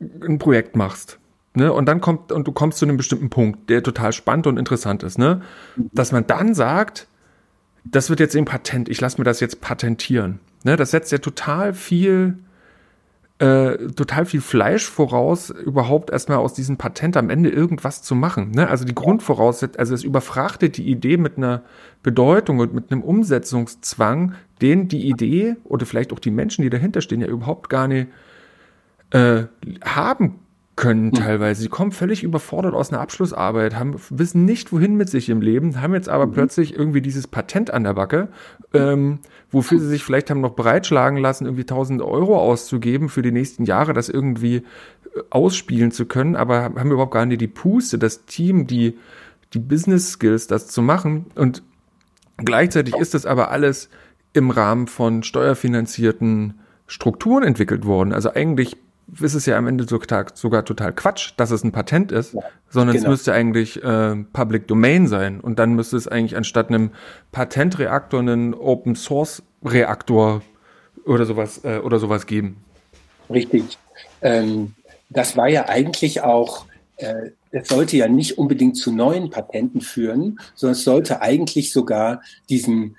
ein 0.00 0.38
Projekt 0.38 0.76
machst, 0.76 1.18
ne, 1.54 1.72
und 1.72 1.86
dann 1.86 2.00
kommt, 2.00 2.32
und 2.32 2.46
du 2.46 2.52
kommst 2.52 2.78
zu 2.78 2.84
einem 2.84 2.96
bestimmten 2.96 3.30
Punkt, 3.30 3.70
der 3.70 3.82
total 3.82 4.12
spannend 4.12 4.46
und 4.46 4.58
interessant 4.58 5.02
ist, 5.02 5.18
ne, 5.18 5.42
dass 5.76 6.12
man 6.12 6.26
dann 6.26 6.54
sagt, 6.54 7.06
das 7.84 8.10
wird 8.10 8.20
jetzt 8.20 8.34
im 8.34 8.44
Patent, 8.44 8.88
ich 8.88 9.00
lasse 9.00 9.18
mir 9.18 9.24
das 9.24 9.40
jetzt 9.40 9.60
patentieren. 9.60 10.40
Ne, 10.64 10.76
das 10.76 10.90
setzt 10.90 11.12
ja 11.12 11.18
total 11.18 11.74
viel 11.74 12.38
äh, 13.38 13.88
total 13.88 14.26
viel 14.26 14.40
Fleisch 14.40 14.88
voraus, 14.88 15.50
überhaupt 15.50 16.10
erstmal 16.10 16.38
aus 16.38 16.54
diesem 16.54 16.76
Patent 16.76 17.16
am 17.16 17.30
Ende 17.30 17.50
irgendwas 17.50 18.00
zu 18.00 18.14
machen. 18.14 18.52
Ne? 18.52 18.68
Also 18.68 18.84
die 18.84 18.94
Grundvoraussetzung, 18.94 19.78
also 19.78 19.92
es 19.92 20.04
überfrachtet 20.04 20.76
die 20.76 20.88
Idee 20.88 21.16
mit 21.16 21.36
einer 21.36 21.62
Bedeutung 22.02 22.60
und 22.60 22.72
mit 22.72 22.92
einem 22.92 23.02
Umsetzungszwang, 23.02 24.34
den 24.62 24.86
die 24.86 25.08
Idee 25.08 25.56
oder 25.64 25.84
vielleicht 25.84 26.12
auch 26.12 26.20
die 26.20 26.30
Menschen, 26.30 26.62
die 26.62 26.70
dahinter 26.70 27.00
stehen, 27.00 27.20
ja 27.20 27.26
überhaupt 27.26 27.68
gar 27.68 27.88
nicht 27.88 28.06
äh, 29.10 29.44
haben 29.84 30.38
können 30.76 31.12
teilweise. 31.12 31.62
Sie 31.62 31.68
kommen 31.68 31.92
völlig 31.92 32.22
überfordert 32.22 32.74
aus 32.74 32.90
einer 32.90 33.00
Abschlussarbeit, 33.00 33.76
haben, 33.76 33.94
wissen 34.10 34.44
nicht, 34.44 34.72
wohin 34.72 34.96
mit 34.96 35.08
sich 35.08 35.28
im 35.28 35.40
Leben, 35.40 35.80
haben 35.80 35.94
jetzt 35.94 36.08
aber 36.08 36.26
mhm. 36.26 36.32
plötzlich 36.32 36.76
irgendwie 36.76 37.00
dieses 37.00 37.28
Patent 37.28 37.72
an 37.72 37.84
der 37.84 37.94
Backe, 37.94 38.28
ähm, 38.72 39.20
wofür 39.50 39.78
sie 39.78 39.86
sich 39.86 40.02
vielleicht 40.02 40.30
haben 40.30 40.40
noch 40.40 40.56
breitschlagen 40.56 41.18
lassen, 41.18 41.44
irgendwie 41.44 41.62
1000 41.62 42.02
Euro 42.02 42.38
auszugeben 42.38 43.08
für 43.08 43.22
die 43.22 43.30
nächsten 43.30 43.64
Jahre, 43.64 43.92
das 43.92 44.08
irgendwie 44.08 44.56
äh, 44.56 44.62
ausspielen 45.30 45.92
zu 45.92 46.06
können, 46.06 46.34
aber 46.34 46.62
haben 46.62 46.90
überhaupt 46.90 47.14
gar 47.14 47.26
nicht 47.26 47.40
die 47.40 47.48
Puste, 47.48 47.98
das 47.98 48.24
Team, 48.24 48.66
die, 48.66 48.98
die 49.52 49.60
Business 49.60 50.12
Skills, 50.12 50.48
das 50.48 50.66
zu 50.66 50.82
machen. 50.82 51.26
Und 51.36 51.62
gleichzeitig 52.38 52.96
ist 52.96 53.14
das 53.14 53.26
aber 53.26 53.52
alles 53.52 53.90
im 54.32 54.50
Rahmen 54.50 54.88
von 54.88 55.22
steuerfinanzierten 55.22 56.58
Strukturen 56.88 57.44
entwickelt 57.44 57.86
worden. 57.86 58.12
Also 58.12 58.32
eigentlich 58.32 58.76
ist 59.20 59.34
es 59.34 59.46
ja 59.46 59.56
am 59.56 59.66
Ende 59.66 59.86
sogar 59.86 60.64
total 60.64 60.92
Quatsch, 60.92 61.32
dass 61.36 61.50
es 61.50 61.64
ein 61.64 61.72
Patent 61.72 62.12
ist, 62.12 62.34
ja, 62.34 62.42
sondern 62.68 62.96
genau. 62.96 63.06
es 63.06 63.10
müsste 63.10 63.32
eigentlich 63.32 63.82
äh, 63.82 64.16
Public 64.32 64.66
Domain 64.68 65.06
sein. 65.06 65.40
Und 65.40 65.58
dann 65.58 65.74
müsste 65.74 65.96
es 65.96 66.08
eigentlich 66.08 66.36
anstatt 66.36 66.68
einem 66.68 66.90
Patentreaktor 67.32 68.20
einen 68.20 68.54
Open 68.54 68.96
Source 68.96 69.42
Reaktor 69.64 70.42
oder 71.06 71.26
sowas 71.26 71.60
äh, 71.64 71.78
oder 71.78 71.98
sowas 71.98 72.26
geben. 72.26 72.56
Richtig. 73.30 73.78
Ähm, 74.22 74.74
das 75.10 75.36
war 75.36 75.48
ja 75.48 75.68
eigentlich 75.68 76.22
auch, 76.22 76.66
äh, 76.96 77.30
es 77.50 77.68
sollte 77.68 77.96
ja 77.96 78.08
nicht 78.08 78.38
unbedingt 78.38 78.76
zu 78.76 78.92
neuen 78.92 79.30
Patenten 79.30 79.80
führen, 79.80 80.40
sondern 80.54 80.72
es 80.72 80.84
sollte 80.84 81.22
eigentlich 81.22 81.72
sogar 81.72 82.20
diesen, 82.48 82.96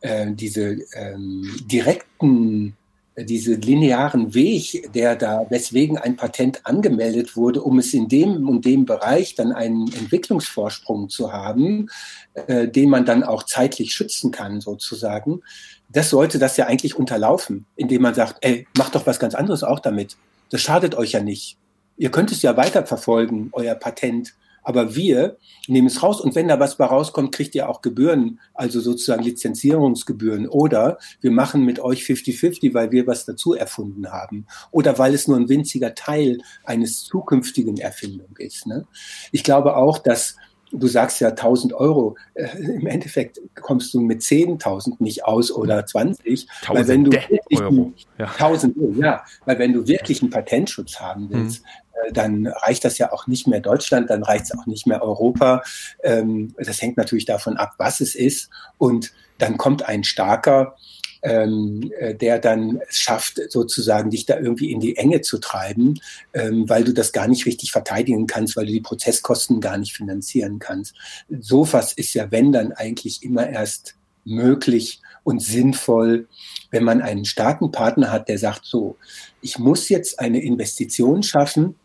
äh, 0.00 0.26
diese 0.32 0.78
ähm, 0.94 1.50
direkten 1.64 2.76
diese 3.16 3.54
linearen 3.54 4.34
Weg, 4.34 4.90
der 4.92 5.14
da, 5.14 5.46
weswegen 5.48 5.98
ein 5.98 6.16
Patent 6.16 6.66
angemeldet 6.66 7.36
wurde, 7.36 7.62
um 7.62 7.78
es 7.78 7.94
in 7.94 8.08
dem 8.08 8.48
und 8.48 8.64
dem 8.64 8.86
Bereich 8.86 9.36
dann 9.36 9.52
einen 9.52 9.86
Entwicklungsvorsprung 9.92 11.08
zu 11.08 11.32
haben, 11.32 11.88
äh, 12.34 12.66
den 12.66 12.90
man 12.90 13.04
dann 13.04 13.22
auch 13.22 13.44
zeitlich 13.44 13.94
schützen 13.94 14.32
kann, 14.32 14.60
sozusagen. 14.60 15.42
Das 15.88 16.10
sollte 16.10 16.40
das 16.40 16.56
ja 16.56 16.66
eigentlich 16.66 16.96
unterlaufen, 16.96 17.66
indem 17.76 18.02
man 18.02 18.14
sagt, 18.14 18.38
ey, 18.40 18.66
macht 18.76 18.96
doch 18.96 19.06
was 19.06 19.20
ganz 19.20 19.36
anderes 19.36 19.62
auch 19.62 19.78
damit. 19.78 20.16
Das 20.50 20.60
schadet 20.60 20.96
euch 20.96 21.12
ja 21.12 21.22
nicht. 21.22 21.56
Ihr 21.96 22.10
könnt 22.10 22.32
es 22.32 22.42
ja 22.42 22.56
weiterverfolgen, 22.56 23.50
euer 23.52 23.76
Patent. 23.76 24.34
Aber 24.64 24.96
wir 24.96 25.36
nehmen 25.68 25.86
es 25.86 26.02
raus 26.02 26.20
und 26.20 26.34
wenn 26.34 26.48
da 26.48 26.58
was 26.58 26.76
bei 26.76 26.86
rauskommt, 26.86 27.32
kriegt 27.32 27.54
ihr 27.54 27.68
auch 27.68 27.82
Gebühren, 27.82 28.40
also 28.54 28.80
sozusagen 28.80 29.22
Lizenzierungsgebühren. 29.22 30.48
Oder 30.48 30.98
wir 31.20 31.30
machen 31.30 31.64
mit 31.64 31.78
euch 31.78 32.02
50-50, 32.02 32.74
weil 32.74 32.90
wir 32.90 33.06
was 33.06 33.24
dazu 33.26 33.54
erfunden 33.54 34.10
haben. 34.10 34.46
Oder 34.70 34.98
weil 34.98 35.14
es 35.14 35.28
nur 35.28 35.36
ein 35.36 35.48
winziger 35.48 35.94
Teil 35.94 36.38
eines 36.64 37.04
zukünftigen 37.04 37.76
Erfindung 37.76 38.36
ist. 38.38 38.66
Ne? 38.66 38.86
Ich 39.30 39.44
glaube 39.44 39.76
auch, 39.76 39.98
dass 39.98 40.36
du 40.80 40.86
sagst 40.86 41.20
ja 41.20 41.28
1000 41.28 41.72
Euro, 41.72 42.16
äh, 42.34 42.46
im 42.58 42.86
Endeffekt 42.86 43.40
kommst 43.60 43.94
du 43.94 44.00
mit 44.00 44.22
10.000 44.22 44.96
nicht 44.98 45.24
aus 45.24 45.50
oder 45.50 45.84
20, 45.84 46.46
weil 46.68 46.88
wenn 46.88 47.04
du 47.04 47.12
wirklich 47.12 47.60
Euro. 47.60 47.92
Ja. 48.18 48.26
1000 48.26 48.76
Euro, 48.76 48.92
ja, 49.00 49.24
weil 49.44 49.58
wenn 49.58 49.72
du 49.72 49.86
wirklich 49.86 50.22
einen 50.22 50.30
Patentschutz 50.30 51.00
haben 51.00 51.28
willst, 51.30 51.62
mhm 51.62 51.68
dann 52.12 52.46
reicht 52.46 52.84
das 52.84 52.98
ja 52.98 53.12
auch 53.12 53.26
nicht 53.26 53.46
mehr 53.46 53.60
Deutschland, 53.60 54.10
dann 54.10 54.22
reicht 54.22 54.46
es 54.46 54.58
auch 54.58 54.66
nicht 54.66 54.86
mehr 54.86 55.02
Europa. 55.02 55.62
Ähm, 56.02 56.54
das 56.58 56.82
hängt 56.82 56.96
natürlich 56.96 57.24
davon 57.24 57.56
ab, 57.56 57.74
was 57.78 58.00
es 58.00 58.14
ist. 58.14 58.50
Und 58.78 59.12
dann 59.38 59.56
kommt 59.56 59.88
ein 59.88 60.04
starker, 60.04 60.76
ähm, 61.24 61.90
äh, 61.98 62.14
der 62.14 62.38
dann 62.38 62.80
es 62.88 62.98
schafft, 62.98 63.40
sozusagen 63.50 64.10
dich 64.10 64.26
da 64.26 64.38
irgendwie 64.38 64.70
in 64.70 64.78
die 64.78 64.96
Enge 64.96 65.22
zu 65.22 65.38
treiben, 65.38 65.98
ähm, 66.34 66.68
weil 66.68 66.84
du 66.84 66.92
das 66.92 67.12
gar 67.12 67.26
nicht 67.26 67.46
richtig 67.46 67.72
verteidigen 67.72 68.26
kannst, 68.26 68.56
weil 68.56 68.66
du 68.66 68.72
die 68.72 68.80
Prozesskosten 68.80 69.60
gar 69.60 69.78
nicht 69.78 69.94
finanzieren 69.94 70.58
kannst. 70.58 70.94
So 71.40 71.72
was 71.72 71.92
ist 71.92 72.14
ja, 72.14 72.30
wenn 72.30 72.52
dann 72.52 72.72
eigentlich 72.72 73.22
immer 73.22 73.48
erst 73.48 73.96
möglich 74.24 75.00
und 75.22 75.42
sinnvoll, 75.42 76.28
wenn 76.70 76.84
man 76.84 77.00
einen 77.00 77.24
starken 77.24 77.72
Partner 77.72 78.12
hat, 78.12 78.28
der 78.28 78.38
sagt, 78.38 78.66
so, 78.66 78.96
ich 79.40 79.58
muss 79.58 79.88
jetzt 79.88 80.20
eine 80.20 80.42
Investition 80.42 81.22
schaffen, 81.22 81.76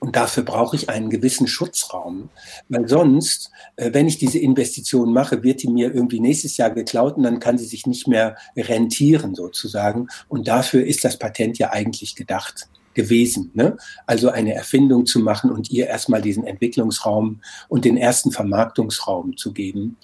und 0.00 0.14
dafür 0.14 0.44
brauche 0.44 0.76
ich 0.76 0.88
einen 0.88 1.10
gewissen 1.10 1.46
Schutzraum, 1.46 2.30
weil 2.68 2.88
sonst, 2.88 3.50
äh, 3.76 3.92
wenn 3.92 4.06
ich 4.06 4.18
diese 4.18 4.38
Investition 4.38 5.12
mache, 5.12 5.42
wird 5.42 5.62
die 5.62 5.68
mir 5.68 5.92
irgendwie 5.92 6.20
nächstes 6.20 6.56
Jahr 6.56 6.70
geklaut 6.70 7.16
und 7.16 7.24
dann 7.24 7.40
kann 7.40 7.58
sie 7.58 7.66
sich 7.66 7.86
nicht 7.86 8.06
mehr 8.06 8.36
rentieren 8.56 9.34
sozusagen. 9.34 10.08
Und 10.28 10.46
dafür 10.46 10.86
ist 10.86 11.04
das 11.04 11.18
Patent 11.18 11.58
ja 11.58 11.70
eigentlich 11.70 12.14
gedacht 12.14 12.68
gewesen. 12.94 13.50
Ne? 13.54 13.76
Also 14.06 14.30
eine 14.30 14.54
Erfindung 14.54 15.06
zu 15.06 15.20
machen 15.20 15.50
und 15.50 15.70
ihr 15.70 15.86
erstmal 15.86 16.22
diesen 16.22 16.44
Entwicklungsraum 16.44 17.40
und 17.68 17.84
den 17.84 17.96
ersten 17.96 18.32
Vermarktungsraum 18.32 19.36
zu 19.36 19.52
geben. 19.52 19.96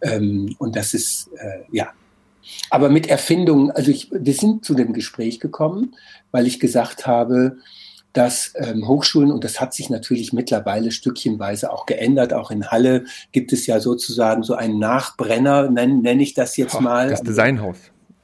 Ähm, 0.00 0.54
und 0.58 0.76
das 0.76 0.94
ist, 0.94 1.28
äh, 1.38 1.64
ja, 1.72 1.88
Aber 2.70 2.88
mit 2.88 3.08
Erfindungen, 3.08 3.72
also 3.72 3.90
ich, 3.90 4.10
wir 4.12 4.34
sind 4.34 4.64
zu 4.64 4.74
dem 4.74 4.92
Gespräch 4.92 5.40
gekommen, 5.40 5.96
weil 6.30 6.46
ich 6.46 6.60
gesagt 6.60 7.06
habe, 7.06 7.58
dass 8.16 8.54
ähm, 8.56 8.88
Hochschulen, 8.88 9.30
und 9.30 9.44
das 9.44 9.60
hat 9.60 9.74
sich 9.74 9.90
natürlich 9.90 10.32
mittlerweile 10.32 10.90
stückchenweise 10.90 11.70
auch 11.70 11.84
geändert, 11.84 12.32
auch 12.32 12.50
in 12.50 12.70
Halle 12.70 13.04
gibt 13.32 13.52
es 13.52 13.66
ja 13.66 13.78
sozusagen 13.78 14.42
so 14.42 14.54
einen 14.54 14.78
Nachbrenner, 14.78 15.70
nenne 15.70 15.96
nenn 15.96 16.20
ich 16.20 16.32
das 16.32 16.56
jetzt 16.56 16.80
mal. 16.80 17.10
Das 17.10 17.22
Designhaus, 17.22 17.76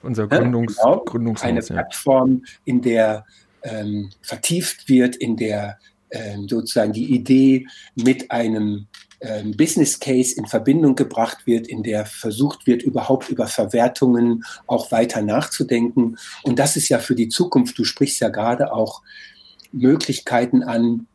unser 0.02 0.28
Gründungs 0.28 0.76
ja, 0.76 0.84
genau, 0.84 1.04
Gründungshaus. 1.04 1.46
Eine 1.46 1.60
Plattform, 1.60 2.42
in 2.64 2.80
der 2.80 3.26
ähm, 3.62 4.10
vertieft 4.22 4.88
wird, 4.88 5.14
in 5.16 5.36
der 5.36 5.78
ähm, 6.10 6.48
sozusagen 6.48 6.92
die 6.92 7.14
Idee 7.14 7.66
mit 7.94 8.30
einem 8.30 8.86
ähm, 9.20 9.54
Business 9.56 10.00
Case 10.00 10.34
in 10.36 10.46
Verbindung 10.46 10.94
gebracht 10.94 11.46
wird, 11.46 11.66
in 11.66 11.82
der 11.82 12.06
versucht 12.06 12.66
wird, 12.66 12.82
überhaupt 12.82 13.28
über 13.28 13.46
Verwertungen 13.46 14.42
auch 14.66 14.90
weiter 14.90 15.20
nachzudenken. 15.20 16.16
Und 16.44 16.58
das 16.58 16.76
ist 16.76 16.88
ja 16.88 16.98
für 16.98 17.14
die 17.14 17.28
Zukunft, 17.28 17.78
du 17.78 17.84
sprichst 17.84 18.20
ja 18.20 18.30
gerade 18.30 18.72
auch 18.72 19.02
Möglichkeiten 19.72 20.62
an 20.62 21.06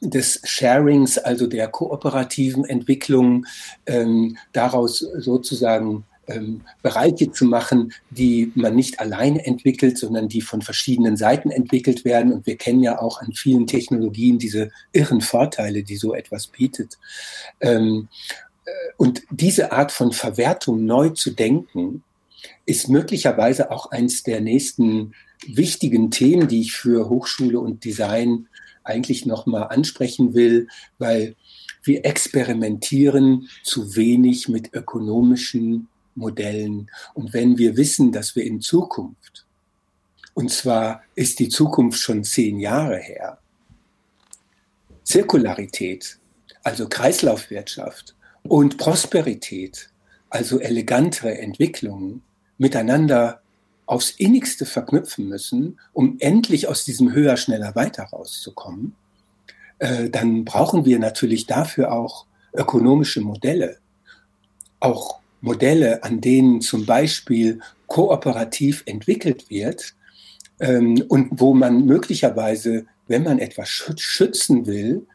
des 0.00 0.40
Sharings, 0.44 1.18
also 1.18 1.46
der 1.46 1.68
kooperativen 1.68 2.64
Entwicklung, 2.64 3.46
ähm, 3.86 4.36
daraus 4.52 4.98
sozusagen 4.98 6.04
ähm, 6.28 6.62
Bereiche 6.82 7.32
zu 7.32 7.46
machen, 7.46 7.92
die 8.10 8.52
man 8.54 8.76
nicht 8.76 9.00
alleine 9.00 9.44
entwickelt, 9.44 9.98
sondern 9.98 10.28
die 10.28 10.42
von 10.42 10.62
verschiedenen 10.62 11.16
Seiten 11.16 11.50
entwickelt 11.50 12.04
werden. 12.04 12.32
Und 12.32 12.46
wir 12.46 12.56
kennen 12.56 12.82
ja 12.82 13.00
auch 13.00 13.20
an 13.20 13.32
vielen 13.32 13.66
Technologien 13.66 14.38
diese 14.38 14.70
irren 14.92 15.20
Vorteile, 15.20 15.82
die 15.82 15.96
so 15.96 16.14
etwas 16.14 16.46
bietet. 16.46 16.98
Ähm, 17.60 18.08
äh, 18.64 18.70
und 18.98 19.22
diese 19.30 19.72
Art 19.72 19.90
von 19.90 20.12
Verwertung 20.12 20.84
neu 20.84 21.10
zu 21.10 21.30
denken, 21.30 22.04
ist 22.68 22.88
möglicherweise 22.88 23.70
auch 23.70 23.90
eins 23.92 24.22
der 24.22 24.42
nächsten 24.42 25.14
wichtigen 25.46 26.10
Themen, 26.10 26.48
die 26.48 26.60
ich 26.60 26.72
für 26.72 27.08
Hochschule 27.08 27.58
und 27.58 27.84
Design 27.84 28.46
eigentlich 28.84 29.24
nochmal 29.24 29.68
ansprechen 29.68 30.34
will, 30.34 30.68
weil 30.98 31.34
wir 31.82 32.04
experimentieren 32.04 33.48
zu 33.62 33.96
wenig 33.96 34.48
mit 34.48 34.74
ökonomischen 34.74 35.88
Modellen. 36.14 36.90
Und 37.14 37.32
wenn 37.32 37.56
wir 37.56 37.78
wissen, 37.78 38.12
dass 38.12 38.36
wir 38.36 38.44
in 38.44 38.60
Zukunft, 38.60 39.46
und 40.34 40.50
zwar 40.50 41.02
ist 41.14 41.38
die 41.38 41.48
Zukunft 41.48 41.98
schon 42.00 42.22
zehn 42.22 42.60
Jahre 42.60 42.98
her, 42.98 43.38
Zirkularität, 45.04 46.18
also 46.62 46.86
Kreislaufwirtschaft 46.86 48.14
und 48.42 48.76
Prosperität, 48.76 49.88
also 50.28 50.60
elegantere 50.60 51.38
Entwicklungen, 51.38 52.22
miteinander 52.58 53.40
aufs 53.86 54.10
innigste 54.10 54.66
verknüpfen 54.66 55.28
müssen, 55.28 55.80
um 55.92 56.16
endlich 56.20 56.68
aus 56.68 56.84
diesem 56.84 57.12
höher, 57.12 57.36
schneller, 57.36 57.74
weiter 57.74 58.04
rauszukommen, 58.04 58.94
äh, 59.78 60.10
dann 60.10 60.44
brauchen 60.44 60.84
wir 60.84 60.98
natürlich 60.98 61.46
dafür 61.46 61.92
auch 61.92 62.26
ökonomische 62.52 63.20
Modelle. 63.20 63.78
Auch 64.80 65.20
Modelle, 65.40 66.02
an 66.04 66.20
denen 66.20 66.60
zum 66.60 66.84
Beispiel 66.84 67.60
kooperativ 67.86 68.82
entwickelt 68.86 69.48
wird 69.48 69.94
ähm, 70.60 71.02
und 71.08 71.28
wo 71.32 71.54
man 71.54 71.86
möglicherweise, 71.86 72.86
wenn 73.06 73.22
man 73.22 73.38
etwas 73.38 73.68
schützen 73.68 74.66
will, 74.66 75.06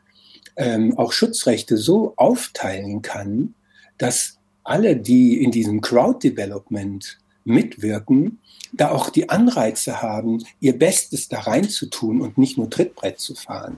ähm, 0.55 0.97
auch 0.97 1.11
Schutzrechte 1.11 1.77
so 1.77 2.13
aufteilen 2.15 3.01
kann, 3.01 3.53
dass 3.97 4.37
alle, 4.63 4.95
die 4.95 5.43
in 5.43 5.51
diesem 5.51 5.81
Crowd 5.81 6.27
Development 6.27 7.19
mitwirken, 7.45 8.39
da 8.71 8.91
auch 8.91 9.09
die 9.09 9.29
Anreize 9.29 10.01
haben, 10.01 10.43
ihr 10.59 10.77
Bestes 10.77 11.27
da 11.27 11.41
reinzutun 11.41 12.21
und 12.21 12.37
nicht 12.37 12.57
nur 12.57 12.69
Trittbrett 12.69 13.19
zu 13.19 13.35
fahren. 13.35 13.77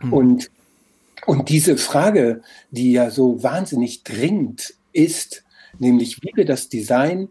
Mhm. 0.00 0.12
Und, 0.12 0.50
und 1.26 1.48
diese 1.48 1.76
Frage, 1.76 2.42
die 2.70 2.92
ja 2.92 3.10
so 3.10 3.42
wahnsinnig 3.42 4.04
dringend 4.04 4.74
ist, 4.92 5.44
nämlich 5.78 6.22
wie 6.22 6.32
wir 6.34 6.44
das 6.44 6.68
Design 6.68 7.28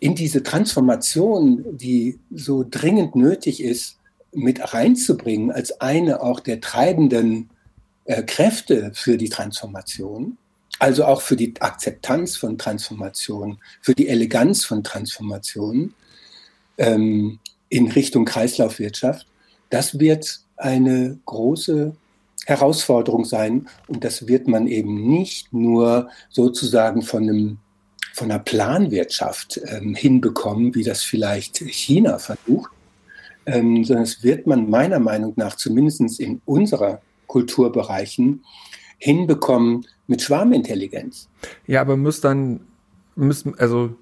in 0.00 0.14
diese 0.14 0.42
Transformation, 0.42 1.64
die 1.78 2.18
so 2.30 2.64
dringend 2.68 3.16
nötig 3.16 3.62
ist, 3.62 3.98
mit 4.32 4.74
reinzubringen 4.74 5.50
als 5.50 5.80
eine 5.80 6.20
auch 6.20 6.40
der 6.40 6.60
treibenden 6.60 7.50
äh, 8.04 8.22
Kräfte 8.22 8.90
für 8.94 9.16
die 9.16 9.28
Transformation, 9.28 10.36
also 10.78 11.04
auch 11.04 11.22
für 11.22 11.36
die 11.36 11.54
Akzeptanz 11.60 12.36
von 12.36 12.58
Transformation, 12.58 13.58
für 13.80 13.94
die 13.94 14.08
Eleganz 14.08 14.64
von 14.64 14.82
Transformation 14.82 15.94
ähm, 16.78 17.38
in 17.68 17.90
Richtung 17.90 18.24
Kreislaufwirtschaft, 18.24 19.26
das 19.70 19.98
wird 19.98 20.40
eine 20.56 21.18
große 21.24 21.94
Herausforderung 22.46 23.24
sein 23.24 23.68
und 23.86 24.04
das 24.04 24.26
wird 24.28 24.48
man 24.48 24.66
eben 24.66 25.08
nicht 25.08 25.52
nur 25.52 26.10
sozusagen 26.28 27.02
von 27.02 27.22
einem 27.22 27.58
von 28.12 28.30
einer 28.30 28.38
Planwirtschaft 28.38 29.60
ähm, 29.66 29.96
hinbekommen, 29.96 30.76
wie 30.76 30.84
das 30.84 31.02
vielleicht 31.02 31.58
China 31.58 32.18
versucht, 32.18 32.70
ähm, 33.44 33.82
sondern 33.84 34.04
es 34.04 34.22
wird 34.22 34.46
man 34.46 34.70
meiner 34.70 35.00
Meinung 35.00 35.32
nach 35.34 35.56
zumindest 35.56 36.20
in 36.20 36.40
unserer 36.44 37.00
Kulturbereichen 37.26 38.44
hinbekommen 38.98 39.86
mit 40.06 40.22
Schwarmintelligenz. 40.22 41.28
Ja, 41.66 41.80
aber 41.80 41.96
muss 41.96 42.20
dann, 42.20 42.60
müssen, 43.16 43.58
also 43.58 43.96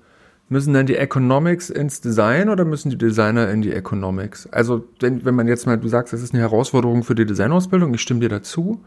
müssen 0.49 0.75
dann 0.75 0.87
die 0.87 0.97
Economics 0.97 1.71
ins 1.71 2.01
Design 2.01 2.49
oder 2.49 2.65
müssen 2.65 2.91
die 2.91 2.99
Designer 2.99 3.51
in 3.51 3.63
die 3.63 3.73
Economics? 3.73 4.47
Also, 4.49 4.85
wenn, 5.01 5.25
wenn 5.25 5.35
man 5.35 5.49
jetzt 5.49 5.67
mal, 5.67 5.79
du 5.79 5.89
sagst, 5.89 6.13
das 6.13 6.23
ist 6.23 6.35
eine 6.35 6.43
Herausforderung 6.43 7.03
für 7.03 7.15
die 7.15 7.27
Designausbildung, 7.27 7.95
ich 7.95 8.01
stimme 8.01 8.21
dir 8.21 8.29
dazu. 8.29 8.81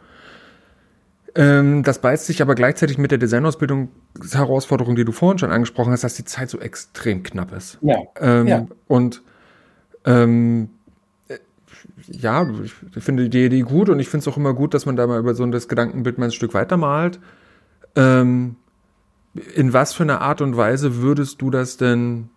Ähm, 1.38 1.84
das 1.84 2.00
beißt 2.00 2.28
sich 2.28 2.42
aber 2.42 2.56
gleichzeitig 2.56 2.98
mit 2.98 3.12
der 3.12 3.18
Designausbildungsherausforderung, 3.18 4.96
die 4.96 5.04
du 5.04 5.12
vorhin 5.12 5.38
schon 5.38 5.52
angesprochen 5.52 5.92
hast, 5.92 6.06
dass 6.06 6.16
die 6.16 6.24
Zeit 6.24 6.50
so 6.50 6.60
extrem 6.60 7.24
knapp 7.24 7.52
ist. 7.52 7.78
Ja. 7.82 7.98
Ähm, 8.22 8.48
ja. 8.48 8.68
Und 8.88 9.22
ähm, 10.06 10.70
ja, 12.08 12.48
ich 12.64 12.74
finde 13.04 13.30
die 13.30 13.46
Idee 13.46 13.62
gut 13.62 13.90
und 13.90 14.00
ich 14.00 14.10
finde 14.10 14.22
es 14.22 14.28
auch 14.28 14.38
immer 14.38 14.54
gut, 14.54 14.74
dass 14.74 14.86
man 14.86 14.96
da 14.96 15.08
mal 15.08 15.20
über 15.20 15.34
so 15.34 15.46
das 15.48 15.68
Gedankenbild 15.68 16.18
mal 16.18 16.26
ein 16.26 16.32
Stück 16.32 16.54
weitermalt. 16.54 17.20
Ähm, 17.96 18.56
in 19.56 19.74
was 19.74 19.94
für 19.94 20.04
einer 20.04 20.22
Art 20.22 20.42
und 20.42 20.56
Weise 20.56 21.02
würdest 21.02 21.42
du 21.42 21.50
das 21.50 21.78
denn 21.78 22.30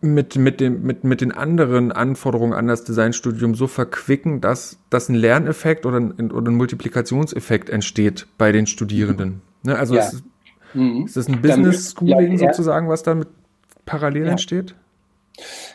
mit, 0.00 0.36
mit, 0.36 0.60
dem, 0.60 0.82
mit, 0.82 1.04
mit 1.04 1.20
den 1.20 1.32
anderen 1.32 1.92
Anforderungen 1.92 2.52
an 2.52 2.66
das 2.66 2.84
Designstudium 2.84 3.54
so 3.54 3.68
verquicken, 3.68 4.40
dass, 4.40 4.78
dass 4.90 5.08
ein 5.08 5.14
Lerneffekt 5.14 5.86
oder 5.86 5.98
ein, 5.98 6.32
oder 6.32 6.50
ein 6.50 6.56
Multiplikationseffekt 6.56 7.70
entsteht 7.70 8.26
bei 8.36 8.50
den 8.52 8.66
Studierenden? 8.66 9.42
Ne? 9.62 9.78
Also 9.78 9.94
ja. 9.94 10.02
ist, 10.02 10.24
mhm. 10.74 11.04
ist 11.06 11.16
das 11.16 11.28
ein 11.28 11.40
Business 11.40 11.94
Schooling 11.96 12.32
ja, 12.32 12.48
sozusagen, 12.48 12.88
was 12.88 13.04
da 13.04 13.14
mit 13.14 13.28
parallel 13.86 14.26
entsteht? 14.26 14.74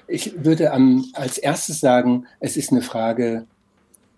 Ich 0.07 0.43
würde 0.43 0.71
am, 0.71 1.05
als 1.13 1.37
erstes 1.37 1.79
sagen, 1.79 2.27
es 2.39 2.57
ist 2.57 2.71
eine 2.71 2.81
Frage 2.81 3.47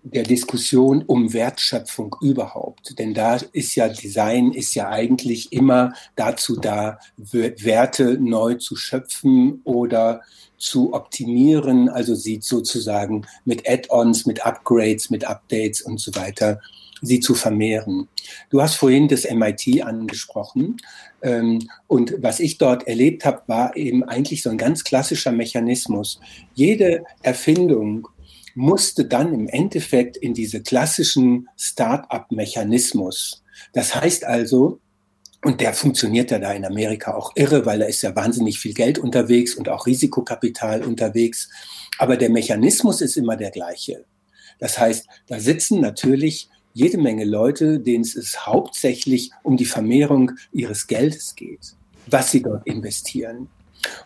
der 0.03 0.23
Diskussion 0.23 1.03
um 1.03 1.33
Wertschöpfung 1.33 2.15
überhaupt. 2.21 2.97
Denn 2.97 3.13
da 3.13 3.37
ist 3.51 3.75
ja 3.75 3.89
Design 3.89 4.53
ist 4.53 4.73
ja 4.75 4.89
eigentlich 4.89 5.51
immer 5.51 5.93
dazu 6.15 6.55
da, 6.55 6.99
Werte 7.17 8.17
neu 8.19 8.55
zu 8.55 8.75
schöpfen 8.75 9.61
oder 9.63 10.21
zu 10.57 10.93
optimieren, 10.93 11.89
also 11.89 12.15
sie 12.15 12.39
sozusagen 12.41 13.25
mit 13.45 13.67
Add-ons, 13.67 14.25
mit 14.25 14.45
Upgrades, 14.45 15.09
mit 15.09 15.25
Updates 15.25 15.81
und 15.81 15.99
so 15.99 16.13
weiter, 16.15 16.59
sie 17.01 17.19
zu 17.19 17.33
vermehren. 17.33 18.09
Du 18.49 18.61
hast 18.61 18.75
vorhin 18.75 19.07
das 19.07 19.29
MIT 19.29 19.83
angesprochen. 19.83 20.77
Ähm, 21.21 21.67
und 21.87 22.15
was 22.19 22.39
ich 22.39 22.57
dort 22.57 22.87
erlebt 22.87 23.25
habe, 23.25 23.43
war 23.47 23.75
eben 23.75 24.03
eigentlich 24.03 24.43
so 24.43 24.49
ein 24.49 24.57
ganz 24.57 24.83
klassischer 24.83 25.31
Mechanismus. 25.31 26.19
Jede 26.53 27.03
Erfindung 27.21 28.07
musste 28.55 29.05
dann 29.05 29.33
im 29.33 29.47
Endeffekt 29.47 30.17
in 30.17 30.33
diese 30.33 30.61
klassischen 30.61 31.47
Start-up-Mechanismus. 31.57 33.43
Das 33.73 33.95
heißt 33.95 34.23
also, 34.25 34.79
und 35.43 35.61
der 35.61 35.73
funktioniert 35.73 36.31
ja 36.31 36.39
da 36.39 36.51
in 36.51 36.65
Amerika 36.65 37.13
auch 37.13 37.31
irre, 37.35 37.65
weil 37.65 37.79
da 37.79 37.85
ist 37.85 38.01
ja 38.01 38.15
wahnsinnig 38.15 38.59
viel 38.59 38.73
Geld 38.73 38.99
unterwegs 38.99 39.55
und 39.55 39.69
auch 39.69 39.85
Risikokapital 39.85 40.83
unterwegs. 40.83 41.49
Aber 41.97 42.17
der 42.17 42.29
Mechanismus 42.29 43.01
ist 43.01 43.15
immer 43.15 43.37
der 43.37 43.51
gleiche. 43.51 44.03
Das 44.59 44.77
heißt, 44.77 45.07
da 45.27 45.39
sitzen 45.39 45.79
natürlich 45.79 46.49
jede 46.73 46.97
Menge 46.97 47.25
Leute, 47.25 47.79
denen 47.79 48.03
es 48.03 48.45
hauptsächlich 48.45 49.31
um 49.43 49.57
die 49.57 49.65
Vermehrung 49.65 50.31
ihres 50.51 50.87
Geldes 50.87 51.35
geht, 51.35 51.75
was 52.07 52.31
sie 52.31 52.41
dort 52.41 52.65
investieren. 52.67 53.49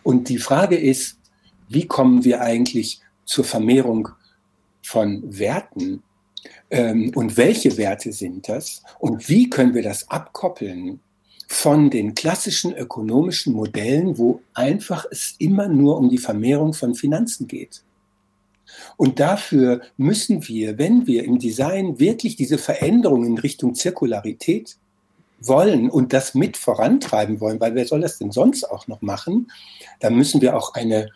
Und 0.02 0.28
die 0.28 0.38
Frage 0.38 0.76
ist, 0.76 1.18
wie 1.68 1.86
kommen 1.86 2.24
wir 2.24 2.40
eigentlich 2.40 3.00
zur 3.24 3.44
Vermehrung 3.44 4.08
von 4.82 5.22
Werten 5.38 6.02
ähm, 6.70 7.12
und 7.14 7.36
welche 7.36 7.76
Werte 7.76 8.12
sind 8.12 8.48
das 8.48 8.82
und 8.98 9.28
wie 9.28 9.48
können 9.48 9.74
wir 9.74 9.82
das 9.82 10.10
abkoppeln 10.10 11.00
von 11.48 11.90
den 11.90 12.14
klassischen 12.14 12.74
ökonomischen 12.74 13.52
Modellen, 13.52 14.18
wo 14.18 14.40
einfach 14.54 15.06
es 15.10 15.36
immer 15.38 15.68
nur 15.68 15.98
um 15.98 16.08
die 16.08 16.18
Vermehrung 16.18 16.74
von 16.74 16.94
Finanzen 16.94 17.46
geht. 17.46 17.83
Und 18.96 19.20
dafür 19.20 19.82
müssen 19.96 20.46
wir, 20.48 20.78
wenn 20.78 21.06
wir 21.06 21.24
im 21.24 21.38
Design 21.38 21.98
wirklich 21.98 22.36
diese 22.36 22.58
Veränderung 22.58 23.24
in 23.24 23.38
Richtung 23.38 23.74
Zirkularität 23.74 24.76
wollen 25.40 25.90
und 25.90 26.12
das 26.12 26.34
mit 26.34 26.56
vorantreiben 26.56 27.40
wollen, 27.40 27.60
weil 27.60 27.74
wer 27.74 27.86
soll 27.86 28.00
das 28.00 28.18
denn 28.18 28.32
sonst 28.32 28.64
auch 28.64 28.88
noch 28.88 29.02
machen, 29.02 29.50
dann 30.00 30.14
müssen 30.14 30.40
wir 30.40 30.56
auch 30.56 30.74
eine, 30.74 31.10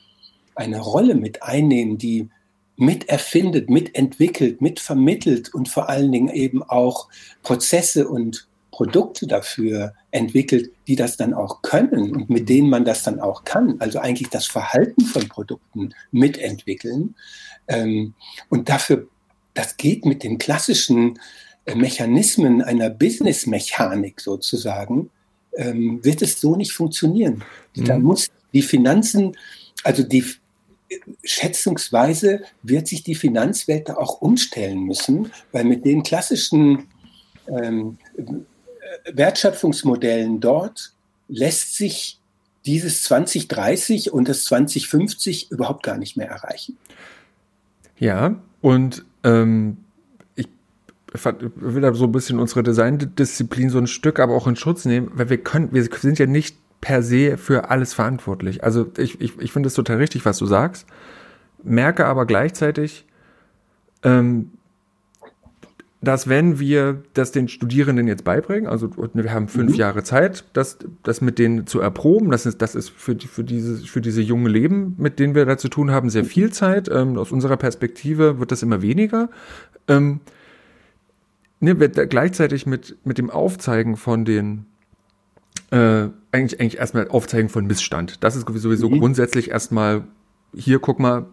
eine 0.54 0.80
Rolle 0.80 1.14
mit 1.14 1.42
einnehmen, 1.42 1.98
die 1.98 2.28
mit 2.76 3.08
erfindet, 3.08 3.70
mitentwickelt, 3.70 4.60
mitvermittelt 4.60 5.52
und 5.52 5.68
vor 5.68 5.88
allen 5.88 6.12
Dingen 6.12 6.28
eben 6.28 6.62
auch 6.62 7.08
Prozesse 7.42 8.08
und 8.08 8.47
Produkte 8.78 9.26
dafür 9.26 9.92
entwickelt, 10.12 10.70
die 10.86 10.94
das 10.94 11.16
dann 11.16 11.34
auch 11.34 11.62
können 11.62 12.14
und 12.14 12.30
mit 12.30 12.48
denen 12.48 12.70
man 12.70 12.84
das 12.84 13.02
dann 13.02 13.18
auch 13.18 13.42
kann. 13.42 13.74
Also 13.80 13.98
eigentlich 13.98 14.28
das 14.28 14.46
Verhalten 14.46 15.04
von 15.04 15.26
Produkten 15.26 15.94
mitentwickeln. 16.12 17.16
Ähm, 17.66 18.14
und 18.50 18.68
dafür, 18.68 19.08
das 19.52 19.78
geht 19.78 20.04
mit 20.04 20.22
den 20.22 20.38
klassischen 20.38 21.18
äh, 21.64 21.74
Mechanismen 21.74 22.62
einer 22.62 22.88
Business-Mechanik 22.88 24.20
sozusagen, 24.20 25.10
ähm, 25.56 25.98
wird 26.04 26.22
es 26.22 26.40
so 26.40 26.54
nicht 26.54 26.70
funktionieren. 26.70 27.42
Mhm. 27.74 27.84
Da 27.84 27.98
muss 27.98 28.28
die 28.52 28.62
Finanzen, 28.62 29.36
also 29.82 30.04
die 30.04 30.24
schätzungsweise 31.24 32.42
wird 32.62 32.86
sich 32.86 33.02
die 33.02 33.16
Finanzwelt 33.16 33.88
da 33.88 33.96
auch 33.96 34.20
umstellen 34.22 34.84
müssen, 34.84 35.32
weil 35.50 35.64
mit 35.64 35.84
den 35.84 36.04
klassischen 36.04 36.86
ähm, 37.48 37.98
Wertschöpfungsmodellen 39.12 40.40
dort 40.40 40.92
lässt 41.28 41.76
sich 41.76 42.20
dieses 42.66 43.02
2030 43.04 44.12
und 44.12 44.28
das 44.28 44.44
2050 44.44 45.50
überhaupt 45.50 45.82
gar 45.82 45.96
nicht 45.96 46.16
mehr 46.16 46.28
erreichen. 46.28 46.76
Ja, 47.98 48.36
und 48.60 49.04
ähm, 49.24 49.78
ich 50.36 50.48
will 51.56 51.80
da 51.80 51.92
so 51.94 52.04
ein 52.04 52.12
bisschen 52.12 52.38
unsere 52.38 52.62
Designdisziplin 52.62 53.70
so 53.70 53.78
ein 53.78 53.86
Stück 53.86 54.20
aber 54.20 54.34
auch 54.34 54.46
in 54.46 54.56
Schutz 54.56 54.84
nehmen, 54.84 55.10
weil 55.14 55.30
wir 55.30 55.38
können, 55.38 55.72
wir 55.72 55.82
sind 55.84 56.18
ja 56.18 56.26
nicht 56.26 56.56
per 56.80 57.02
se 57.02 57.38
für 57.38 57.70
alles 57.70 57.94
verantwortlich. 57.94 58.62
Also 58.62 58.90
ich, 58.98 59.20
ich, 59.20 59.38
ich 59.38 59.52
finde 59.52 59.68
es 59.68 59.74
total 59.74 59.96
richtig, 59.96 60.24
was 60.24 60.38
du 60.38 60.46
sagst, 60.46 60.86
merke 61.62 62.06
aber 62.06 62.26
gleichzeitig, 62.26 63.04
ähm, 64.02 64.52
dass 66.00 66.28
wenn 66.28 66.60
wir 66.60 67.02
das 67.14 67.32
den 67.32 67.48
Studierenden 67.48 68.06
jetzt 68.06 68.22
beibringen, 68.22 68.68
also 68.68 68.90
wir 69.14 69.32
haben 69.32 69.48
fünf 69.48 69.72
mhm. 69.72 69.78
Jahre 69.78 70.04
Zeit, 70.04 70.44
das, 70.52 70.78
das 71.02 71.20
mit 71.20 71.38
denen 71.38 71.66
zu 71.66 71.80
erproben, 71.80 72.30
das 72.30 72.46
ist, 72.46 72.62
das 72.62 72.76
ist 72.76 72.90
für, 72.90 73.16
die, 73.16 73.26
für, 73.26 73.42
diese, 73.42 73.78
für 73.78 74.00
diese 74.00 74.22
jungen 74.22 74.46
Leben, 74.46 74.94
mit 74.98 75.18
denen 75.18 75.34
wir 75.34 75.44
da 75.44 75.58
zu 75.58 75.68
tun 75.68 75.90
haben, 75.90 76.08
sehr 76.08 76.24
viel 76.24 76.52
Zeit. 76.52 76.88
Ähm, 76.88 77.18
aus 77.18 77.32
unserer 77.32 77.56
Perspektive 77.56 78.38
wird 78.38 78.52
das 78.52 78.62
immer 78.62 78.80
weniger. 78.80 79.28
Ähm, 79.88 80.20
ne, 81.58 81.80
wir 81.80 81.88
gleichzeitig 81.88 82.64
mit, 82.64 82.96
mit 83.04 83.18
dem 83.18 83.28
Aufzeigen 83.28 83.96
von 83.96 84.24
den 84.24 84.66
äh, 85.70 86.08
eigentlich, 86.30 86.60
eigentlich 86.60 86.78
erstmal 86.78 87.08
Aufzeigen 87.08 87.48
von 87.48 87.66
Missstand. 87.66 88.22
Das 88.22 88.36
ist 88.36 88.46
sowieso 88.48 88.88
mhm. 88.88 89.00
grundsätzlich 89.00 89.50
erstmal 89.50 90.04
hier, 90.54 90.78
guck 90.78 91.00
mal, 91.00 91.26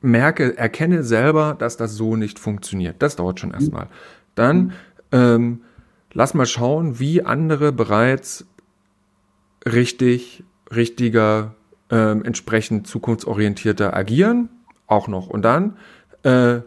merke, 0.00 0.56
erkenne 0.56 1.02
selber, 1.02 1.54
dass 1.58 1.76
das 1.76 1.94
so 1.94 2.16
nicht 2.16 2.38
funktioniert. 2.38 2.96
Das 3.00 3.16
dauert 3.16 3.40
schon 3.40 3.52
erstmal. 3.52 3.88
Dann 4.34 4.72
ähm, 5.12 5.62
lass 6.12 6.34
mal 6.34 6.46
schauen, 6.46 6.98
wie 6.98 7.22
andere 7.22 7.72
bereits 7.72 8.46
richtig, 9.66 10.44
richtiger, 10.74 11.54
ähm, 11.90 12.24
entsprechend 12.24 12.86
zukunftsorientierter 12.86 13.94
agieren. 13.94 14.48
Auch 14.86 15.08
noch. 15.08 15.28
Und 15.28 15.42
dann, 15.42 15.76
äh, 16.22 16.60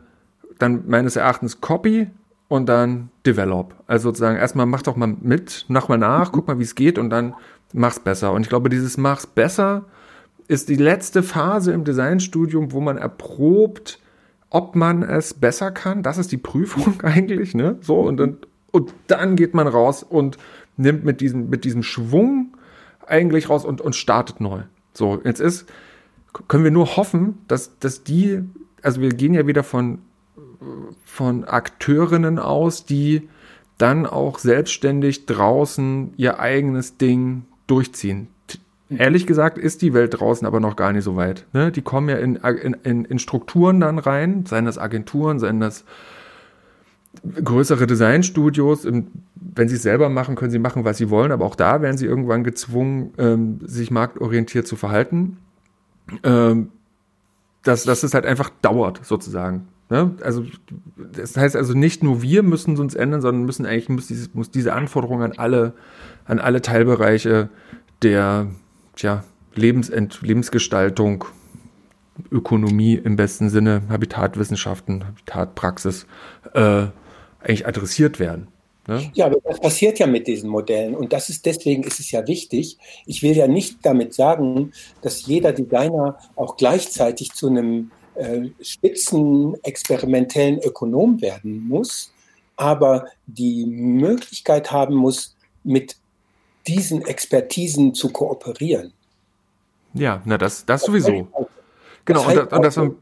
dann 0.59 0.87
meines 0.87 1.15
Erachtens 1.15 1.61
Copy 1.61 2.09
und 2.47 2.67
dann 2.67 3.09
Develop. 3.25 3.75
Also 3.87 4.09
sozusagen 4.09 4.37
erstmal 4.37 4.65
mach 4.65 4.83
doch 4.83 4.95
mal 4.95 5.07
mit, 5.07 5.65
mach 5.67 5.87
mal 5.89 5.97
nach, 5.97 6.31
guck 6.31 6.47
mal, 6.47 6.59
wie 6.59 6.63
es 6.63 6.75
geht 6.75 6.99
und 6.99 7.09
dann 7.09 7.33
mach's 7.73 7.99
besser. 7.99 8.31
Und 8.31 8.43
ich 8.43 8.49
glaube, 8.49 8.69
dieses 8.69 8.97
mach's 8.97 9.25
besser 9.25 9.85
ist 10.47 10.69
die 10.69 10.75
letzte 10.75 11.23
Phase 11.23 11.71
im 11.71 11.83
Designstudium, 11.83 12.71
wo 12.71 12.81
man 12.81 12.97
erprobt, 12.97 13.99
ob 14.49 14.75
man 14.75 15.03
es 15.03 15.33
besser 15.33 15.71
kann. 15.71 16.03
Das 16.03 16.17
ist 16.17 16.31
die 16.31 16.37
Prüfung 16.37 17.01
eigentlich, 17.03 17.55
ne? 17.55 17.77
So, 17.81 17.99
und 17.99 18.17
dann, 18.17 18.37
und 18.71 18.93
dann 19.07 19.35
geht 19.35 19.53
man 19.53 19.67
raus 19.67 20.03
und 20.03 20.37
nimmt 20.77 21.03
mit 21.03 21.21
diesem, 21.21 21.49
mit 21.49 21.65
diesem 21.65 21.83
Schwung 21.83 22.57
eigentlich 23.05 23.49
raus 23.49 23.65
und, 23.65 23.81
und 23.81 23.95
startet 23.95 24.41
neu. 24.41 24.61
So, 24.93 25.21
jetzt 25.23 25.39
ist, 25.39 25.65
können 26.47 26.63
wir 26.63 26.71
nur 26.71 26.97
hoffen, 26.97 27.39
dass, 27.47 27.77
dass 27.79 28.03
die, 28.03 28.41
also 28.81 29.01
wir 29.01 29.09
gehen 29.09 29.33
ja 29.33 29.47
wieder 29.47 29.63
von, 29.63 29.99
von 31.03 31.43
Akteurinnen 31.45 32.39
aus, 32.39 32.85
die 32.85 33.29
dann 33.77 34.05
auch 34.05 34.39
selbstständig 34.39 35.25
draußen 35.25 36.13
ihr 36.17 36.39
eigenes 36.39 36.97
Ding 36.97 37.45
durchziehen 37.67 38.27
ehrlich 38.89 39.27
gesagt 39.27 39.57
ist 39.57 39.81
die 39.81 39.93
Welt 39.93 40.19
draußen 40.19 40.45
aber 40.45 40.59
noch 40.59 40.75
gar 40.75 40.91
nicht 40.91 41.03
so 41.03 41.15
weit. 41.15 41.45
Ne? 41.53 41.71
Die 41.71 41.81
kommen 41.81 42.09
ja 42.09 42.17
in, 42.17 42.35
in, 42.35 43.05
in 43.05 43.19
Strukturen 43.19 43.79
dann 43.79 43.99
rein, 43.99 44.45
seien 44.45 44.65
das 44.65 44.77
Agenturen, 44.77 45.39
seien 45.39 45.59
das 45.59 45.85
größere 47.43 47.87
Designstudios. 47.87 48.85
Wenn 48.85 49.69
sie 49.69 49.75
es 49.75 49.83
selber 49.83 50.09
machen, 50.09 50.35
können 50.35 50.51
sie 50.51 50.59
machen, 50.59 50.85
was 50.85 50.97
sie 50.97 51.09
wollen, 51.09 51.31
aber 51.31 51.45
auch 51.45 51.55
da 51.55 51.81
werden 51.81 51.97
sie 51.97 52.05
irgendwann 52.05 52.43
gezwungen, 52.43 53.13
ähm, 53.17 53.59
sich 53.63 53.91
marktorientiert 53.91 54.67
zu 54.67 54.75
verhalten. 54.75 55.37
Ähm, 56.23 56.69
dass, 57.63 57.83
dass 57.83 58.03
es 58.03 58.13
halt 58.13 58.25
einfach 58.25 58.49
dauert, 58.61 59.05
sozusagen. 59.05 59.67
Ne? 59.89 60.15
Also, 60.21 60.45
das 60.97 61.37
heißt 61.37 61.55
also 61.55 61.73
nicht 61.73 62.03
nur 62.03 62.21
wir 62.21 62.43
müssen 62.43 62.77
uns 62.77 62.95
ändern, 62.95 63.21
sondern 63.21 63.45
müssen 63.45 63.65
eigentlich 63.65 63.89
muss, 64.33 64.51
diese 64.51 64.73
Anforderung 64.73 65.23
an 65.23 65.33
alle, 65.33 65.73
an 66.25 66.39
alle 66.39 66.61
Teilbereiche 66.61 67.49
der, 68.01 68.47
tja, 68.95 69.23
Lebensent 69.55 70.21
Lebensgestaltung, 70.21 71.25
Ökonomie 72.31 72.95
im 72.95 73.15
besten 73.15 73.49
Sinne, 73.49 73.83
Habitatwissenschaften, 73.89 75.05
Habitatpraxis 75.05 76.05
äh, 76.53 76.87
eigentlich 77.39 77.67
adressiert 77.67 78.19
werden. 78.19 78.47
Ne? 78.87 79.11
Ja, 79.13 79.27
aber 79.27 79.37
das 79.43 79.59
passiert 79.59 79.99
ja 79.99 80.07
mit 80.07 80.27
diesen 80.27 80.49
Modellen 80.49 80.95
und 80.95 81.13
das 81.13 81.29
ist 81.29 81.45
deswegen 81.45 81.83
ist 81.83 81.99
es 81.99 82.11
ja 82.11 82.27
wichtig. 82.27 82.77
Ich 83.05 83.23
will 83.23 83.35
ja 83.35 83.47
nicht 83.47 83.77
damit 83.83 84.13
sagen, 84.13 84.73
dass 85.01 85.25
jeder 85.25 85.53
Designer 85.53 86.17
auch 86.35 86.57
gleichzeitig 86.57 87.31
zu 87.31 87.47
einem 87.47 87.91
äh, 88.15 88.49
spitzen 88.61 89.55
experimentellen 89.63 90.59
Ökonom 90.59 91.21
werden 91.21 91.67
muss, 91.67 92.11
aber 92.57 93.05
die 93.25 93.65
Möglichkeit 93.65 94.71
haben 94.71 94.95
muss, 94.95 95.35
mit 95.63 95.95
diesen 96.67 97.01
Expertisen 97.03 97.93
zu 97.93 98.09
kooperieren. 98.09 98.93
Ja, 99.93 100.21
na 100.25 100.37
das, 100.37 100.65
das 100.65 100.83
sowieso. 100.83 101.27
Genau, 102.05 102.27
und, 102.27 102.53
und 102.53 102.65
das 102.65 102.77
haben, 102.77 102.95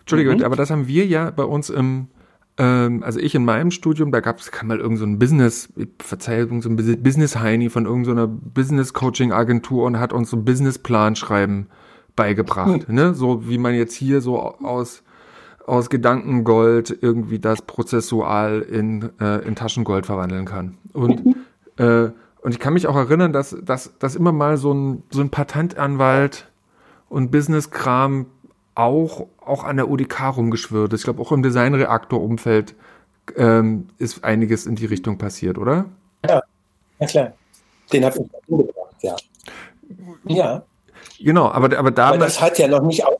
Entschuldige, 0.00 0.34
mhm. 0.34 0.42
aber 0.44 0.56
das 0.56 0.70
haben 0.70 0.88
wir 0.88 1.06
ja 1.06 1.30
bei 1.30 1.44
uns 1.44 1.70
im, 1.70 2.08
ähm, 2.58 3.02
also 3.02 3.20
ich 3.20 3.34
in 3.34 3.44
meinem 3.44 3.70
Studium, 3.70 4.10
da 4.12 4.20
gab 4.20 4.38
es, 4.38 4.50
kam 4.50 4.68
mal 4.68 4.80
irgend 4.80 4.98
so 4.98 5.04
ein 5.04 5.18
Business, 5.18 5.68
Verzeihung, 6.00 6.60
so 6.60 6.68
ein 6.68 6.76
Business-Heini 6.76 7.70
von 7.70 7.86
irgendeiner 7.86 8.26
so 8.26 8.38
Business-Coaching-Agentur 8.54 9.84
und 9.84 9.98
hat 9.98 10.12
uns 10.12 10.30
so 10.30 10.36
ein 10.36 10.44
Businessplan 10.44 11.16
schreiben 11.16 11.68
beigebracht, 12.16 12.88
mhm. 12.88 12.94
ne? 12.94 13.14
So 13.14 13.48
wie 13.48 13.58
man 13.58 13.74
jetzt 13.74 13.94
hier 13.94 14.20
so 14.20 14.38
aus, 14.38 15.02
aus 15.66 15.88
Gedankengold 15.88 16.98
irgendwie 17.00 17.38
das 17.38 17.62
prozessual 17.62 18.60
in, 18.60 19.10
äh, 19.20 19.46
in 19.46 19.54
Taschengold 19.54 20.04
verwandeln 20.04 20.44
kann. 20.44 20.76
Und 20.92 21.24
mhm. 21.24 21.34
äh, 21.78 22.10
und 22.42 22.52
ich 22.52 22.58
kann 22.58 22.74
mich 22.74 22.86
auch 22.86 22.96
erinnern, 22.96 23.32
dass, 23.32 23.56
dass, 23.62 23.96
dass 23.98 24.16
immer 24.16 24.32
mal 24.32 24.56
so 24.56 24.74
ein, 24.74 25.04
so 25.10 25.20
ein 25.20 25.30
Patentanwalt 25.30 26.50
und 27.08 27.30
Business-Kram 27.30 28.26
auch, 28.74 29.26
auch 29.44 29.64
an 29.64 29.76
der 29.76 29.88
UDK 29.88 30.36
rumgeschwirrt 30.36 30.92
ist. 30.92 31.00
Ich 31.00 31.04
glaube, 31.04 31.22
auch 31.22 31.30
im 31.30 31.42
Designreaktor-Umfeld 31.42 32.74
ähm, 33.36 33.88
ist 33.98 34.24
einiges 34.24 34.66
in 34.66 34.74
die 34.74 34.86
Richtung 34.86 35.18
passiert, 35.18 35.56
oder? 35.56 35.86
Ja, 36.28 36.42
ja 36.98 37.06
klar. 37.06 37.32
Den 37.92 38.04
habe 38.04 38.18
ich 38.18 38.48
umgebracht, 38.48 38.96
ja. 39.02 39.16
Ja. 40.24 40.62
Genau, 41.20 41.48
aber, 41.50 41.78
aber 41.78 41.90
da. 41.90 42.08
Aber 42.08 42.18
das 42.18 42.40
hat 42.40 42.58
ja 42.58 42.66
noch 42.66 42.82
nicht 42.82 43.06
aus. 43.06 43.18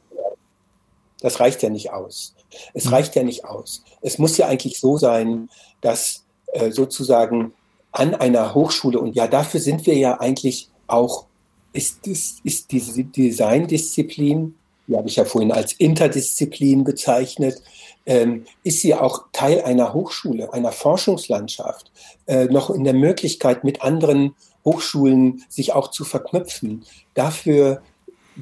Das 1.21 1.39
reicht 1.39 1.63
ja 1.63 1.71
nicht 1.71 1.93
aus. 1.93 2.35
Es 2.75 2.87
hm. 2.87 2.95
reicht 2.95 3.15
ja 3.15 3.23
nicht 3.23 3.45
aus. 3.45 3.85
Es 4.01 4.19
muss 4.19 4.37
ja 4.37 4.49
eigentlich 4.49 4.81
so 4.81 4.97
sein, 4.97 5.49
dass 5.81 6.25
äh, 6.53 6.73
sozusagen 6.73 7.53
an 7.93 8.15
einer 8.15 8.55
Hochschule. 8.55 8.99
Und 8.99 9.15
ja, 9.15 9.27
dafür 9.27 9.61
sind 9.61 9.87
wir 9.87 9.97
ja 9.97 10.21
eigentlich 10.21 10.69
auch, 10.87 11.27
ist, 11.73 12.07
ist, 12.07 12.41
ist 12.45 12.73
diese 12.73 13.05
Designdisziplin, 13.05 14.55
die 14.89 14.97
habe 14.97 15.09
ich 15.09 15.17
ja 15.17 15.25
vorhin 15.25 15.53
als 15.53 15.73
Interdisziplin 15.75 16.85
bezeichnet, 16.85 17.63
ähm, 18.05 18.45
ist 18.65 18.81
sie 18.81 18.95
auch 18.95 19.27
Teil 19.33 19.63
einer 19.63 19.95
Hochschule, 19.95 20.53
einer 20.53 20.73
Forschungslandschaft, 20.73 21.93
äh, 22.27 22.47
noch 22.47 22.71
in 22.71 22.85
der 22.85 22.95
Möglichkeit, 22.95 23.63
mit 23.63 23.83
anderen 23.83 24.35
Hochschulen 24.65 25.45
sich 25.49 25.73
auch 25.73 25.89
zu 25.89 26.05
verknüpfen. 26.05 26.85
Dafür 27.15 27.83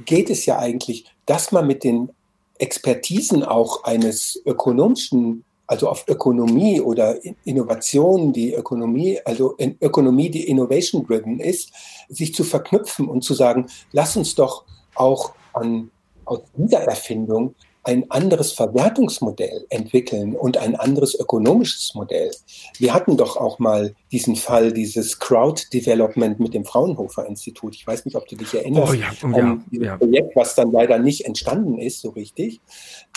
geht 0.05 0.30
es 0.30 0.46
ja 0.46 0.59
eigentlich, 0.59 1.05
dass 1.26 1.53
man 1.53 1.66
mit 1.66 1.84
den 1.84 2.11
Expertisen 2.59 3.42
auch 3.42 3.84
eines 3.84 4.40
ökonomischen, 4.44 5.44
also 5.70 5.88
auf 5.88 6.04
Ökonomie 6.08 6.80
oder 6.80 7.16
Innovation, 7.44 8.32
die 8.32 8.54
Ökonomie, 8.54 9.20
also 9.24 9.52
in 9.52 9.76
Ökonomie, 9.80 10.28
die 10.28 10.48
innovation 10.48 11.06
driven 11.06 11.38
ist, 11.38 11.72
sich 12.08 12.34
zu 12.34 12.42
verknüpfen 12.42 13.08
und 13.08 13.22
zu 13.22 13.34
sagen, 13.34 13.66
lass 13.92 14.16
uns 14.16 14.34
doch 14.34 14.64
auch 14.96 15.32
an, 15.52 15.92
aus 16.24 16.40
dieser 16.56 16.80
Erfindung 16.80 17.54
ein 17.84 18.10
anderes 18.10 18.50
Verwertungsmodell 18.52 19.64
entwickeln 19.70 20.34
und 20.34 20.56
ein 20.56 20.74
anderes 20.74 21.14
ökonomisches 21.14 21.94
Modell. 21.94 22.32
Wir 22.78 22.92
hatten 22.92 23.16
doch 23.16 23.36
auch 23.36 23.60
mal 23.60 23.94
diesen 24.10 24.34
Fall, 24.34 24.72
dieses 24.72 25.20
Crowd 25.20 25.62
Development 25.72 26.40
mit 26.40 26.52
dem 26.52 26.64
Fraunhofer 26.64 27.26
Institut. 27.26 27.76
Ich 27.76 27.86
weiß 27.86 28.06
nicht, 28.06 28.16
ob 28.16 28.26
du 28.26 28.34
dich 28.34 28.52
erinnerst. 28.54 28.92
Oh 28.92 28.94
ja, 28.94 29.10
um, 29.22 29.64
ja, 29.70 29.82
ja. 29.82 29.96
Projekt, 29.96 30.34
was 30.34 30.56
dann 30.56 30.72
leider 30.72 30.98
nicht 30.98 31.26
entstanden 31.26 31.78
ist, 31.78 32.00
so 32.00 32.10
richtig. 32.10 32.60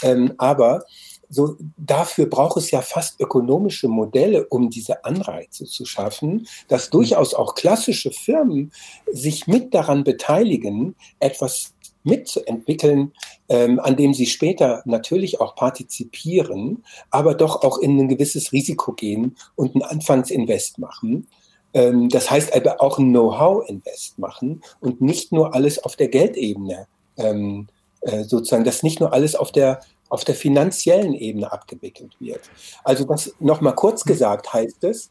Ähm, 0.04 0.34
aber 0.38 0.86
so, 1.34 1.58
dafür 1.78 2.28
braucht 2.28 2.58
es 2.58 2.70
ja 2.70 2.82
fast 2.82 3.20
ökonomische 3.20 3.88
Modelle, 3.88 4.46
um 4.48 4.70
diese 4.70 5.04
Anreize 5.04 5.66
zu 5.66 5.84
schaffen, 5.86 6.48
dass 6.68 6.92
durchaus 6.92 7.34
auch 7.34 7.56
klassische 7.56 8.12
Firmen 8.12 8.72
sich 9.12 9.48
mit 9.48 9.74
daran 9.74 10.04
beteiligen, 10.04 10.96
etwas 11.20 11.74
mitzuentwickeln, 12.04 13.14
ähm, 13.50 13.80
an 13.80 13.96
dem 13.96 14.14
sie 14.14 14.28
später 14.28 14.84
natürlich 14.86 15.42
auch 15.42 15.56
partizipieren, 15.56 16.84
aber 17.10 17.34
doch 17.34 17.64
auch 17.64 17.80
in 17.80 18.00
ein 18.00 18.10
gewisses 18.10 18.52
Risiko 18.52 18.94
gehen 18.94 19.36
und 19.56 19.76
ein 19.76 19.82
Anfangsinvest 19.82 20.78
machen. 20.78 21.28
Ähm, 21.74 22.10
das 22.10 22.30
heißt 22.30 22.56
aber 22.56 22.82
auch 22.82 23.00
ein 23.00 23.10
Know-how-Invest 23.10 24.20
machen 24.20 24.62
und 24.82 25.02
nicht 25.02 25.32
nur 25.32 25.56
alles 25.56 25.84
auf 25.84 25.96
der 25.96 26.10
Geldebene 26.10 26.88
ähm, 27.18 27.68
äh, 28.02 28.24
sozusagen, 28.24 28.66
dass 28.66 28.84
nicht 28.84 29.00
nur 29.00 29.14
alles 29.14 29.36
auf 29.36 29.52
der 29.52 29.80
auf 30.14 30.24
der 30.24 30.36
finanziellen 30.36 31.16
Ebene 31.16 31.52
abgewickelt 31.52 32.16
wird. 32.20 32.42
Also 32.84 33.04
das 33.04 33.34
nochmal 33.40 33.74
kurz 33.74 34.04
gesagt 34.04 34.54
heißt 34.54 34.84
es, 34.84 35.10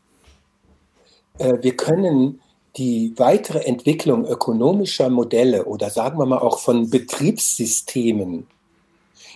äh, 1.39 1.55
wir 1.61 1.77
können 1.77 2.41
die 2.77 3.13
weitere 3.17 3.65
Entwicklung 3.65 4.25
ökonomischer 4.25 5.11
Modelle 5.11 5.65
oder 5.65 5.91
sagen 5.91 6.21
wir 6.21 6.27
mal 6.27 6.39
auch 6.39 6.61
von 6.61 6.89
Betriebssystemen 6.89 8.47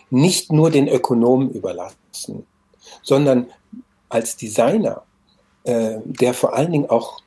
nicht 0.08 0.52
nur 0.52 0.70
den 0.70 0.86
Ökonomen 0.86 1.50
überlassen, 1.50 2.46
sondern 3.02 3.48
als 4.08 4.36
Designer, 4.36 5.02
äh, 5.64 5.96
der 6.04 6.32
vor 6.32 6.54
allen 6.54 6.70
Dingen 6.70 6.88
auch 6.88 7.18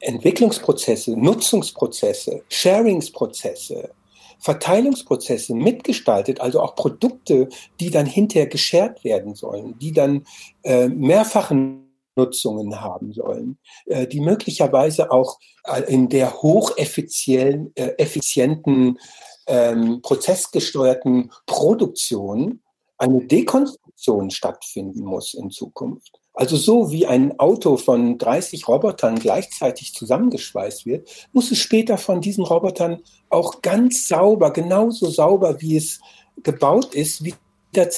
Entwicklungsprozesse, 0.00 1.16
Nutzungsprozesse, 1.16 2.42
Sharingsprozesse, 2.50 3.92
Verteilungsprozesse 4.38 5.54
mitgestaltet, 5.54 6.40
also 6.40 6.60
auch 6.60 6.74
Produkte, 6.74 7.48
die 7.80 7.90
dann 7.90 8.06
hinterher 8.06 8.46
geshared 8.46 9.02
werden 9.04 9.34
sollen, 9.34 9.78
die 9.78 9.92
dann 9.92 10.24
äh, 10.62 10.88
mehrfachen 10.88 11.88
Nutzungen 12.16 12.80
haben 12.80 13.12
sollen, 13.12 13.58
äh, 13.86 14.06
die 14.06 14.20
möglicherweise 14.20 15.10
auch 15.10 15.38
äh, 15.64 15.82
in 15.92 16.08
der 16.08 16.42
hocheffizienten, 16.42 17.72
äh, 17.76 17.94
effizienten, 17.98 18.98
ähm, 19.46 20.02
prozessgesteuerten 20.02 21.30
Produktion 21.46 22.60
eine 22.98 23.24
Dekonstruktion 23.24 24.30
stattfinden 24.30 25.04
muss 25.04 25.34
in 25.34 25.50
Zukunft. 25.50 26.20
Also 26.34 26.56
so 26.56 26.92
wie 26.92 27.06
ein 27.06 27.38
Auto 27.38 27.76
von 27.76 28.18
30 28.18 28.68
Robotern 28.68 29.18
gleichzeitig 29.18 29.94
zusammengeschweißt 29.94 30.86
wird, 30.86 31.08
muss 31.32 31.50
es 31.50 31.58
später 31.58 31.98
von 31.98 32.20
diesen 32.20 32.44
Robotern 32.44 33.02
auch 33.30 33.62
ganz 33.62 34.08
sauber, 34.08 34.52
genauso 34.52 35.08
sauber 35.10 35.60
wie 35.60 35.76
es 35.76 36.00
gebaut 36.42 36.94
ist, 36.94 37.24
wieder 37.24 37.88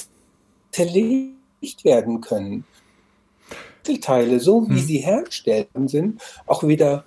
zerlegt 0.71 1.83
werden 1.83 2.21
können. 2.21 2.65
Einzelteile, 3.79 4.39
so 4.39 4.69
wie 4.69 4.79
hm. 4.79 4.85
sie 4.85 4.97
hergestellt 4.99 5.69
sind, 5.85 6.21
auch 6.45 6.63
wieder 6.63 7.05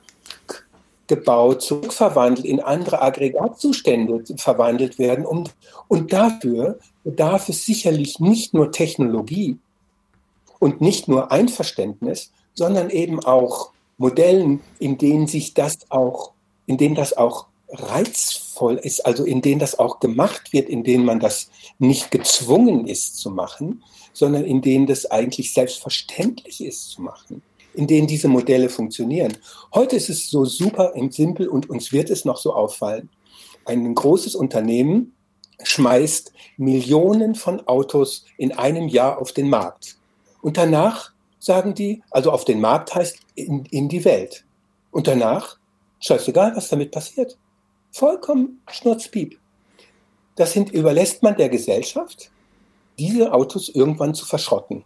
gebaut, 1.06 1.62
zurückverwandelt, 1.62 2.46
in 2.46 2.60
andere 2.60 3.02
Aggregatzustände 3.02 4.24
verwandelt 4.36 4.98
werden. 4.98 5.26
Und, 5.26 5.54
und 5.88 6.12
dafür 6.12 6.78
bedarf 7.04 7.48
es 7.48 7.66
sicherlich 7.66 8.20
nicht 8.20 8.54
nur 8.54 8.72
Technologie 8.72 9.58
und 10.58 10.80
nicht 10.80 11.08
nur 11.08 11.30
Einverständnis, 11.30 12.32
sondern 12.54 12.90
eben 12.90 13.20
auch 13.24 13.70
Modellen, 13.98 14.60
in 14.78 14.98
denen 14.98 15.26
sich 15.26 15.54
das 15.54 15.78
auch, 15.90 16.32
in 16.66 16.78
denen 16.78 16.94
das 16.94 17.16
auch 17.16 17.46
reizvoll 17.74 18.76
ist, 18.76 19.04
also 19.06 19.24
in 19.24 19.42
denen 19.42 19.58
das 19.58 19.78
auch 19.78 20.00
gemacht 20.00 20.52
wird, 20.52 20.68
in 20.68 20.84
denen 20.84 21.04
man 21.04 21.20
das 21.20 21.50
nicht 21.78 22.10
gezwungen 22.10 22.86
ist 22.86 23.18
zu 23.18 23.30
machen, 23.30 23.82
sondern 24.12 24.44
in 24.44 24.62
denen 24.62 24.86
das 24.86 25.10
eigentlich 25.10 25.52
selbstverständlich 25.52 26.64
ist 26.64 26.90
zu 26.90 27.02
machen, 27.02 27.42
in 27.74 27.86
denen 27.86 28.06
diese 28.06 28.28
Modelle 28.28 28.68
funktionieren. 28.68 29.36
Heute 29.74 29.96
ist 29.96 30.08
es 30.08 30.30
so 30.30 30.44
super 30.44 30.94
und 30.94 31.12
simpel 31.12 31.48
und 31.48 31.68
uns 31.68 31.92
wird 31.92 32.10
es 32.10 32.24
noch 32.24 32.38
so 32.38 32.54
auffallen. 32.54 33.10
Ein 33.64 33.94
großes 33.94 34.34
Unternehmen 34.34 35.14
schmeißt 35.62 36.32
Millionen 36.56 37.34
von 37.34 37.66
Autos 37.66 38.24
in 38.36 38.52
einem 38.52 38.88
Jahr 38.88 39.20
auf 39.20 39.32
den 39.32 39.48
Markt. 39.48 39.96
Und 40.42 40.56
danach 40.56 41.12
sagen 41.38 41.74
die, 41.74 42.02
also 42.10 42.30
auf 42.30 42.44
den 42.44 42.60
Markt 42.60 42.94
heißt 42.94 43.18
in, 43.34 43.64
in 43.66 43.88
die 43.88 44.04
Welt. 44.04 44.44
Und 44.90 45.06
danach, 45.06 45.58
scheißegal, 46.00 46.54
was 46.56 46.68
damit 46.68 46.90
passiert. 46.90 47.36
Vollkommen 47.94 48.60
schnurzpiep. 48.72 49.38
Das 50.34 50.52
sind, 50.52 50.72
überlässt 50.72 51.22
man 51.22 51.36
der 51.36 51.48
Gesellschaft 51.48 52.32
diese 52.98 53.32
Autos 53.32 53.68
irgendwann 53.68 54.14
zu 54.14 54.26
verschrotten. 54.26 54.82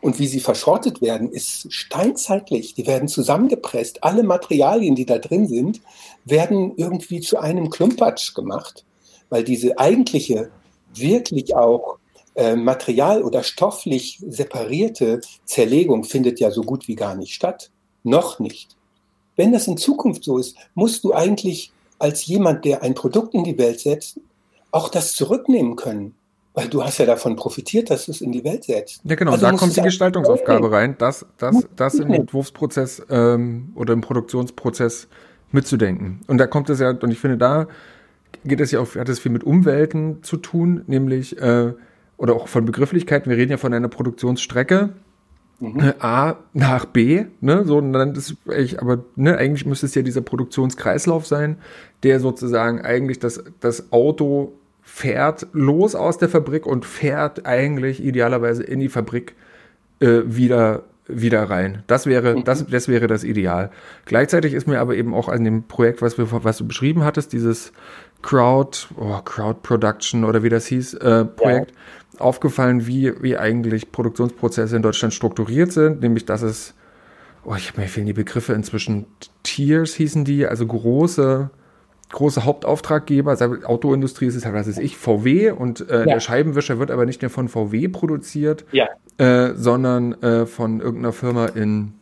Und 0.00 0.20
wie 0.20 0.28
sie 0.28 0.38
verschrottet 0.38 1.02
werden, 1.02 1.32
ist 1.32 1.72
steinzeitlich. 1.72 2.74
Die 2.74 2.86
werden 2.86 3.08
zusammengepresst. 3.08 4.04
Alle 4.04 4.22
Materialien, 4.22 4.94
die 4.94 5.06
da 5.06 5.18
drin 5.18 5.48
sind, 5.48 5.80
werden 6.24 6.74
irgendwie 6.76 7.20
zu 7.20 7.36
einem 7.36 7.68
Klumpatsch 7.68 8.32
gemacht, 8.32 8.84
weil 9.28 9.42
diese 9.42 9.80
eigentliche, 9.80 10.52
wirklich 10.94 11.56
auch 11.56 11.98
äh, 12.36 12.54
material- 12.54 13.24
oder 13.24 13.42
stofflich 13.42 14.22
separierte 14.24 15.20
Zerlegung 15.46 16.04
findet 16.04 16.38
ja 16.38 16.52
so 16.52 16.62
gut 16.62 16.86
wie 16.86 16.94
gar 16.94 17.16
nicht 17.16 17.34
statt. 17.34 17.72
Noch 18.04 18.38
nicht. 18.38 18.76
Wenn 19.34 19.50
das 19.50 19.66
in 19.66 19.76
Zukunft 19.76 20.22
so 20.22 20.38
ist, 20.38 20.56
musst 20.76 21.02
du 21.02 21.12
eigentlich 21.12 21.72
als 21.98 22.26
jemand, 22.26 22.64
der 22.64 22.82
ein 22.82 22.94
Produkt 22.94 23.34
in 23.34 23.44
die 23.44 23.58
Welt 23.58 23.80
setzt, 23.80 24.20
auch 24.70 24.88
das 24.88 25.14
zurücknehmen 25.14 25.76
können. 25.76 26.14
Weil 26.54 26.68
du 26.68 26.82
hast 26.82 26.96
ja 26.98 27.04
davon 27.04 27.36
profitiert, 27.36 27.90
dass 27.90 28.06
du 28.06 28.12
es 28.12 28.22
in 28.22 28.32
die 28.32 28.42
Welt 28.42 28.64
setzt. 28.64 29.02
Ja, 29.04 29.14
genau, 29.14 29.32
also 29.32 29.44
da 29.44 29.52
kommt 29.52 29.76
die 29.76 29.82
Gestaltungsaufgabe 29.82 30.70
rein, 30.72 30.96
das, 30.98 31.26
das, 31.36 31.68
das 31.76 31.96
im 31.96 32.10
Entwurfsprozess 32.12 33.02
ähm, 33.10 33.72
oder 33.74 33.92
im 33.92 34.00
Produktionsprozess 34.00 35.08
mitzudenken. 35.52 36.20
Und 36.28 36.38
da 36.38 36.46
kommt 36.46 36.70
es 36.70 36.80
ja, 36.80 36.90
und 36.90 37.10
ich 37.10 37.18
finde, 37.18 37.36
da 37.36 37.66
geht 38.44 38.60
es 38.60 38.70
ja 38.70 38.80
auch, 38.80 38.94
hat 38.94 39.08
es 39.10 39.18
viel 39.18 39.32
mit 39.32 39.44
Umwelten 39.44 40.22
zu 40.22 40.38
tun, 40.38 40.82
nämlich, 40.86 41.38
äh, 41.38 41.74
oder 42.16 42.34
auch 42.34 42.48
von 42.48 42.64
Begrifflichkeiten, 42.64 43.28
wir 43.28 43.36
reden 43.36 43.50
ja 43.50 43.58
von 43.58 43.74
einer 43.74 43.88
Produktionsstrecke. 43.88 44.94
Mhm. 45.58 45.80
Äh, 45.80 45.94
A 46.00 46.36
nach 46.52 46.84
B, 46.84 47.24
ne, 47.40 47.64
so, 47.64 47.78
und 47.78 47.92
dann 47.92 48.14
ist 48.14 48.36
ich, 48.56 48.80
aber, 48.80 49.04
ne, 49.16 49.38
eigentlich 49.38 49.64
müsste 49.64 49.86
es 49.86 49.94
ja 49.94 50.02
dieser 50.02 50.20
Produktionskreislauf 50.20 51.26
sein, 51.26 51.56
der 52.02 52.20
sozusagen 52.20 52.82
eigentlich 52.82 53.18
das, 53.18 53.42
das 53.60 53.90
Auto 53.90 54.52
fährt 54.82 55.46
los 55.52 55.94
aus 55.94 56.18
der 56.18 56.28
Fabrik 56.28 56.66
und 56.66 56.84
fährt 56.84 57.46
eigentlich 57.46 58.04
idealerweise 58.04 58.62
in 58.62 58.80
die 58.80 58.88
Fabrik 58.88 59.34
äh, 60.00 60.22
wieder 60.26 60.84
wieder 61.08 61.48
rein. 61.48 61.82
Das 61.86 62.06
wäre, 62.06 62.36
mhm. 62.36 62.44
das, 62.44 62.66
das 62.66 62.88
wäre 62.88 63.06
das 63.06 63.24
Ideal. 63.24 63.70
Gleichzeitig 64.06 64.54
ist 64.54 64.66
mir 64.66 64.80
aber 64.80 64.96
eben 64.96 65.14
auch 65.14 65.28
an 65.28 65.44
dem 65.44 65.62
Projekt, 65.64 66.02
was, 66.02 66.18
wir, 66.18 66.26
was 66.44 66.58
du 66.58 66.66
beschrieben 66.66 67.04
hattest, 67.04 67.32
dieses 67.32 67.72
Crowd, 68.22 68.88
oh, 68.96 69.20
Crowd 69.24 69.60
Production 69.62 70.24
oder 70.24 70.42
wie 70.42 70.48
das 70.48 70.66
hieß, 70.66 70.94
äh, 70.94 71.24
Projekt, 71.24 71.70
ja. 71.70 71.76
Aufgefallen, 72.20 72.86
wie, 72.86 73.12
wie 73.22 73.36
eigentlich 73.36 73.92
Produktionsprozesse 73.92 74.76
in 74.76 74.82
Deutschland 74.82 75.14
strukturiert 75.14 75.72
sind, 75.72 76.00
nämlich 76.00 76.24
dass 76.24 76.42
es, 76.42 76.74
oh, 77.44 77.54
ich 77.56 77.68
habe 77.70 77.80
mir 77.80 77.88
fehlen 77.88 78.06
die 78.06 78.12
Begriffe 78.12 78.52
inzwischen, 78.52 79.06
Tiers 79.42 79.94
hießen 79.94 80.24
die, 80.24 80.46
also 80.46 80.66
große 80.66 81.50
große 82.10 82.44
Hauptauftraggeber, 82.44 83.36
Autoindustrie 83.64 84.26
ist 84.26 84.36
es 84.36 84.44
halt, 84.44 84.54
was 84.54 84.66
ist 84.66 84.78
ich, 84.78 84.96
VW 84.96 85.50
und 85.50 85.88
äh, 85.88 86.00
ja. 86.00 86.04
der 86.04 86.20
Scheibenwischer 86.20 86.78
wird 86.78 86.90
aber 86.90 87.04
nicht 87.04 87.22
mehr 87.22 87.30
von 87.30 87.48
VW 87.48 87.88
produziert, 87.88 88.64
ja. 88.72 88.86
äh, 89.18 89.54
sondern 89.54 90.12
äh, 90.22 90.46
von 90.46 90.80
irgendeiner 90.80 91.12
Firma 91.12 91.46
in 91.46 91.94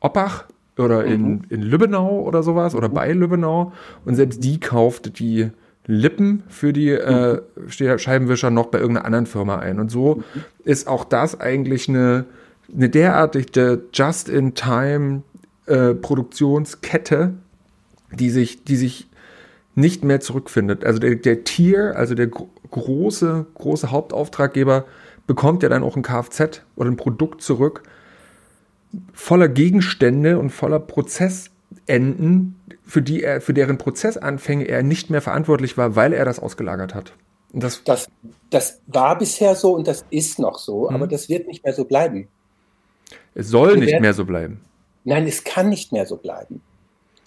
Oppach 0.00 0.44
oder 0.78 1.04
mhm. 1.04 1.12
in, 1.12 1.46
in 1.50 1.62
Lübbenau 1.62 2.20
oder 2.20 2.42
sowas 2.42 2.74
oder 2.74 2.88
bei 2.88 3.12
Lübbenau 3.12 3.72
und 4.04 4.14
selbst 4.14 4.44
die 4.44 4.60
kauft 4.60 5.18
die 5.18 5.50
Lippen 5.88 6.44
für 6.48 6.74
die 6.74 6.90
äh, 6.90 7.40
mhm. 7.56 7.98
Scheibenwischer 7.98 8.50
noch 8.50 8.66
bei 8.66 8.78
irgendeiner 8.78 9.06
anderen 9.06 9.26
Firma 9.26 9.56
ein. 9.56 9.80
Und 9.80 9.90
so 9.90 10.16
mhm. 10.16 10.44
ist 10.64 10.86
auch 10.86 11.04
das 11.04 11.40
eigentlich 11.40 11.88
eine, 11.88 12.26
eine 12.72 12.90
derartige 12.90 13.82
Just-in-Time 13.92 15.22
äh, 15.66 15.94
Produktionskette, 15.94 17.32
die 18.12 18.28
sich, 18.30 18.64
die 18.64 18.76
sich 18.76 19.08
nicht 19.74 20.04
mehr 20.04 20.20
zurückfindet. 20.20 20.84
Also 20.84 20.98
der, 20.98 21.14
der 21.14 21.44
Tier, 21.44 21.96
also 21.96 22.14
der 22.14 22.26
große, 22.26 23.46
große 23.54 23.90
Hauptauftraggeber, 23.90 24.84
bekommt 25.26 25.62
ja 25.62 25.70
dann 25.70 25.82
auch 25.82 25.96
ein 25.96 26.02
Kfz 26.02 26.62
oder 26.76 26.90
ein 26.90 26.96
Produkt 26.96 27.40
zurück, 27.40 27.82
voller 29.14 29.48
Gegenstände 29.48 30.38
und 30.38 30.50
voller 30.50 30.80
Prozessenden, 31.88 32.60
für 32.84 33.02
die 33.02 33.22
er, 33.22 33.40
für 33.40 33.54
deren 33.54 33.78
Prozessanfänge 33.78 34.68
er 34.68 34.82
nicht 34.82 35.10
mehr 35.10 35.22
verantwortlich 35.22 35.76
war, 35.76 35.96
weil 35.96 36.12
er 36.12 36.24
das 36.24 36.38
ausgelagert 36.38 36.94
hat. 36.94 37.14
Das, 37.52 37.82
das, 37.84 38.08
das 38.50 38.80
war 38.86 39.16
bisher 39.16 39.54
so 39.54 39.74
und 39.74 39.88
das 39.88 40.04
ist 40.10 40.38
noch 40.38 40.58
so, 40.58 40.88
mhm. 40.88 40.96
aber 40.96 41.06
das 41.06 41.28
wird 41.28 41.48
nicht 41.48 41.64
mehr 41.64 41.72
so 41.72 41.84
bleiben. 41.84 42.28
Es 43.34 43.48
soll 43.48 43.70
Wir 43.70 43.76
nicht 43.78 43.92
werden, 43.92 44.02
mehr 44.02 44.14
so 44.14 44.24
bleiben. 44.24 44.60
Nein, 45.04 45.26
es 45.26 45.44
kann 45.44 45.70
nicht 45.70 45.92
mehr 45.92 46.04
so 46.04 46.16
bleiben. 46.16 46.60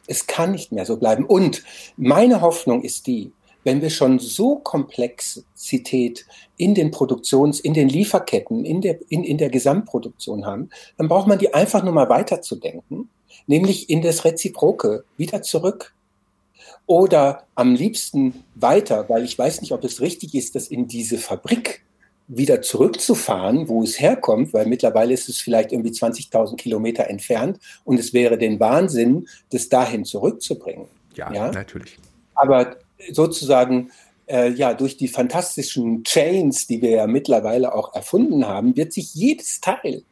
Es 0.08 0.28
kann 0.28 0.52
nicht 0.52 0.72
mehr 0.72 0.86
so 0.86 0.98
bleiben. 0.98 1.26
Und 1.26 1.64
meine 1.98 2.42
Hoffnung 2.42 2.84
ist 2.84 3.08
die, 3.08 3.32
wenn 3.64 3.82
wir 3.82 3.90
schon 3.90 4.20
so 4.20 4.58
Komplexität 4.58 6.26
in 6.58 6.76
den 6.76 6.92
Produktions-, 6.92 7.60
in 7.60 7.74
den 7.74 7.90
Lieferketten, 7.90 8.66
in 8.66 8.82
der, 8.82 9.00
in, 9.10 9.24
in 9.24 9.38
der 9.38 9.50
Gesamtproduktion 9.50 10.46
haben, 10.46 10.70
dann 10.98 11.08
braucht 11.08 11.28
man 11.28 11.40
die 11.40 11.54
einfach 11.54 11.84
nur 11.84 11.94
mal 11.94 12.10
weiterzudenken, 12.10 13.10
nämlich 13.48 13.90
in 13.90 14.02
das 14.02 14.26
Reziproke, 14.26 15.04
wieder 15.18 15.42
zurück. 15.42 15.94
Oder 16.86 17.44
am 17.56 17.76
liebsten 17.76 18.44
weiter, 18.56 19.08
weil 19.08 19.24
ich 19.24 19.38
weiß 19.38 19.62
nicht, 19.62 19.72
ob 19.72 19.84
es 19.84 20.02
richtig 20.02 20.36
ist, 20.36 20.56
das 20.56 20.68
in 20.68 20.88
diese 20.88 21.18
Fabrik 21.18 21.84
wieder 22.28 22.62
zurückzufahren, 22.62 23.68
wo 23.68 23.84
es 23.84 24.00
herkommt, 24.00 24.54
weil 24.54 24.66
mittlerweile 24.66 25.14
ist 25.14 25.28
es 25.28 25.42
vielleicht 25.42 25.74
irgendwie 25.74 25.92
20.000 25.92 26.56
Kilometer 26.56 27.08
entfernt 27.08 27.60
und 27.84 28.00
es 28.00 28.14
wäre 28.14 28.38
den 28.38 28.60
Wahnsinn, 28.60 29.28
das 29.52 29.70
dahin 29.70 30.06
zurückzubringen. 30.06 30.88
Ja, 31.16 31.32
ja? 31.34 31.52
natürlich. 31.52 31.98
Aber 32.36 32.78
sozusagen 33.12 33.92
äh, 34.28 34.50
ja 34.52 34.74
durch 34.74 34.96
die 34.96 35.10
fantastischen 35.10 36.04
Chains, 36.04 36.68
die 36.68 36.82
wir 36.82 36.92
ja 36.92 37.08
mittlerweile 37.08 37.76
auch 37.76 37.94
erfunden 37.94 38.48
haben, 38.48 38.78
wird 38.78 38.94
sich 38.94 39.14
jedes 39.14 39.60
Teil 39.60 40.04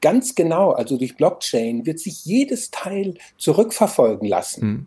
ganz 0.00 0.34
genau, 0.34 0.72
also 0.72 0.96
durch 0.96 1.16
Blockchain, 1.16 1.86
wird 1.86 1.98
sich 1.98 2.24
jedes 2.24 2.70
Teil 2.70 3.14
zurückverfolgen 3.38 4.28
lassen. 4.28 4.66
Mhm. 4.66 4.86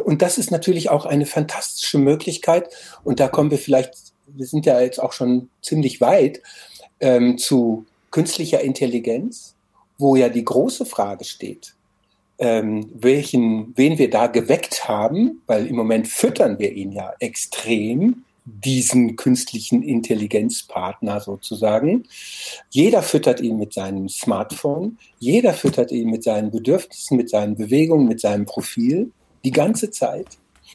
Und 0.00 0.20
das 0.20 0.36
ist 0.36 0.50
natürlich 0.50 0.90
auch 0.90 1.06
eine 1.06 1.26
fantastische 1.26 1.98
Möglichkeit. 1.98 2.68
Und 3.04 3.20
da 3.20 3.28
kommen 3.28 3.52
wir 3.52 3.58
vielleicht, 3.58 3.94
wir 4.26 4.46
sind 4.46 4.66
ja 4.66 4.80
jetzt 4.80 5.00
auch 5.00 5.12
schon 5.12 5.48
ziemlich 5.62 6.00
weit 6.00 6.42
ähm, 6.98 7.38
zu 7.38 7.86
künstlicher 8.10 8.60
Intelligenz, 8.60 9.54
wo 9.98 10.16
ja 10.16 10.28
die 10.28 10.44
große 10.44 10.86
Frage 10.86 11.24
steht, 11.24 11.74
ähm, 12.38 12.90
welchen, 12.94 13.72
wen 13.76 13.98
wir 13.98 14.10
da 14.10 14.26
geweckt 14.26 14.88
haben, 14.88 15.42
weil 15.46 15.66
im 15.66 15.76
Moment 15.76 16.08
füttern 16.08 16.58
wir 16.58 16.72
ihn 16.72 16.92
ja 16.92 17.12
extrem, 17.20 18.24
diesen 18.44 19.16
künstlichen 19.16 19.82
Intelligenzpartner 19.82 21.20
sozusagen. 21.20 22.04
Jeder 22.70 23.02
füttert 23.02 23.40
ihn 23.40 23.58
mit 23.58 23.72
seinem 23.72 24.08
Smartphone, 24.08 24.98
jeder 25.18 25.52
füttert 25.52 25.92
ihn 25.92 26.10
mit 26.10 26.24
seinen 26.24 26.50
Bedürfnissen, 26.50 27.16
mit 27.16 27.30
seinen 27.30 27.56
Bewegungen, 27.56 28.08
mit 28.08 28.20
seinem 28.20 28.46
Profil, 28.46 29.12
die 29.44 29.52
ganze 29.52 29.90
Zeit, 29.90 30.26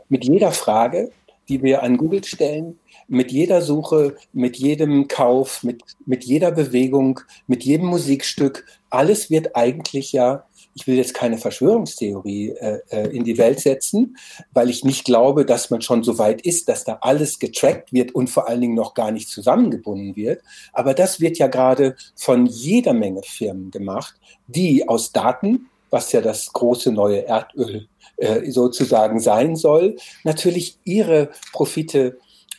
mit 0.10 0.26
jeder 0.26 0.52
Frage, 0.52 1.12
die 1.48 1.62
wir 1.62 1.84
an 1.84 1.98
Google 1.98 2.24
stellen, 2.24 2.80
mit 3.08 3.32
jeder 3.32 3.62
Suche, 3.62 4.16
mit 4.34 4.58
jedem 4.58 5.08
Kauf, 5.08 5.64
mit, 5.64 5.84
mit 6.06 6.24
jeder 6.24 6.52
Bewegung, 6.52 7.20
mit 7.48 7.64
jedem 7.64 7.88
Musikstück. 7.88 8.66
Alles 8.90 9.30
wird 9.30 9.56
eigentlich 9.56 10.12
ja 10.12 10.46
ich 10.76 10.88
will 10.88 10.98
jetzt 10.98 11.14
keine 11.14 11.38
Verschwörungstheorie 11.38 12.50
äh, 12.50 12.80
äh, 12.90 13.08
in 13.08 13.24
die 13.24 13.38
Welt 13.38 13.62
setzen, 13.62 14.18
weil 14.52 14.70
ich 14.70 14.84
nicht 14.84 15.06
glaube, 15.06 15.46
dass 15.46 15.70
man 15.70 15.82
schon 15.82 16.04
so 16.04 16.18
weit 16.18 16.42
ist, 16.42 16.68
dass 16.68 16.84
da 16.84 17.00
alles 17.02 17.40
getrackt 17.40 17.94
wird 17.94 18.14
und 18.14 18.30
vor 18.30 18.50
allen 18.50 18.60
Dingen 18.60 18.76
noch 18.76 18.94
gar 18.94 19.12
nicht 19.12 19.30
zusammengebunden 19.30 20.18
wird. 20.18 20.42
Aber 20.74 20.94
das 20.94 21.22
wird 21.22 21.38
ja 21.38 21.48
gerade 21.48 21.96
von 22.16 22.46
jeder 22.46 22.94
Menge 22.94 23.22
Firmen 23.24 23.72
gemacht, 23.72 24.16
die 24.48 24.88
aus 24.88 25.14
Daten, 25.14 25.70
was 25.92 26.12
ja 26.12 26.20
das 26.20 26.52
große 26.52 26.92
neue 26.92 27.26
Erdöl 27.26 27.88
äh, 28.18 28.52
sozusagen 28.52 29.22
sein 29.22 29.56
soll, 29.56 29.96
natürlich 30.26 30.78
ihre 30.84 31.32
Profite 31.54 32.18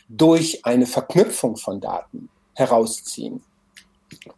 durch 0.09 0.65
eine 0.65 0.87
Verknüpfung 0.87 1.55
von 1.55 1.81
Daten 1.81 2.29
herausziehen. 2.55 3.43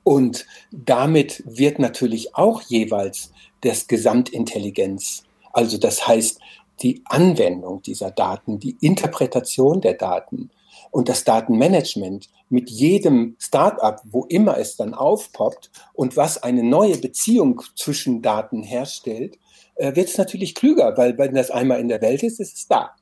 Und 0.04 0.46
damit 0.72 1.44
wird 1.46 1.80
natürlich 1.80 2.36
auch 2.36 2.62
jeweils 2.62 3.32
das 3.62 3.88
Gesamtintelligenz, 3.88 5.24
also 5.54 5.78
das 5.78 6.08
heißt 6.08 6.40
die 6.82 7.02
Anwendung 7.06 7.82
dieser 7.82 8.12
Daten, 8.12 8.60
die 8.60 8.78
Interpretation 8.82 9.82
der 9.82 9.96
Daten 9.96 10.50
und 10.92 11.10
das 11.10 11.24
Datenmanagement 11.24 12.30
mit 12.50 12.70
jedem 12.70 13.36
Startup, 13.38 14.02
wo 14.06 14.26
immer 14.26 14.58
es 14.58 14.76
dann 14.76 14.94
aufpoppt 14.94 15.70
und 15.94 16.18
was 16.18 16.42
eine 16.42 16.64
neue 16.64 16.98
Beziehung 16.98 17.62
zwischen 17.76 18.22
Daten 18.22 18.64
herstellt, 18.64 19.38
äh, 19.76 19.96
wird 19.96 20.10
es 20.10 20.18
natürlich 20.18 20.56
klüger, 20.56 20.98
weil 20.98 21.18
wenn 21.18 21.36
das 21.36 21.52
einmal 21.52 21.80
in 21.80 21.90
der 21.90 22.02
Welt 22.02 22.24
ist, 22.24 22.40
ist 22.40 22.56
es 22.56 22.68
da. 22.68 22.96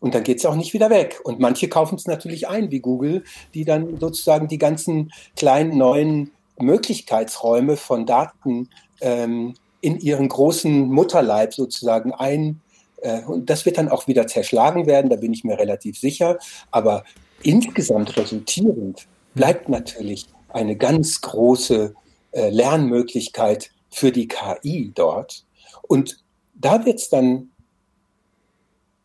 Und 0.00 0.14
dann 0.14 0.22
geht 0.22 0.38
es 0.38 0.46
auch 0.46 0.56
nicht 0.56 0.72
wieder 0.72 0.90
weg. 0.90 1.20
Und 1.24 1.40
manche 1.40 1.68
kaufen 1.68 1.96
es 1.96 2.06
natürlich 2.06 2.48
ein, 2.48 2.70
wie 2.70 2.80
Google, 2.80 3.22
die 3.54 3.64
dann 3.64 3.98
sozusagen 4.00 4.48
die 4.48 4.58
ganzen 4.58 5.12
kleinen 5.36 5.76
neuen 5.76 6.32
Möglichkeitsräume 6.58 7.76
von 7.76 8.06
Daten 8.06 8.68
ähm, 9.00 9.54
in 9.80 9.98
ihren 9.98 10.28
großen 10.28 10.88
Mutterleib 10.88 11.54
sozusagen 11.54 12.12
ein. 12.12 12.60
Äh, 13.02 13.22
und 13.24 13.50
das 13.50 13.66
wird 13.66 13.78
dann 13.78 13.88
auch 13.88 14.06
wieder 14.06 14.26
zerschlagen 14.26 14.86
werden, 14.86 15.10
da 15.10 15.16
bin 15.16 15.32
ich 15.32 15.44
mir 15.44 15.58
relativ 15.58 15.98
sicher. 15.98 16.38
Aber 16.70 17.04
insgesamt 17.42 18.16
resultierend 18.16 19.06
bleibt 19.34 19.68
natürlich 19.68 20.26
eine 20.48 20.76
ganz 20.76 21.20
große 21.20 21.94
äh, 22.32 22.50
Lernmöglichkeit 22.50 23.70
für 23.90 24.12
die 24.12 24.28
KI 24.28 24.92
dort. 24.94 25.44
Und 25.82 26.18
da 26.54 26.84
wird 26.84 26.98
es 26.98 27.08
dann 27.08 27.49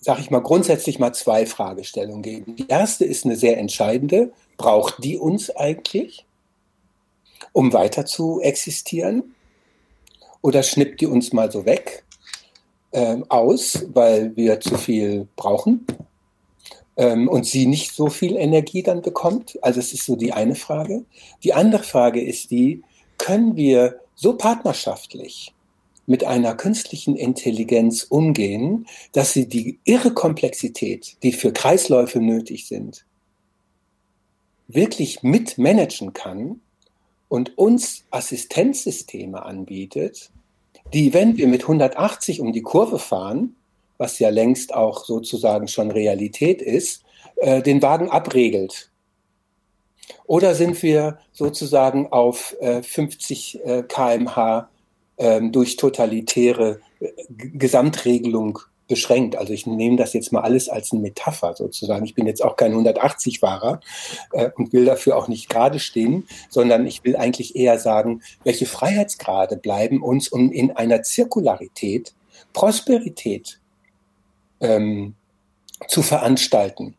sage 0.05 0.21
ich 0.21 0.29
mal, 0.29 0.43
grundsätzlich 0.43 0.99
mal 0.99 1.13
zwei 1.13 1.47
Fragestellungen 1.47 2.21
geben. 2.21 2.55
Die 2.57 2.67
erste 2.67 3.05
ist 3.05 3.25
eine 3.25 3.35
sehr 3.35 3.57
entscheidende. 3.57 4.31
Braucht 4.55 5.03
die 5.03 5.17
uns 5.17 5.49
eigentlich, 5.49 6.27
um 7.53 7.73
weiter 7.73 8.05
zu 8.05 8.39
existieren? 8.39 9.33
Oder 10.43 10.61
schnippt 10.61 11.01
die 11.01 11.07
uns 11.07 11.33
mal 11.33 11.51
so 11.51 11.65
weg 11.65 12.03
äh, 12.91 13.17
aus, 13.29 13.83
weil 13.95 14.35
wir 14.35 14.59
zu 14.59 14.77
viel 14.77 15.27
brauchen 15.35 15.87
ähm, 16.97 17.27
und 17.27 17.47
sie 17.47 17.65
nicht 17.65 17.95
so 17.95 18.11
viel 18.11 18.35
Energie 18.35 18.83
dann 18.83 19.01
bekommt? 19.01 19.57
Also 19.63 19.79
es 19.79 19.91
ist 19.91 20.05
so 20.05 20.15
die 20.15 20.33
eine 20.33 20.53
Frage. 20.53 21.03
Die 21.43 21.55
andere 21.55 21.81
Frage 21.81 22.23
ist 22.23 22.51
die, 22.51 22.83
können 23.17 23.55
wir 23.55 23.99
so 24.13 24.37
partnerschaftlich 24.37 25.54
mit 26.05 26.23
einer 26.23 26.55
künstlichen 26.55 27.15
Intelligenz 27.15 28.03
umgehen, 28.03 28.87
dass 29.11 29.33
sie 29.33 29.47
die 29.47 29.79
irre 29.83 30.13
Komplexität, 30.13 31.17
die 31.23 31.31
für 31.31 31.51
Kreisläufe 31.51 32.19
nötig 32.19 32.67
sind, 32.67 33.05
wirklich 34.67 35.23
mitmanagen 35.23 36.13
kann 36.13 36.61
und 37.27 37.57
uns 37.57 38.05
Assistenzsysteme 38.11 39.43
anbietet, 39.43 40.31
die, 40.93 41.13
wenn 41.13 41.37
wir 41.37 41.47
mit 41.47 41.63
180 41.63 42.41
um 42.41 42.53
die 42.53 42.61
Kurve 42.61 42.99
fahren, 42.99 43.55
was 43.97 44.19
ja 44.19 44.29
längst 44.29 44.73
auch 44.73 45.05
sozusagen 45.05 45.67
schon 45.67 45.89
Realität 45.89 46.61
ist, 46.61 47.03
äh, 47.37 47.61
den 47.61 47.81
Wagen 47.81 48.09
abregelt. 48.09 48.91
Oder 50.25 50.53
sind 50.53 50.81
wir 50.83 51.19
sozusagen 51.31 52.11
auf 52.11 52.55
äh, 52.59 52.83
50 52.83 53.65
äh, 53.65 53.83
kmh 53.83 54.69
ähm, 55.17 55.51
durch 55.51 55.77
totalitäre 55.77 56.79
äh, 56.99 57.07
Gesamtregelung 57.29 58.59
beschränkt. 58.87 59.35
Also 59.35 59.53
ich 59.53 59.65
nehme 59.65 59.97
das 59.97 60.13
jetzt 60.13 60.31
mal 60.31 60.41
alles 60.41 60.69
als 60.69 60.91
eine 60.91 61.01
Metapher 61.01 61.55
sozusagen. 61.55 62.05
Ich 62.05 62.13
bin 62.13 62.27
jetzt 62.27 62.43
auch 62.43 62.55
kein 62.55 62.73
180-Fahrer 62.73 63.79
äh, 64.33 64.51
und 64.55 64.73
will 64.73 64.85
dafür 64.85 65.17
auch 65.17 65.27
nicht 65.27 65.49
gerade 65.49 65.79
stehen, 65.79 66.27
sondern 66.49 66.85
ich 66.85 67.03
will 67.03 67.15
eigentlich 67.15 67.55
eher 67.55 67.79
sagen, 67.79 68.21
welche 68.43 68.65
Freiheitsgrade 68.65 69.57
bleiben 69.57 70.03
uns, 70.03 70.27
um 70.27 70.51
in 70.51 70.71
einer 70.71 71.01
Zirkularität 71.01 72.13
Prosperität 72.53 73.59
ähm, 74.61 75.15
zu 75.87 76.01
veranstalten. 76.01 76.95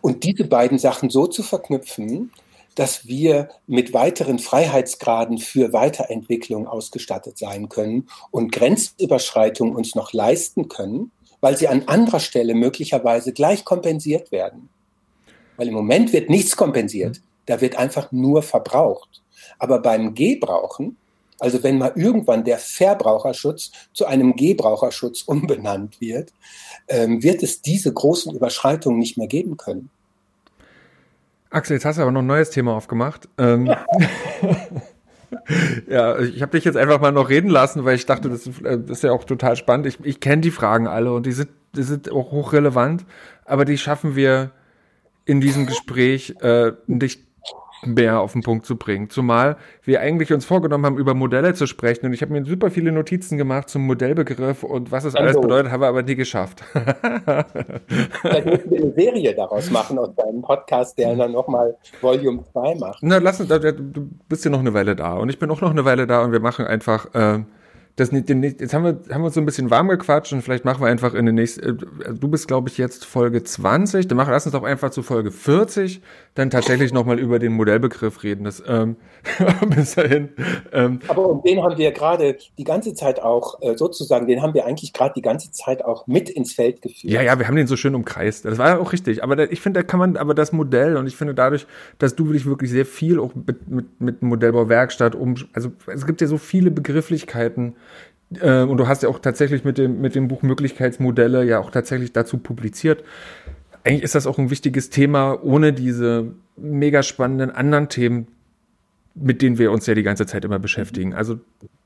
Und 0.00 0.24
diese 0.24 0.44
beiden 0.44 0.78
Sachen 0.78 1.10
so 1.10 1.26
zu 1.26 1.42
verknüpfen, 1.42 2.30
dass 2.74 3.06
wir 3.06 3.48
mit 3.66 3.92
weiteren 3.92 4.38
Freiheitsgraden 4.38 5.38
für 5.38 5.72
Weiterentwicklung 5.72 6.66
ausgestattet 6.66 7.38
sein 7.38 7.68
können 7.68 8.08
und 8.30 8.52
Grenzüberschreitungen 8.52 9.74
uns 9.74 9.94
noch 9.94 10.12
leisten 10.12 10.68
können, 10.68 11.12
weil 11.40 11.56
sie 11.56 11.68
an 11.68 11.88
anderer 11.88 12.20
Stelle 12.20 12.54
möglicherweise 12.54 13.32
gleich 13.32 13.64
kompensiert 13.64 14.32
werden. 14.32 14.68
Weil 15.56 15.68
im 15.68 15.74
Moment 15.74 16.12
wird 16.12 16.30
nichts 16.30 16.56
kompensiert, 16.56 17.20
da 17.46 17.60
wird 17.60 17.76
einfach 17.76 18.12
nur 18.12 18.42
verbraucht. 18.42 19.22
Aber 19.58 19.80
beim 19.80 20.14
Gebrauchen, 20.14 20.96
Also 21.38 21.64
wenn 21.64 21.78
mal 21.78 21.92
irgendwann 21.96 22.44
der 22.44 22.58
Verbraucherschutz 22.58 23.72
zu 23.92 24.06
einem 24.06 24.36
Gebraucherschutz 24.36 25.22
umbenannt 25.26 26.00
wird, 26.00 26.32
ähm, 26.86 27.22
wird 27.24 27.42
es 27.42 27.62
diese 27.62 27.92
großen 27.92 28.32
Überschreitungen 28.32 29.00
nicht 29.00 29.18
mehr 29.18 29.26
geben 29.26 29.56
können. 29.56 29.90
Axel, 31.52 31.74
jetzt 31.74 31.84
hast 31.84 31.98
du 31.98 32.02
aber 32.02 32.10
noch 32.10 32.22
ein 32.22 32.26
neues 32.26 32.50
Thema 32.50 32.74
aufgemacht. 32.74 33.28
Ähm, 33.36 33.66
ja. 33.66 33.84
ja, 35.88 36.18
ich 36.18 36.40
habe 36.40 36.52
dich 36.52 36.64
jetzt 36.64 36.76
einfach 36.76 36.98
mal 36.98 37.12
noch 37.12 37.28
reden 37.28 37.50
lassen, 37.50 37.84
weil 37.84 37.94
ich 37.94 38.06
dachte, 38.06 38.30
das, 38.30 38.46
äh, 38.46 38.78
das 38.78 38.98
ist 38.98 39.02
ja 39.04 39.12
auch 39.12 39.24
total 39.24 39.56
spannend. 39.56 39.86
Ich, 39.86 39.98
ich 40.02 40.20
kenne 40.20 40.40
die 40.40 40.50
Fragen 40.50 40.86
alle 40.86 41.12
und 41.12 41.26
die 41.26 41.32
sind, 41.32 41.50
die 41.76 41.82
sind 41.82 42.10
auch 42.10 42.32
hochrelevant, 42.32 43.04
aber 43.44 43.66
die 43.66 43.76
schaffen 43.76 44.16
wir 44.16 44.52
in 45.26 45.42
diesem 45.42 45.66
Gespräch 45.66 46.36
äh, 46.40 46.72
nicht 46.86 47.20
mehr 47.84 48.20
auf 48.20 48.32
den 48.32 48.42
Punkt 48.42 48.66
zu 48.66 48.76
bringen. 48.76 49.10
Zumal 49.10 49.56
wir 49.82 50.00
eigentlich 50.00 50.32
uns 50.32 50.44
vorgenommen 50.44 50.86
haben, 50.86 50.98
über 50.98 51.14
Modelle 51.14 51.54
zu 51.54 51.66
sprechen. 51.66 52.06
Und 52.06 52.12
ich 52.12 52.22
habe 52.22 52.32
mir 52.32 52.44
super 52.44 52.70
viele 52.70 52.92
Notizen 52.92 53.38
gemacht 53.38 53.68
zum 53.68 53.86
Modellbegriff 53.86 54.62
und 54.62 54.92
was 54.92 55.04
es 55.04 55.14
alles 55.14 55.40
bedeutet, 55.40 55.72
haben 55.72 55.80
wir 55.80 55.88
aber 55.88 56.02
nie 56.02 56.14
geschafft. 56.14 56.62
Vielleicht 58.22 58.46
müssen 58.46 58.70
wir 58.70 58.80
eine 58.82 58.92
Serie 58.92 59.34
daraus 59.34 59.70
machen 59.70 59.98
aus 59.98 60.14
deinem 60.14 60.42
Podcast, 60.42 60.98
der 60.98 61.14
dann 61.16 61.32
nochmal 61.32 61.76
Volume 62.00 62.44
2 62.52 62.74
macht. 62.76 62.98
Na, 63.02 63.18
lass 63.18 63.40
uns, 63.40 63.48
du 63.48 64.08
bist 64.28 64.44
ja 64.44 64.50
noch 64.50 64.60
eine 64.60 64.74
Weile 64.74 64.96
da 64.96 65.14
und 65.14 65.28
ich 65.28 65.38
bin 65.38 65.50
auch 65.50 65.60
noch 65.60 65.70
eine 65.70 65.84
Weile 65.84 66.06
da 66.06 66.22
und 66.22 66.32
wir 66.32 66.40
machen 66.40 66.66
einfach 66.66 67.14
äh, 67.14 67.40
das 67.96 68.10
jetzt 68.10 68.74
haben 68.74 68.84
wir, 68.84 69.00
haben 69.12 69.22
wir 69.22 69.26
uns 69.26 69.34
so 69.34 69.40
ein 69.40 69.46
bisschen 69.46 69.70
warm 69.70 69.88
gequatscht 69.88 70.32
und 70.32 70.42
vielleicht 70.42 70.64
machen 70.64 70.82
wir 70.82 70.88
einfach 70.88 71.14
in 71.14 71.26
den 71.26 71.34
nächsten, 71.34 71.62
äh, 71.62 72.14
du 72.14 72.28
bist 72.28 72.48
glaube 72.48 72.68
ich 72.68 72.78
jetzt 72.78 73.04
Folge 73.04 73.42
20, 73.42 74.08
dann 74.08 74.16
machen, 74.16 74.30
lass 74.30 74.46
uns 74.46 74.52
doch 74.52 74.62
einfach 74.62 74.90
zu 74.90 75.02
Folge 75.02 75.30
40 75.30 76.00
dann 76.34 76.48
tatsächlich 76.48 76.94
nochmal 76.94 77.18
über 77.18 77.38
den 77.38 77.52
Modellbegriff 77.52 78.22
reden. 78.22 78.44
Das, 78.44 78.62
ähm, 78.66 78.96
bis 79.76 79.94
dahin. 79.96 80.30
Ähm, 80.72 81.00
Aber 81.08 81.28
um 81.28 81.42
den 81.42 81.62
haben 81.62 81.76
wir 81.76 81.92
gerade 81.92 82.38
die 82.56 82.64
ganze 82.64 82.94
Zeit 82.94 83.20
auch, 83.20 83.60
äh, 83.60 83.76
sozusagen, 83.76 84.26
den 84.26 84.40
haben 84.40 84.54
wir 84.54 84.64
eigentlich 84.64 84.94
gerade 84.94 85.12
die 85.14 85.20
ganze 85.20 85.52
Zeit 85.52 85.84
auch 85.84 86.06
mit 86.06 86.30
ins 86.30 86.54
Feld 86.54 86.80
geführt. 86.80 87.12
Ja, 87.12 87.20
ja, 87.20 87.38
wir 87.38 87.46
haben 87.46 87.56
den 87.56 87.66
so 87.66 87.76
schön 87.76 87.94
umkreist. 87.94 88.46
Das 88.46 88.56
war 88.56 88.68
ja 88.68 88.78
auch 88.78 88.92
richtig. 88.92 89.22
Aber 89.22 89.36
da, 89.36 89.44
ich 89.44 89.60
finde, 89.60 89.80
da 89.80 89.86
kann 89.86 90.00
man, 90.00 90.16
aber 90.16 90.34
das 90.34 90.52
Modell 90.52 90.96
und 90.96 91.06
ich 91.06 91.16
finde 91.16 91.34
dadurch, 91.34 91.66
dass 91.98 92.16
du 92.16 92.32
dich 92.32 92.46
wirklich 92.46 92.70
sehr 92.70 92.86
viel 92.86 93.20
auch 93.20 93.34
mit, 93.34 93.68
mit, 93.68 94.00
mit 94.00 94.22
Modellbauwerkstatt 94.22 95.14
um, 95.14 95.34
also 95.52 95.70
es 95.86 96.06
gibt 96.06 96.22
ja 96.22 96.26
so 96.26 96.38
viele 96.38 96.70
Begrifflichkeiten, 96.70 97.76
äh, 98.40 98.62
und 98.62 98.76
du 98.78 98.88
hast 98.88 99.02
ja 99.02 99.08
auch 99.08 99.18
tatsächlich 99.18 99.64
mit 99.64 99.78
dem, 99.78 100.00
mit 100.00 100.14
dem 100.14 100.28
Buch 100.28 100.42
Möglichkeitsmodelle 100.42 101.44
ja 101.44 101.58
auch 101.58 101.70
tatsächlich 101.70 102.12
dazu 102.12 102.38
publiziert 102.38 103.04
eigentlich 103.84 104.02
ist 104.02 104.14
das 104.14 104.26
auch 104.26 104.38
ein 104.38 104.50
wichtiges 104.50 104.90
Thema, 104.90 105.42
ohne 105.42 105.72
diese 105.72 106.32
mega 106.56 107.02
spannenden 107.02 107.50
anderen 107.50 107.88
Themen, 107.88 108.28
mit 109.14 109.42
denen 109.42 109.58
wir 109.58 109.72
uns 109.72 109.86
ja 109.86 109.94
die 109.94 110.02
ganze 110.02 110.26
Zeit 110.26 110.44
immer 110.44 110.58
beschäftigen. 110.58 111.14
Also 111.14 111.40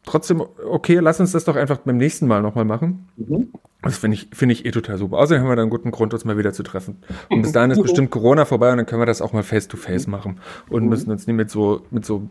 trotzdem, 0.05 0.43
okay, 0.69 0.99
lass 1.01 1.19
uns 1.21 1.33
das 1.33 1.45
doch 1.45 1.57
einfach 1.57 1.79
beim 1.79 1.97
nächsten 1.97 2.27
Mal 2.27 2.43
nochmal 2.43 2.65
machen. 2.65 3.09
Mhm. 3.17 3.49
Das 3.83 3.99
finde 3.99 4.17
ich, 4.17 4.29
finde 4.33 4.53
ich 4.53 4.65
eh 4.65 4.71
total 4.71 4.99
super. 4.99 5.19
Außerdem 5.19 5.43
haben 5.43 5.49
wir 5.49 5.57
da 5.57 5.63
einen 5.63 5.71
guten 5.71 5.91
Grund, 5.91 6.13
uns 6.13 6.25
mal 6.25 6.39
wieder 6.39 6.53
zu 6.53 6.63
treffen. 6.63 6.99
Und 7.31 7.43
bis 7.43 7.53
dahin 7.53 7.71
ist 7.71 7.83
bestimmt 7.83 8.11
Corona 8.11 8.45
vorbei 8.45 8.71
und 8.71 8.79
dann 8.79 8.87
können 8.87 9.01
wir 9.01 9.07
das 9.07 9.23
auch 9.23 9.33
mal 9.33 9.43
face 9.43 9.69
to 9.69 9.77
face 9.77 10.07
machen 10.07 10.39
und 10.69 10.85
mhm. 10.85 10.89
müssen 10.89 11.11
uns 11.11 11.27
nicht 11.27 11.37
mit 11.37 11.51
so, 11.51 11.83
mit 11.91 12.05
so 12.05 12.29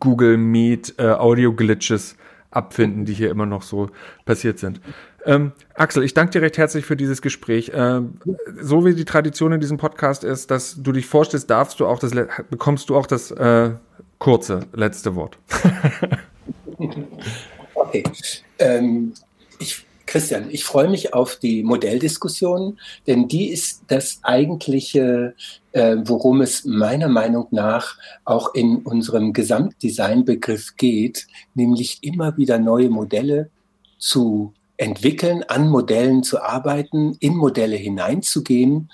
Google 0.00 0.36
Meet 0.36 0.94
äh, 0.98 1.08
Audio 1.08 1.52
Glitches 1.52 2.16
abfinden, 2.58 3.06
die 3.06 3.14
hier 3.14 3.30
immer 3.30 3.46
noch 3.46 3.62
so 3.62 3.88
passiert 4.26 4.58
sind. 4.58 4.80
Ähm, 5.24 5.52
Axel, 5.74 6.04
ich 6.04 6.14
danke 6.14 6.32
dir 6.32 6.42
recht 6.42 6.58
herzlich 6.58 6.84
für 6.84 6.96
dieses 6.96 7.22
Gespräch. 7.22 7.72
Ähm, 7.74 8.18
so 8.60 8.84
wie 8.84 8.94
die 8.94 9.04
Tradition 9.04 9.52
in 9.52 9.60
diesem 9.60 9.78
Podcast 9.78 10.24
ist, 10.24 10.50
dass 10.50 10.76
du 10.82 10.92
dich 10.92 11.06
vorstellst, 11.06 11.50
darfst 11.50 11.80
du 11.80 11.86
auch 11.86 11.98
das, 11.98 12.12
bekommst 12.50 12.88
du 12.90 12.96
auch 12.96 13.06
das 13.06 13.30
äh, 13.30 13.70
kurze 14.18 14.60
letzte 14.72 15.14
Wort. 15.14 15.38
okay. 17.74 18.04
Ähm, 18.58 19.12
ich, 19.58 19.84
Christian, 20.06 20.50
ich 20.50 20.64
freue 20.64 20.88
mich 20.88 21.14
auf 21.14 21.36
die 21.36 21.62
Modelldiskussion, 21.62 22.78
denn 23.06 23.28
die 23.28 23.50
ist 23.50 23.82
das 23.88 24.20
eigentliche, 24.22 25.34
worum 25.78 26.40
es 26.40 26.64
meiner 26.64 27.08
Meinung 27.08 27.48
nach 27.50 27.96
auch 28.24 28.54
in 28.54 28.78
unserem 28.78 29.32
Gesamtdesignbegriff 29.32 30.76
geht, 30.76 31.26
nämlich 31.54 31.98
immer 32.02 32.36
wieder 32.36 32.58
neue 32.58 32.90
Modelle 32.90 33.50
zu 33.98 34.54
entwickeln, 34.76 35.42
an 35.48 35.68
Modellen 35.68 36.22
zu 36.22 36.42
arbeiten, 36.42 37.16
in 37.20 37.34
Modelle 37.36 37.76
hineinzugehen. 37.76 38.90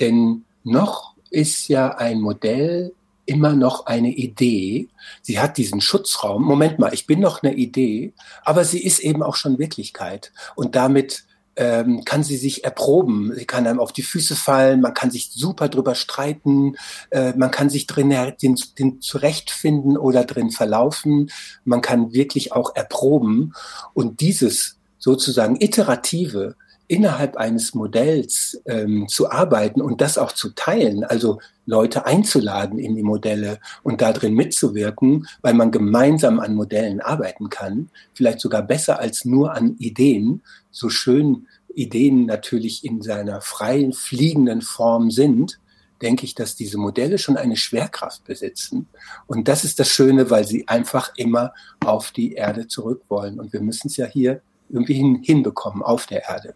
Denn 0.00 0.44
noch 0.62 1.14
ist 1.30 1.68
ja 1.68 1.96
ein 1.96 2.20
Modell 2.20 2.92
immer 3.26 3.54
noch 3.54 3.86
eine 3.86 4.10
Idee. 4.10 4.88
Sie 5.22 5.40
hat 5.40 5.56
diesen 5.56 5.80
Schutzraum. 5.80 6.42
Moment 6.44 6.78
mal, 6.78 6.92
ich 6.92 7.06
bin 7.06 7.20
noch 7.20 7.42
eine 7.42 7.54
Idee, 7.54 8.12
aber 8.44 8.64
sie 8.64 8.82
ist 8.82 8.98
eben 8.98 9.22
auch 9.22 9.36
schon 9.36 9.58
Wirklichkeit. 9.58 10.32
Und 10.54 10.76
damit 10.76 11.24
ähm, 11.56 12.04
kann 12.04 12.22
sie 12.22 12.36
sich 12.36 12.64
erproben. 12.64 13.32
Sie 13.34 13.44
kann 13.44 13.66
einem 13.66 13.80
auf 13.80 13.92
die 13.92 14.02
Füße 14.02 14.36
fallen, 14.36 14.80
man 14.80 14.94
kann 14.94 15.10
sich 15.10 15.30
super 15.32 15.68
drüber 15.68 15.94
streiten, 15.94 16.76
äh, 17.10 17.32
man 17.36 17.50
kann 17.50 17.70
sich 17.70 17.86
drin 17.86 18.14
den, 18.42 18.56
den 18.78 19.00
zurechtfinden 19.00 19.96
oder 19.96 20.24
drin 20.24 20.50
verlaufen. 20.50 21.30
Man 21.64 21.80
kann 21.80 22.12
wirklich 22.12 22.52
auch 22.52 22.74
erproben. 22.74 23.52
Und 23.92 24.20
dieses 24.20 24.78
sozusagen 24.98 25.60
iterative 25.60 26.56
innerhalb 26.86 27.36
eines 27.36 27.74
Modells 27.74 28.60
ähm, 28.66 29.06
zu 29.08 29.30
arbeiten 29.30 29.80
und 29.80 30.00
das 30.00 30.18
auch 30.18 30.32
zu 30.32 30.50
teilen, 30.50 31.04
also 31.04 31.40
Leute 31.66 32.04
einzuladen 32.04 32.78
in 32.78 32.94
die 32.94 33.02
Modelle 33.02 33.58
und 33.82 34.02
darin 34.02 34.34
mitzuwirken, 34.34 35.26
weil 35.40 35.54
man 35.54 35.70
gemeinsam 35.70 36.40
an 36.40 36.54
Modellen 36.54 37.00
arbeiten 37.00 37.48
kann, 37.48 37.88
vielleicht 38.12 38.40
sogar 38.40 38.62
besser 38.62 38.98
als 38.98 39.24
nur 39.24 39.54
an 39.54 39.76
Ideen, 39.78 40.42
so 40.70 40.90
schön 40.90 41.46
Ideen 41.74 42.26
natürlich 42.26 42.84
in 42.84 43.02
seiner 43.02 43.40
freien, 43.40 43.92
fliegenden 43.92 44.60
Form 44.60 45.10
sind, 45.10 45.58
denke 46.02 46.24
ich, 46.24 46.34
dass 46.34 46.54
diese 46.54 46.76
Modelle 46.76 47.18
schon 47.18 47.36
eine 47.36 47.56
Schwerkraft 47.56 48.24
besitzen. 48.24 48.88
Und 49.26 49.48
das 49.48 49.64
ist 49.64 49.80
das 49.80 49.88
Schöne, 49.88 50.30
weil 50.30 50.44
sie 50.44 50.68
einfach 50.68 51.12
immer 51.16 51.52
auf 51.80 52.10
die 52.10 52.34
Erde 52.34 52.68
zurück 52.68 53.02
wollen. 53.08 53.40
Und 53.40 53.52
wir 53.52 53.60
müssen 53.60 53.88
es 53.88 53.96
ja 53.96 54.06
hier 54.06 54.42
irgendwie 54.68 54.94
hin, 54.94 55.20
hinbekommen 55.22 55.82
auf 55.82 56.06
der 56.06 56.28
Erde. 56.28 56.54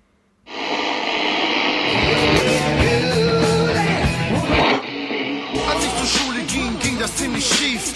Als 5.69 5.85
ich 5.85 5.97
zur 5.97 6.07
Schule 6.07 6.41
ging, 6.45 6.79
ging 6.81 6.99
das 6.99 7.15
ziemlich 7.17 7.45
schief. 7.47 7.93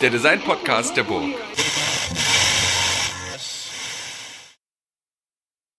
Der 0.00 0.10
Design-Podcast 0.10 0.96
der 0.98 1.04
Burg. 1.04 1.30